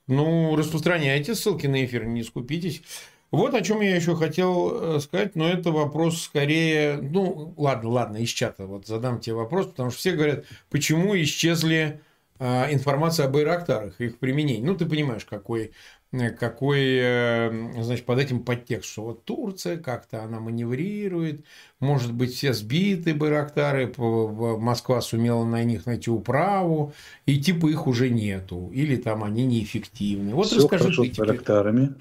Ну, 0.09 0.55
распространяйте 0.55 1.35
ссылки 1.35 1.67
на 1.67 1.85
эфир, 1.85 2.05
не 2.05 2.23
скупитесь. 2.23 2.81
Вот 3.29 3.53
о 3.53 3.61
чем 3.61 3.81
я 3.81 3.95
еще 3.95 4.15
хотел 4.15 4.95
э, 4.95 4.99
сказать, 5.01 5.35
но 5.35 5.47
это 5.47 5.71
вопрос 5.71 6.23
скорее, 6.23 6.97
ну, 6.97 7.53
ладно, 7.57 7.89
ладно, 7.89 8.17
из 8.17 8.29
чата 8.29 8.65
вот 8.65 8.87
задам 8.87 9.19
тебе 9.19 9.35
вопрос, 9.35 9.67
потому 9.67 9.91
что 9.91 9.99
все 9.99 10.13
говорят, 10.13 10.45
почему 10.71 11.15
исчезли 11.15 12.01
а, 12.39 12.71
информация 12.71 13.25
об 13.25 13.33
Байрактарах, 13.33 13.99
их 13.99 14.17
применении. 14.17 14.65
Ну, 14.65 14.75
ты 14.75 14.85
понимаешь, 14.85 15.25
какой 15.25 15.73
какой, 16.11 16.97
э, 16.97 17.81
значит, 17.83 18.05
под 18.05 18.19
этим 18.19 18.43
подтекст, 18.43 18.89
что 18.89 19.03
вот 19.03 19.25
Турция 19.25 19.77
как-то 19.77 20.23
она 20.23 20.39
маневрирует, 20.39 21.45
может 21.79 22.13
быть, 22.13 22.33
все 22.33 22.53
сбиты 22.53 23.13
Байрактары, 23.13 23.93
Москва 23.97 25.01
сумела 25.01 25.45
на 25.45 25.63
них 25.63 25.85
найти 25.85 26.09
управу, 26.09 26.93
и 27.25 27.39
типа 27.39 27.67
их 27.67 27.85
уже 27.85 28.09
нету, 28.09 28.71
или 28.73 28.95
там 28.95 29.23
они 29.23 29.45
неэффективны. 29.45 30.33
Вот 30.33 30.47
все 30.47 30.57
расскажи 30.57 30.83
хорошо 30.85 31.03
ты 31.03 31.13
с 31.13 31.17
Байрактарами. 31.17 31.93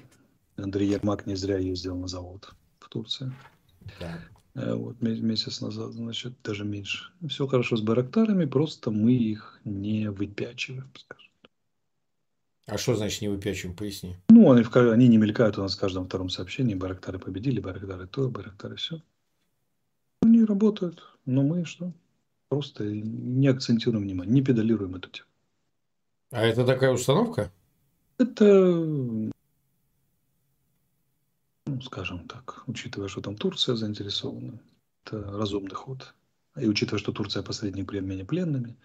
Андрей 0.57 0.89
Ермак 0.89 1.25
не 1.25 1.35
зря 1.35 1.57
ездил 1.57 1.95
на 1.95 2.07
завод 2.07 2.53
в 2.79 2.89
Турции. 2.89 3.31
Да. 3.99 4.19
Э, 4.55 4.73
вот 4.73 5.01
месяц 5.01 5.61
назад, 5.61 5.93
значит, 5.93 6.33
даже 6.43 6.65
меньше. 6.65 7.11
Все 7.27 7.47
хорошо 7.47 7.77
с 7.77 7.81
Байрактарами, 7.81 8.45
просто 8.45 8.91
мы 8.91 9.13
их 9.13 9.59
не 9.63 10.09
выпячиваем, 10.09 10.89
скажем. 10.95 11.28
А 12.71 12.77
что 12.77 12.95
значит 12.95 13.21
не 13.21 13.29
выпячиваем? 13.29 13.75
Поясни. 13.75 14.15
Ну, 14.29 14.51
они, 14.51 14.63
они 14.91 15.07
не 15.07 15.17
мелькают 15.17 15.57
у 15.57 15.61
нас 15.61 15.75
в 15.75 15.79
каждом 15.79 16.05
втором 16.05 16.29
сообщении. 16.29 16.75
Барактары 16.75 17.17
победили, 17.17 17.59
Барактары 17.59 18.05
то, 18.05 18.29
Барактары 18.29 18.75
все. 18.75 19.01
Они 20.21 20.45
работают, 20.45 21.01
но 21.25 21.41
мы 21.41 21.65
что? 21.65 21.91
Просто 22.49 22.83
не 22.85 23.47
акцентируем 23.47 24.03
внимание, 24.03 24.33
не 24.33 24.43
педалируем 24.43 24.95
эту 24.95 25.09
тему. 25.09 25.27
А 26.31 26.45
это 26.45 26.63
такая 26.65 26.91
установка? 26.91 27.51
Это, 28.19 28.45
ну, 28.85 29.31
скажем 31.81 32.27
так, 32.27 32.63
учитывая, 32.67 33.07
что 33.07 33.21
там 33.21 33.35
Турция 33.35 33.75
заинтересована, 33.75 34.59
это 35.05 35.23
разумный 35.23 35.75
ход. 35.75 36.13
И 36.55 36.67
учитывая, 36.67 36.99
что 36.99 37.13
Турция 37.13 37.41
посредник 37.41 37.87
при 37.87 37.97
обмене 37.97 38.25
пленными, 38.25 38.75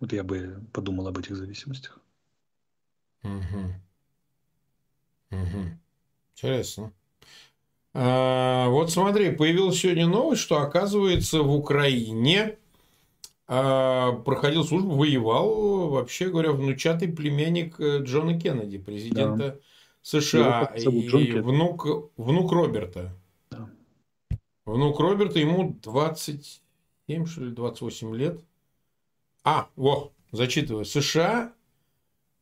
вот 0.00 0.12
я 0.12 0.24
бы 0.24 0.62
подумал 0.72 1.08
об 1.08 1.18
этих 1.18 1.36
зависимостях. 1.36 2.00
Угу. 3.22 3.74
Угу. 5.30 5.64
Интересно. 6.34 6.92
А, 7.94 8.68
вот 8.68 8.90
смотри, 8.90 9.30
появилась 9.30 9.80
сегодня 9.80 10.06
новость, 10.06 10.42
что 10.42 10.58
оказывается 10.58 11.42
в 11.42 11.52
Украине 11.52 12.58
а, 13.50 14.12
проходил 14.12 14.62
службу, 14.62 14.94
воевал, 14.94 15.88
вообще 15.88 16.28
говоря, 16.28 16.52
внучатый 16.52 17.08
племянник 17.08 17.80
э, 17.80 18.02
Джона 18.02 18.38
Кеннеди, 18.38 18.76
президента 18.76 19.36
да. 19.36 19.56
США, 20.02 20.64
и 20.76 20.86
внук, 20.86 22.12
внук 22.18 22.52
Роберта. 22.52 23.16
Да. 23.50 23.70
Внук 24.66 25.00
Роберта, 25.00 25.38
ему 25.38 25.78
27, 25.82 27.24
что 27.24 27.44
ли, 27.44 27.50
28 27.52 28.14
лет. 28.16 28.38
А, 29.44 29.70
во, 29.76 30.12
зачитываю. 30.30 30.84
США 30.84 31.54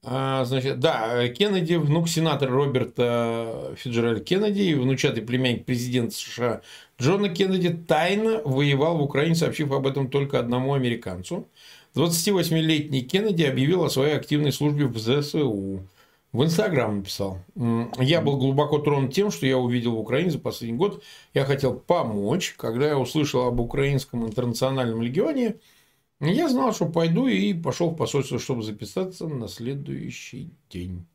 значит, 0.02 0.78
да, 0.78 1.28
Кеннеди, 1.28 1.74
внук 1.74 2.08
сенатора 2.08 2.52
Роберта 2.52 3.74
Фиджеральда 3.76 4.20
Кеннеди 4.20 4.62
и 4.62 4.74
внучатый 4.74 5.22
племянник 5.22 5.64
президента 5.64 6.14
США 6.14 6.60
Джона 7.00 7.28
Кеннеди 7.28 7.70
тайно 7.70 8.40
воевал 8.44 8.98
в 8.98 9.02
Украине, 9.02 9.34
сообщив 9.34 9.72
об 9.72 9.86
этом 9.86 10.08
только 10.08 10.38
одному 10.38 10.74
американцу. 10.74 11.48
28-летний 11.94 13.02
Кеннеди 13.02 13.42
объявил 13.42 13.84
о 13.84 13.90
своей 13.90 14.14
активной 14.14 14.52
службе 14.52 14.86
в 14.86 14.98
ЗСУ. 14.98 15.82
В 16.32 16.44
Инстаграм 16.44 16.98
написал. 16.98 17.38
Я 17.98 18.20
был 18.20 18.36
глубоко 18.36 18.78
тронут 18.78 19.14
тем, 19.14 19.30
что 19.30 19.46
я 19.46 19.56
увидел 19.56 19.92
в 19.92 20.00
Украине 20.00 20.30
за 20.30 20.38
последний 20.38 20.76
год. 20.76 21.02
Я 21.32 21.46
хотел 21.46 21.72
помочь. 21.72 22.54
Когда 22.58 22.88
я 22.88 22.98
услышал 22.98 23.46
об 23.46 23.58
Украинском 23.60 24.26
интернациональном 24.26 25.00
легионе, 25.00 25.56
я 26.20 26.48
знал, 26.48 26.72
что 26.72 26.86
пойду 26.86 27.26
и 27.26 27.52
пошел 27.52 27.90
в 27.90 27.96
посольство, 27.96 28.38
чтобы 28.38 28.62
записаться 28.62 29.26
на 29.28 29.48
следующий 29.48 30.50
день. 30.70 31.06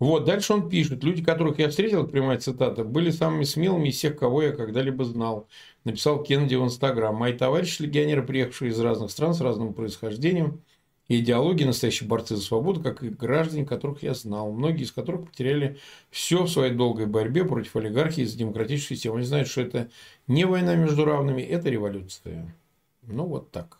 Вот, 0.00 0.24
дальше 0.24 0.52
он 0.52 0.68
пишет. 0.68 1.04
Люди, 1.04 1.22
которых 1.22 1.58
я 1.58 1.70
встретил, 1.70 2.06
прямая 2.06 2.38
цитата, 2.38 2.84
были 2.84 3.10
самыми 3.10 3.44
смелыми 3.44 3.88
из 3.88 3.96
всех, 3.96 4.18
кого 4.18 4.42
я 4.42 4.52
когда-либо 4.52 5.04
знал. 5.04 5.48
Написал 5.84 6.22
Кеннеди 6.22 6.56
в 6.56 6.64
Инстаграм. 6.64 7.14
Мои 7.14 7.32
товарищи-легионеры, 7.32 8.22
приехавшие 8.22 8.72
из 8.72 8.80
разных 8.80 9.10
стран 9.10 9.34
с 9.34 9.40
разным 9.40 9.72
происхождением 9.72 10.60
и 11.06 11.20
идеологией, 11.20 11.68
настоящие 11.68 12.08
борцы 12.08 12.36
за 12.36 12.42
свободу, 12.42 12.82
как 12.82 13.02
и 13.02 13.08
граждане, 13.08 13.64
которых 13.64 14.02
я 14.02 14.14
знал. 14.14 14.52
Многие 14.52 14.82
из 14.82 14.92
которых 14.92 15.28
потеряли 15.30 15.78
все 16.10 16.42
в 16.42 16.50
своей 16.50 16.74
долгой 16.74 17.06
борьбе 17.06 17.44
против 17.44 17.76
олигархии 17.76 18.24
за 18.24 18.36
демократическую 18.36 18.96
систему. 18.96 19.16
Они 19.16 19.24
знают, 19.24 19.48
что 19.48 19.62
это 19.62 19.90
не 20.26 20.44
война 20.44 20.74
между 20.74 21.04
равными, 21.04 21.40
это 21.40 21.70
революция. 21.70 22.54
Ну, 23.02 23.26
вот 23.26 23.52
так. 23.52 23.78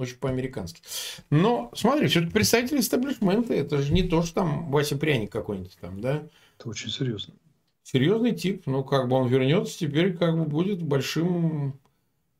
Очень 0.00 0.16
по-американски. 0.16 0.80
Но, 1.28 1.70
смотри, 1.74 2.06
все-таки 2.06 2.32
представители 2.32 2.80
эстаблишмента, 2.80 3.52
это 3.52 3.82
же 3.82 3.92
не 3.92 4.02
то, 4.02 4.22
что 4.22 4.36
там 4.36 4.70
Вася 4.70 4.96
Пряник 4.96 5.30
какой-нибудь 5.30 5.76
там, 5.78 6.00
да? 6.00 6.22
Это 6.58 6.70
очень 6.70 6.88
серьезно. 6.88 7.34
Серьезный 7.82 8.34
тип. 8.34 8.62
Ну, 8.64 8.82
как 8.82 9.08
бы 9.08 9.16
он 9.16 9.28
вернется, 9.28 9.78
теперь 9.78 10.16
как 10.16 10.38
бы 10.38 10.44
будет 10.46 10.82
большим 10.82 11.78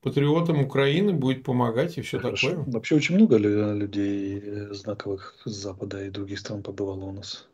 патриотом 0.01 0.63
Украины, 0.63 1.13
будет 1.13 1.45
помогать 1.45 1.99
и 1.99 2.01
все 2.01 2.19
Хорошо. 2.19 2.49
такое. 2.49 2.65
Вообще 2.73 2.95
очень 2.95 3.17
много 3.17 3.37
людей 3.37 4.41
э, 4.43 4.73
знаковых 4.73 5.37
с 5.45 5.51
Запада 5.51 6.03
и 6.07 6.09
других 6.09 6.39
стран 6.39 6.63
побывало 6.63 7.05
у 7.05 7.13
нас. 7.13 7.47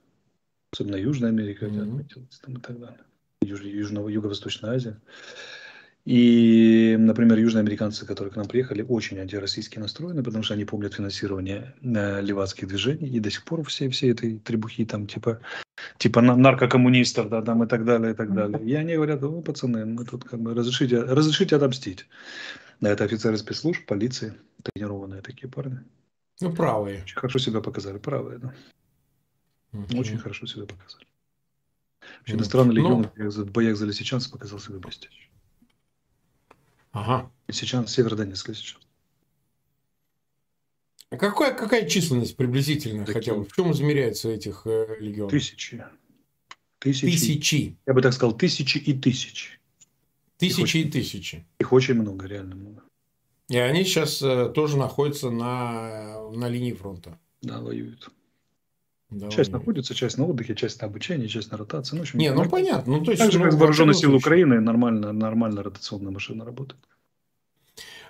Особенно 0.73 0.95
Южная 0.95 1.31
Америка, 1.31 1.67
mm-hmm. 1.67 1.83
отметилась 1.83 2.39
там 2.45 2.59
и 2.59 2.61
так 2.61 2.79
далее. 2.79 3.01
Юж, 3.43 3.63
Южного, 3.63 4.09
Юго-Восточная 4.09 4.71
Азия. 4.71 5.01
И, 6.07 6.95
например, 6.97 7.37
южноамериканцы, 7.37 8.07
которые 8.07 8.33
к 8.33 8.37
нам 8.37 8.47
приехали, 8.47 8.83
очень 8.83 9.19
антироссийски 9.19 9.81
настроены, 9.81 10.23
потому 10.23 10.45
что 10.45 10.55
они 10.55 10.65
помнят 10.65 10.95
финансирование 10.95 11.75
э, 11.83 12.23
левацких 12.23 12.69
движений, 12.69 13.09
и 13.09 13.19
до 13.19 13.29
сих 13.29 13.43
пор 13.43 13.65
все, 13.65 13.91
все 13.91 14.11
этой 14.11 14.39
требухи 14.39 14.85
там 14.85 15.09
типа, 15.09 15.41
типа 15.99 16.21
наркокоммунистов, 16.21 17.29
да, 17.29 17.43
там 17.43 17.65
и 17.65 17.67
так 17.67 17.85
далее, 17.85 18.13
и 18.13 18.15
так 18.15 18.33
далее. 18.33 18.65
И 18.65 18.73
они 18.75 18.95
говорят, 18.95 19.21
ну, 19.21 19.43
пацаны, 19.43 19.85
мы 19.85 20.05
тут 20.05 20.23
как 20.23 20.39
бы 20.39 20.55
разрешите, 20.55 21.03
разрешите 21.03 21.57
отомстить. 21.57 22.07
Да, 22.81 22.91
это 22.91 23.03
офицеры 23.03 23.37
спецслужб, 23.37 23.85
полиции, 23.85 24.35
тренированные 24.63 25.23
такие 25.23 25.49
парни. 25.49 25.81
Ну, 26.41 26.53
правые. 26.53 27.03
Очень 27.03 27.17
хорошо 27.17 27.41
себя 27.41 27.61
показали, 27.61 27.99
правые, 27.99 28.39
да. 28.39 28.55
Угу. 29.73 29.99
Очень 29.99 30.19
хорошо 30.19 30.47
себя 30.47 30.67
показали. 30.67 31.05
Вообще, 32.19 32.35
иностранный 32.35 32.77
легион 32.77 33.11
Но... 33.17 33.29
в 33.29 33.51
боях 33.51 33.77
за 33.77 33.87
лисичанцев 33.87 34.31
показал 34.31 34.61
себя 34.61 34.79
блестяще. 34.79 35.27
Ага. 36.97 37.31
Сейчас 37.51 37.93
Северодонецк 37.93 38.55
сейчас. 38.55 38.81
А 41.11 41.19
какая, 41.19 41.53
какая 41.53 41.87
численность 41.87 42.37
приблизительно 42.37 43.05
Такие. 43.05 43.21
хотя 43.21 43.35
бы? 43.35 43.45
В 43.45 43.53
чем 43.53 43.71
измеряются 43.73 44.31
этих 44.31 44.63
э, 44.65 44.97
легионов? 44.99 45.31
Тысячи. 45.31 45.85
Тысячи. 46.79 47.05
Тысячи. 47.05 47.77
Я 47.87 47.93
бы 47.93 48.01
так 48.01 48.15
сказал, 48.15 48.35
тысячи 48.35 48.79
и 48.79 48.95
тысячи. 48.95 49.61
Тысячи 50.39 50.63
очень, 50.63 50.81
и 50.81 50.91
тысячи. 50.91 51.47
Их 51.59 51.71
очень 51.75 51.95
много, 51.95 52.27
реально 52.27 52.55
много. 52.55 52.83
И 53.49 53.59
они 53.59 53.85
сейчас 53.85 54.23
э, 54.23 54.49
тоже 54.55 54.79
находятся 54.79 55.29
на, 55.29 56.31
на 56.31 56.49
линии 56.49 56.73
фронта. 56.73 57.19
Да, 57.43 57.61
воюют. 57.61 58.09
Да, 59.11 59.29
часть 59.29 59.53
находится, 59.53 59.95
часть 59.95 60.19
на 60.19 60.27
отдыхе, 60.27 60.57
часть 60.57 60.81
на 60.81 60.89
обучении, 60.89 61.29
часть 61.29 61.53
на 61.53 61.59
ротации. 61.59 61.95
Ну, 61.95 62.03
общем, 62.03 62.19
Не, 62.19 62.33
ну 62.33 62.49
понятно. 62.49 62.99
Ну, 62.99 63.05
то 63.05 63.13
есть, 63.13 63.23
так 63.23 63.31
же, 63.31 63.39
ну, 63.39 63.45
как 63.45 63.55
вооруженные 63.55 63.95
силы 63.95 64.17
Украины, 64.17 64.61
нормально, 64.61 65.13
нормально 65.13 65.63
ротационная 65.63 66.11
машина 66.11 66.45
работает. 66.45 66.83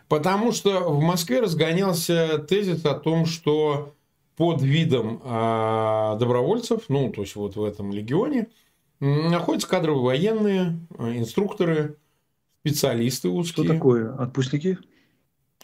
Потому 0.08 0.52
что 0.52 0.88
в 0.88 1.02
Москве 1.02 1.40
разгонялся 1.40 2.38
тезис 2.38 2.84
о 2.86 2.94
том, 2.94 3.26
что 3.26 3.94
под 4.36 4.62
видом 4.62 5.20
э, 5.22 6.16
добровольцев, 6.18 6.84
ну, 6.88 7.10
то 7.10 7.22
есть 7.22 7.36
вот 7.36 7.56
в 7.56 7.64
этом 7.64 7.92
легионе, 7.92 8.48
находятся 9.00 9.68
кадровые 9.68 10.04
военные, 10.04 10.78
э, 10.98 11.18
инструкторы, 11.18 11.96
специалисты 12.60 13.28
узкие. 13.28 13.64
Что 13.64 13.74
такое? 13.74 14.14
Отпускники? 14.14 14.78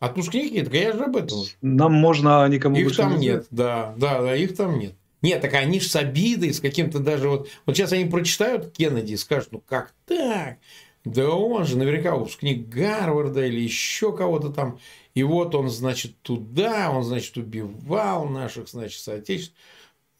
Отпускники? 0.00 0.62
Так 0.62 0.74
я 0.74 0.92
же 0.92 1.04
об 1.04 1.16
этом. 1.16 1.38
Нам 1.60 1.92
можно, 1.92 2.44
а 2.44 2.48
никому 2.48 2.76
Их 2.76 2.94
там 2.96 3.18
нет, 3.18 3.46
да, 3.50 3.94
да, 3.96 4.20
да, 4.20 4.36
их 4.36 4.56
там 4.56 4.78
нет. 4.78 4.94
Нет, 5.22 5.40
так 5.40 5.54
они 5.54 5.80
же 5.80 5.88
с 5.88 5.96
обидой, 5.96 6.52
с 6.52 6.60
каким-то 6.60 6.98
даже 6.98 7.28
вот... 7.28 7.48
Вот 7.64 7.76
сейчас 7.76 7.92
они 7.92 8.04
прочитают 8.04 8.72
Кеннеди 8.72 9.12
и 9.12 9.16
скажут, 9.16 9.52
ну 9.52 9.60
как 9.60 9.94
так? 10.06 10.58
Да 11.04 11.30
он 11.30 11.64
же 11.64 11.76
наверняка 11.76 12.14
выпускник 12.14 12.68
Гарварда 12.68 13.46
или 13.46 13.60
еще 13.60 14.16
кого-то 14.16 14.50
там. 14.50 14.78
И 15.14 15.22
вот 15.22 15.54
он, 15.54 15.68
значит, 15.68 16.16
туда, 16.22 16.90
он, 16.90 17.02
значит, 17.02 17.36
убивал 17.36 18.28
наших, 18.28 18.68
значит, 18.68 19.00
соотечественников. 19.00 19.62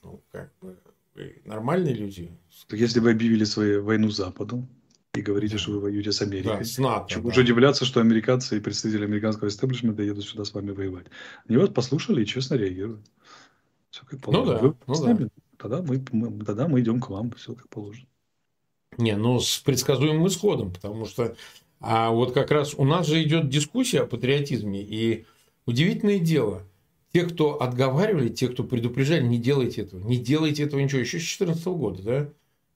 Ну, 0.03 0.21
как 0.33 0.53
бы, 0.61 0.77
нормальные 1.45 1.95
люди. 1.95 2.31
Так 2.67 2.81
если 2.81 3.01
вы 3.01 3.13
объявили 3.13 3.45
свою 3.45 3.85
войну 3.85 4.11
Западу 4.11 4.67
и 5.15 5.21
говорите, 5.21 5.59
что 5.59 5.73
вы 5.73 5.81
воюете 5.81 6.11
с 6.11 6.23
Америкой, 6.23 6.59
да, 6.59 6.65
с 6.65 6.79
НАТО, 6.79 7.07
Чего 7.09 7.31
да. 7.31 7.41
удивляться, 7.41 7.85
что 7.85 8.01
американцы 8.01 8.57
и 8.57 8.61
представители 8.61 9.05
американского 9.05 9.49
истеблишмента 9.49 10.03
едут 10.03 10.25
сюда 10.25 10.45
с 10.45 10.53
вами 10.53 10.73
воевать. 10.73 11.07
Они 11.49 11.59
вас 11.59 11.69
послушали 11.69 12.23
и 12.23 12.27
честно 12.27 12.55
реагируют. 12.55 13.07
Все 13.93 14.05
как 14.07 14.20
положено. 14.20 14.59
Ну 14.62 14.68
да, 14.70 14.74
ну 14.86 15.18
да. 15.18 15.28
Тогда 15.59 15.82
мы, 15.82 16.03
мы, 16.11 16.45
тогда 16.45 16.66
мы 16.66 16.80
идем 16.80 16.99
к 17.01 17.11
вам, 17.11 17.30
все 17.32 17.55
как 17.55 17.68
положено. 17.68 18.07
Не, 18.97 19.16
ну 19.16 19.38
с 19.38 19.59
предсказуемым 19.59 20.26
исходом, 20.26 20.72
потому 20.72 21.05
что 21.05 21.36
а 21.78 22.11
вот 22.11 22.32
как 22.32 22.51
раз 22.51 22.74
у 22.76 22.84
нас 22.84 23.07
же 23.07 23.22
идет 23.22 23.49
дискуссия 23.49 24.01
о 24.01 24.07
патриотизме, 24.07 24.82
и 24.82 25.26
удивительное 25.66 26.18
дело, 26.20 26.62
те, 27.12 27.24
кто 27.24 27.61
отговаривали, 27.61 28.30
те, 28.30 28.49
кто 28.49 28.64
предупреждали, 28.64 29.26
не 29.26 29.38
делайте 29.38 29.82
этого, 29.82 30.01
не 30.01 30.16
делайте 30.16 30.62
этого 30.62 30.80
ничего, 30.80 31.01
еще 31.01 31.18
с 31.18 31.36
2014 31.36 31.66
года, 31.66 32.03
да, 32.03 32.28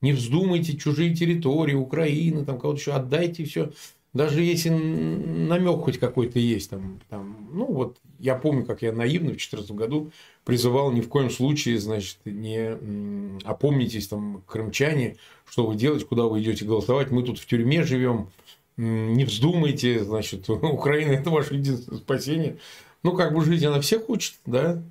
не 0.02 0.12
вздумайте 0.12 0.76
чужие 0.76 1.14
территории, 1.14 1.74
Украины, 1.74 2.44
там 2.44 2.58
кого-то 2.58 2.78
еще 2.78 2.92
отдайте 2.92 3.44
все. 3.44 3.72
Даже 4.16 4.42
если 4.42 4.70
намек 4.70 5.82
хоть 5.82 5.98
какой-то 5.98 6.38
есть, 6.38 6.70
там, 6.70 7.00
там, 7.10 7.48
ну 7.52 7.66
вот 7.66 7.98
я 8.18 8.34
помню, 8.34 8.64
как 8.64 8.80
я 8.80 8.92
наивно 8.92 9.28
в 9.28 9.32
2014 9.32 9.72
году 9.72 10.10
призывал 10.44 10.90
ни 10.90 11.02
в 11.02 11.08
коем 11.08 11.28
случае, 11.28 11.78
значит, 11.78 12.18
не 12.24 12.78
опомнитесь, 13.44 14.08
там, 14.08 14.42
крымчане, 14.46 15.16
что 15.46 15.66
вы 15.66 15.76
делаете, 15.76 16.06
куда 16.06 16.24
вы 16.24 16.40
идете 16.40 16.64
голосовать, 16.64 17.10
мы 17.10 17.24
тут 17.24 17.38
в 17.38 17.46
тюрьме 17.46 17.82
живем, 17.82 18.30
не 18.78 19.24
вздумайте, 19.24 20.02
значит, 20.02 20.48
Украина 20.48 21.12
это 21.12 21.28
ваше 21.28 21.54
единственное 21.56 21.98
спасение. 21.98 22.56
Ну, 23.02 23.12
как 23.12 23.34
бы 23.34 23.44
жить 23.44 23.64
она 23.64 23.80
всех 23.80 24.08
учит, 24.08 24.36
да? 24.46 24.82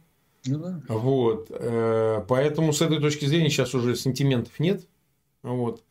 Ну, 0.45 0.59
да. 0.59 0.81
Вот. 0.87 1.47
Э, 1.49 2.23
поэтому 2.27 2.73
с 2.73 2.81
этой 2.81 2.99
точки 2.99 3.25
зрения 3.25 3.49
сейчас 3.49 3.73
уже 3.73 3.95
сантиментов 3.95 4.59
нет. 4.59 4.85
Вот. 5.41 5.81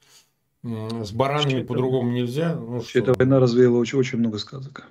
С 0.65 1.12
баранами 1.12 1.62
по-другому 1.62 2.11
нельзя. 2.11 2.55
Ну, 2.55 2.83
Эта 2.95 3.12
война 3.12 3.39
развеяла 3.39 3.77
очень, 3.77 3.99
очень 3.99 4.19
много 4.19 4.39
сказок. 4.39 4.87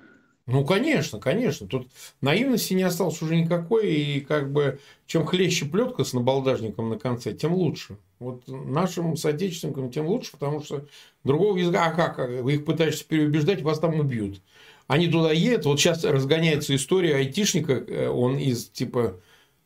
Ну, 0.46 0.64
конечно, 0.64 1.18
конечно. 1.18 1.66
Тут 1.66 1.88
наивности 2.20 2.74
не 2.74 2.84
осталось 2.84 3.20
уже 3.22 3.34
никакой. 3.34 3.92
И 3.92 4.20
как 4.20 4.52
бы 4.52 4.78
чем 5.06 5.26
хлеще 5.26 5.64
плетка 5.64 6.04
с 6.04 6.12
набалдажником 6.12 6.90
на 6.90 6.98
конце, 6.98 7.32
тем 7.32 7.54
лучше. 7.54 7.96
Вот 8.20 8.46
нашим 8.46 9.16
соотечественникам 9.16 9.90
тем 9.90 10.06
лучше, 10.06 10.32
потому 10.32 10.62
что 10.62 10.86
другого 11.24 11.56
языка, 11.56 11.86
а 11.86 11.90
как, 11.90 12.18
вы 12.42 12.54
их 12.54 12.64
пытаетесь 12.64 13.02
переубеждать, 13.02 13.62
вас 13.62 13.80
там 13.80 13.98
убьют. 13.98 14.40
Они 14.86 15.08
туда 15.08 15.32
едут, 15.32 15.66
вот 15.66 15.80
сейчас 15.80 16.04
разгоняется 16.04 16.76
история 16.76 17.16
айтишника, 17.16 17.72
э, 17.72 18.08
он 18.08 18.36
из 18.38 18.68
типа 18.68 19.18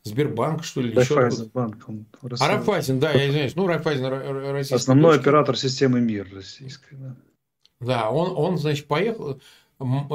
Сбербанк, 0.03 0.63
что 0.63 0.81
ли? 0.81 0.93
Райфайзенбанк. 0.93 1.87
А 2.39 2.47
Райфайзен, 2.47 2.99
да, 2.99 3.11
я 3.11 3.29
извиняюсь. 3.29 3.55
Ну, 3.55 3.67
Райфайзен 3.67 4.05
российский. 4.05 4.75
Основной 4.75 5.15
дочка. 5.15 5.21
оператор 5.29 5.57
системы 5.57 5.99
МИР 5.99 6.29
российской. 6.33 6.95
Да, 6.95 7.15
да 7.79 8.09
он, 8.09 8.33
он, 8.35 8.57
значит, 8.57 8.87
поехал. 8.87 9.39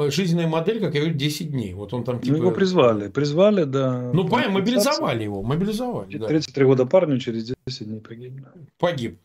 Жизненная 0.09 0.47
модель, 0.47 0.79
как 0.79 0.93
я 0.93 1.01
говорю, 1.01 1.17
10 1.17 1.51
дней. 1.51 1.73
Вот 1.73 1.93
он 1.93 2.03
там 2.03 2.19
типа... 2.19 2.35
Ну, 2.35 2.43
его 2.43 2.51
призвали. 2.51 3.09
Призвали, 3.09 3.63
да. 3.63 4.11
Ну, 4.13 4.27
понятно, 4.27 4.53
мобилизовали 4.53 5.23
его. 5.23 5.41
Мобилизовали. 5.41 6.19
33 6.19 6.63
да. 6.63 6.67
года 6.67 6.85
парню 6.85 7.19
через 7.19 7.51
10 7.67 7.87
дней 7.87 7.99
погиб. 7.99 8.45
Погиб. 8.77 9.19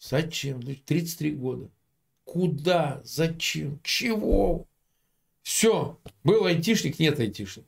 Зачем? 0.00 0.60
33 0.60 1.30
года. 1.32 1.68
Куда? 2.24 3.00
Зачем? 3.04 3.78
Чего? 3.84 4.66
Все. 5.42 5.96
Был 6.24 6.44
айтишник, 6.44 6.98
нет 6.98 7.20
айтишник. 7.20 7.64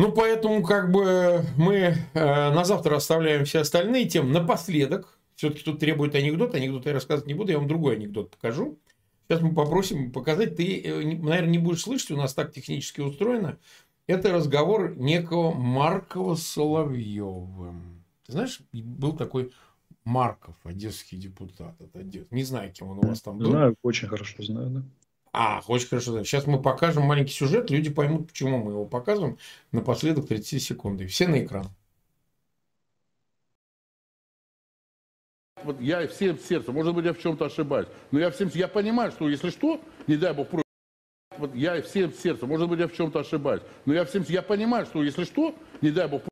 Ну, 0.00 0.12
поэтому 0.12 0.62
как 0.62 0.90
бы 0.90 1.44
мы 1.58 1.74
э, 1.74 1.94
на 2.14 2.64
завтра 2.64 2.96
оставляем 2.96 3.44
все 3.44 3.60
остальные 3.60 4.08
темы. 4.08 4.32
Напоследок, 4.32 5.18
все-таки 5.34 5.62
тут 5.62 5.78
требует 5.78 6.14
анекдот, 6.14 6.54
анекдот 6.54 6.86
я 6.86 6.94
рассказывать 6.94 7.26
не 7.26 7.34
буду, 7.34 7.52
я 7.52 7.58
вам 7.58 7.68
другой 7.68 7.96
анекдот 7.96 8.30
покажу. 8.30 8.78
Сейчас 9.28 9.42
мы 9.42 9.54
попросим 9.54 10.10
показать. 10.10 10.56
Ты, 10.56 10.80
э, 10.80 11.02
наверное, 11.02 11.50
не 11.50 11.58
будешь 11.58 11.82
слышать, 11.82 12.12
у 12.12 12.16
нас 12.16 12.32
так 12.32 12.50
технически 12.50 13.02
устроено. 13.02 13.58
Это 14.06 14.32
разговор 14.32 14.96
некого 14.96 15.52
Маркова 15.52 16.34
с 16.34 16.46
Соловьевым. 16.46 18.02
Ты 18.24 18.32
знаешь, 18.32 18.60
был 18.72 19.14
такой 19.14 19.52
Марков, 20.04 20.56
одесский 20.64 21.18
депутат. 21.18 21.78
Это 21.78 22.02
Не 22.30 22.42
знаю, 22.42 22.72
кем 22.72 22.88
он 22.88 23.00
у 23.00 23.06
вас 23.06 23.20
там 23.20 23.36
был. 23.36 23.50
Знаю, 23.50 23.76
очень 23.82 24.08
хорошо 24.08 24.42
знаю, 24.42 24.70
да. 24.70 24.82
А, 25.32 25.62
очень 25.68 25.88
хорошо. 25.88 26.24
Сейчас 26.24 26.46
мы 26.46 26.60
покажем 26.60 27.04
маленький 27.04 27.32
сюжет, 27.32 27.70
люди 27.70 27.90
поймут, 27.90 28.28
почему 28.28 28.58
мы 28.58 28.72
его 28.72 28.86
показываем. 28.86 29.38
Напоследок 29.70 30.26
30 30.26 30.62
секунд. 30.62 31.00
И 31.00 31.06
все 31.06 31.28
на 31.28 31.44
экран. 31.44 31.66
Вот 35.62 35.80
я 35.80 36.08
всем 36.08 36.38
сердцем, 36.38 36.74
может 36.74 36.94
быть, 36.94 37.04
я 37.04 37.12
в 37.12 37.18
чем-то 37.18 37.44
ошибаюсь, 37.44 37.86
но 38.10 38.18
я 38.18 38.30
всем, 38.30 38.50
я 38.54 38.66
понимаю, 38.66 39.12
что 39.12 39.28
если 39.28 39.50
что, 39.50 39.78
не 40.06 40.16
дай 40.16 40.32
бог, 40.32 40.48
вот 41.36 41.54
я 41.54 41.82
всем 41.82 42.14
сердцем, 42.14 42.48
может 42.48 42.66
быть, 42.66 42.80
я 42.80 42.88
в 42.88 42.94
чем-то 42.94 43.20
ошибаюсь, 43.20 43.62
но 43.84 43.92
я 43.92 44.06
всем, 44.06 44.24
я 44.28 44.40
понимаю, 44.40 44.86
что 44.86 45.02
если 45.02 45.24
что, 45.24 45.54
не 45.82 45.90
дай 45.90 46.08
бог, 46.08 46.22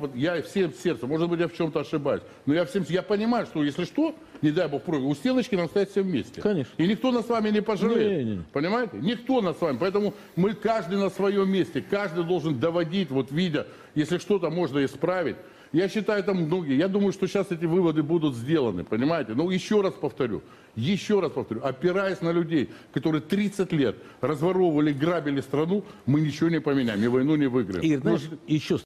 вот 0.00 0.14
я 0.16 0.42
всем 0.42 0.72
сердцем, 0.72 1.08
может 1.08 1.28
быть, 1.28 1.40
я 1.40 1.48
в 1.48 1.54
чем-то 1.54 1.80
ошибаюсь, 1.80 2.22
но 2.46 2.54
я 2.54 2.64
всем, 2.64 2.84
я 2.88 3.02
понимаю, 3.02 3.46
что 3.46 3.62
если 3.62 3.84
что, 3.84 4.14
не 4.42 4.50
дай 4.50 4.68
бог 4.68 4.82
прыгаю, 4.82 5.08
у 5.08 5.14
стеночки 5.14 5.54
нам 5.54 5.68
стоять 5.68 5.90
все 5.90 6.02
вместе. 6.02 6.40
Конечно. 6.40 6.72
И 6.76 6.86
никто 6.86 7.12
нас 7.12 7.26
с 7.26 7.28
вами 7.28 7.50
не 7.50 7.62
пожалеет. 7.62 8.18
Не, 8.18 8.24
не, 8.24 8.36
не. 8.36 8.44
Понимаете? 8.52 8.98
Никто 9.00 9.40
нас 9.40 9.58
с 9.58 9.60
вами. 9.60 9.76
Поэтому 9.78 10.14
мы 10.34 10.54
каждый 10.54 10.98
на 10.98 11.10
своем 11.10 11.50
месте, 11.50 11.84
каждый 11.88 12.24
должен 12.24 12.58
доводить, 12.58 13.10
вот 13.10 13.30
видя, 13.30 13.66
если 13.94 14.18
что-то 14.18 14.50
можно 14.50 14.84
исправить. 14.84 15.36
Я 15.72 15.88
считаю, 15.88 16.24
там 16.24 16.38
многие, 16.38 16.76
я 16.76 16.88
думаю, 16.88 17.12
что 17.12 17.28
сейчас 17.28 17.52
эти 17.52 17.64
выводы 17.64 18.02
будут 18.02 18.34
сделаны, 18.34 18.82
понимаете? 18.82 19.34
Но 19.34 19.48
еще 19.52 19.80
раз 19.82 19.94
повторю, 19.94 20.42
еще 20.74 21.20
раз 21.20 21.30
повторю, 21.30 21.62
опираясь 21.62 22.20
на 22.22 22.32
людей, 22.32 22.70
которые 22.92 23.22
30 23.22 23.70
лет 23.72 23.96
разворовывали, 24.20 24.92
грабили 24.92 25.40
страну, 25.40 25.84
мы 26.06 26.22
ничего 26.22 26.48
не 26.48 26.60
поменяем, 26.60 27.02
и 27.04 27.06
войну 27.06 27.36
не 27.36 27.46
выиграем. 27.46 27.84
И 27.84 27.96
знаешь, 27.96 28.22
еще 28.48 28.80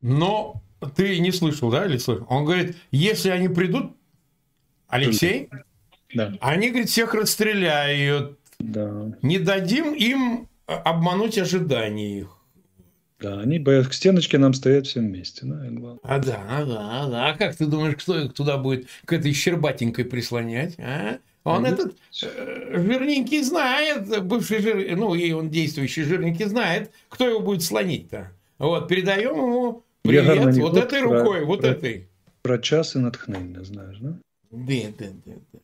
но 0.00 0.62
ты 0.96 1.18
не 1.18 1.32
слышал, 1.32 1.70
да, 1.70 1.86
или 1.86 1.98
слышал? 1.98 2.26
Он 2.28 2.44
говорит, 2.44 2.76
если 2.90 3.30
они 3.30 3.48
придут, 3.48 3.92
Алексей, 4.88 5.50
да. 6.14 6.34
они, 6.40 6.70
говорит, 6.70 6.88
всех 6.88 7.14
расстреляют. 7.14 8.38
Да. 8.58 9.12
Не 9.22 9.38
дадим 9.38 9.94
им 9.94 10.48
обмануть 10.66 11.38
ожидания 11.38 12.20
их. 12.20 12.38
Да, 13.20 13.40
они 13.40 13.58
к 13.58 13.92
стеночке 13.92 14.38
нам 14.38 14.54
стоят 14.54 14.86
все 14.86 15.00
вместе. 15.00 15.44
Да, 15.44 15.98
а 16.04 16.18
да, 16.18 16.44
а 16.48 16.64
да, 16.64 17.02
а 17.02 17.08
да. 17.08 17.28
А 17.28 17.36
как 17.36 17.56
ты 17.56 17.66
думаешь, 17.66 17.96
кто 17.96 18.18
их 18.18 18.32
туда 18.32 18.58
будет 18.58 18.86
к 19.04 19.12
этой 19.12 19.32
щербатенькой 19.32 20.04
прислонять? 20.04 20.78
А? 20.78 21.18
Он 21.42 21.64
а 21.64 21.70
этот 21.70 21.96
э, 22.22 22.78
жирненький 22.78 23.42
знает, 23.42 24.22
бывший 24.24 24.60
жир, 24.60 24.96
ну 24.96 25.14
и 25.14 25.32
он 25.32 25.50
действующий 25.50 26.02
жирненький 26.02 26.44
знает, 26.44 26.92
кто 27.08 27.28
его 27.28 27.40
будет 27.40 27.62
слонить-то. 27.62 28.30
Вот, 28.58 28.86
передаем 28.86 29.36
ему 29.36 29.84
привет 30.08 30.56
вот 30.56 30.76
этой 30.76 31.02
про, 31.02 31.20
рукой, 31.20 31.44
вот 31.44 31.60
про, 31.60 31.68
этой. 31.68 32.08
Про 32.42 32.58
час 32.58 32.96
и 32.96 32.98
натхнение, 32.98 33.64
знаешь, 33.64 33.98
да? 33.98 34.18
Да, 34.50 34.74
да, 34.98 35.06
да. 35.26 35.32
да. 35.52 35.58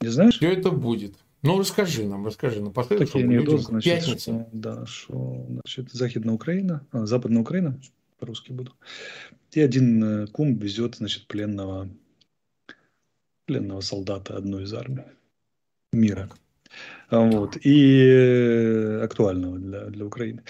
Не 0.00 0.08
знаешь? 0.08 0.36
Все 0.36 0.52
это 0.52 0.70
будет. 0.70 1.14
Ну, 1.42 1.58
расскажи 1.58 2.06
нам, 2.06 2.24
расскажи. 2.24 2.60
Ну, 2.60 2.72
Такие 2.72 3.24
анекдоты, 3.24 3.62
значит, 3.62 3.92
пятница. 3.92 4.18
Что, 4.18 4.48
да, 4.52 4.86
что, 4.86 5.46
значит, 5.48 5.92
Захидная 5.92 6.34
Украина, 6.34 6.86
а, 6.90 7.04
Западная 7.04 7.42
Украина, 7.42 7.78
по-русски 8.18 8.52
буду. 8.52 8.72
И 9.52 9.60
один 9.60 10.02
э, 10.02 10.26
кум 10.28 10.56
везет, 10.56 10.96
значит, 10.96 11.26
пленного, 11.26 11.88
пленного 13.44 13.82
солдата 13.82 14.36
одной 14.36 14.64
из 14.64 14.72
армий 14.72 15.04
мира. 15.92 16.30
Вот. 17.10 17.56
И 17.62 18.06
э, 18.06 19.02
актуального 19.02 19.58
для, 19.58 19.84
для 19.86 20.04
Украины. 20.04 20.42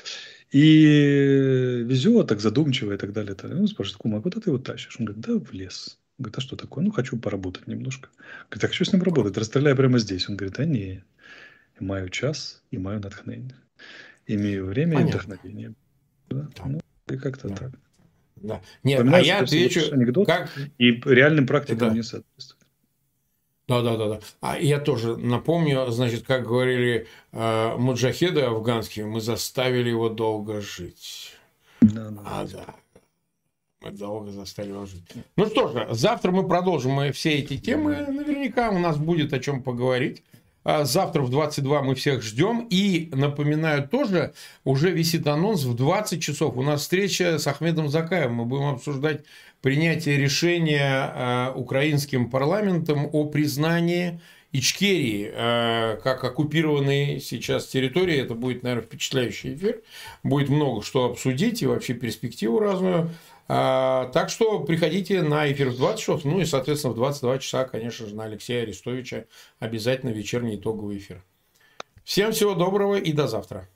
И 0.51 1.83
везет 1.85 2.29
так 2.29 2.41
задумчиво 2.41 2.93
и 2.93 2.97
так 2.97 3.13
далее. 3.13 3.37
Он 3.43 3.67
спрашивает, 3.67 3.99
кума, 3.99 4.19
а 4.19 4.21
куда 4.23 4.41
ты 4.41 4.51
его 4.51 4.59
тащишь? 4.59 4.97
Он 5.01 5.07
говорит, 5.07 5.25
да 5.27 5.35
в 5.35 5.53
лес. 5.53 5.99
Он 6.19 6.23
говорит, 6.23 6.39
а 6.39 6.41
что 6.41 6.57
такое? 6.57 6.85
Ну, 6.85 6.93
хочу 6.93 7.19
поработать 7.19 7.67
немножко. 7.67 8.09
Говорит, 8.49 8.65
а 8.65 8.69
хочу 8.69 8.85
с 8.85 8.93
ним 8.93 9.03
работать, 9.03 9.37
расстреляй 9.37 9.75
прямо 9.75 9.99
здесь. 9.99 10.29
Он 10.29 10.37
говорит, 10.37 10.61
а 10.61 10.65
не, 10.65 11.03
маю 11.81 12.09
час 12.09 12.63
и 12.71 12.79
маю 12.79 13.01
натхнение. 13.01 13.57
Имею 14.27 14.67
время 14.67 14.95
Понятно. 14.95 15.09
и 15.09 15.13
вдохновение. 15.13 15.75
Да? 16.31 16.49
Да. 16.57 16.65
Ну, 16.67 16.81
и 17.09 17.17
как-то 17.17 17.49
да. 17.49 17.57
так. 17.57 17.73
Да. 18.37 18.61
Нет, 18.83 19.01
а 19.13 19.21
я 19.21 19.41
отвечу, 19.41 19.93
анекдот, 19.93 20.27
как... 20.27 20.51
и 20.79 20.93
реальным 21.05 21.47
практикам 21.47 21.89
да. 21.89 21.95
не 21.95 22.03
соответствует. 22.03 22.64
Да, 23.67 23.81
да, 23.81 23.97
да, 23.97 24.09
да. 24.09 24.21
А 24.41 24.59
я 24.59 24.79
тоже 24.79 25.17
напомню, 25.17 25.91
значит, 25.91 26.25
как 26.25 26.47
говорили 26.47 27.07
э, 27.33 27.77
муджахеды 27.77 28.43
афганские, 28.43 29.07
мы 29.07 29.21
заставили 29.21 29.89
его 29.89 30.11
долго 30.11 30.61
жить. 30.61 31.33
Да, 31.81 32.11
да. 32.11 32.21
А, 32.25 32.47
да. 32.47 32.67
Мы 33.81 33.91
долго 33.91 34.31
заставили 34.31 34.73
его 34.73 34.87
жить. 34.87 35.05
Ну 35.37 35.47
что 35.47 35.69
же, 35.69 35.89
завтра 35.91 36.31
мы 36.31 36.47
продолжим 36.47 37.13
все 37.13 37.33
эти 37.33 37.57
темы. 37.57 38.07
Наверняка 38.09 38.71
у 38.71 38.79
нас 38.79 38.99
будет 38.99 39.33
о 39.33 39.39
чем 39.39 39.63
поговорить. 39.63 40.23
А 40.65 40.85
завтра 40.87 41.21
в 41.21 41.31
22 41.31 41.83
мы 41.83 41.95
всех 41.95 42.23
ждем. 42.23 42.67
И 42.71 43.11
напоминаю 43.13 43.87
тоже, 43.87 44.33
уже 44.65 44.91
висит 44.91 45.27
анонс 45.27 45.65
в 45.65 45.75
20 45.75 46.23
часов. 46.23 46.57
У 46.57 46.63
нас 46.63 46.81
встреча 46.81 47.39
с 47.39 47.47
Ахмедом 47.47 47.89
Закаевым. 47.91 48.37
Мы 48.37 48.45
будем 48.47 48.69
обсуждать 48.69 49.25
принятие 49.65 50.19
решения 50.19 50.93
а, 50.93 51.55
украинским 51.57 52.29
парламентом 52.29 53.09
о 53.11 53.25
признании 53.25 54.21
Ичкерии 54.53 55.33
а, 55.35 55.97
как 56.05 56.23
оккупированной 56.23 57.19
сейчас 57.19 57.69
территории. 57.69 58.19
Это 58.19 58.35
будет, 58.35 58.63
наверное, 58.63 58.85
впечатляющий 58.85 59.55
эфир. 59.55 59.81
Будет 60.23 60.51
много 60.51 60.83
что 60.83 61.07
обсудить 61.07 61.63
и 61.63 61.67
вообще 61.67 61.95
перспективу 61.95 62.59
разную. 62.59 63.09
А, 63.49 64.11
так 64.13 64.29
что 64.29 64.61
приходите 64.61 65.23
на 65.23 65.51
эфир 65.51 65.71
в 65.71 65.79
20 65.79 65.99
часов, 65.99 66.25
ну 66.27 66.41
и, 66.41 66.45
соответственно, 66.45 66.93
в 66.93 66.97
22 66.97 67.39
часа, 67.39 67.65
конечно 67.65 68.07
же, 68.07 68.15
на 68.15 68.25
Алексея 68.25 68.65
Арестовича 68.65 69.25
обязательно 69.61 70.11
вечерний 70.11 70.57
итоговый 70.57 70.99
эфир. 70.99 71.25
Всем 72.05 72.33
всего 72.33 72.53
доброго 72.55 72.97
и 72.97 73.15
до 73.15 73.29
завтра. 73.29 73.67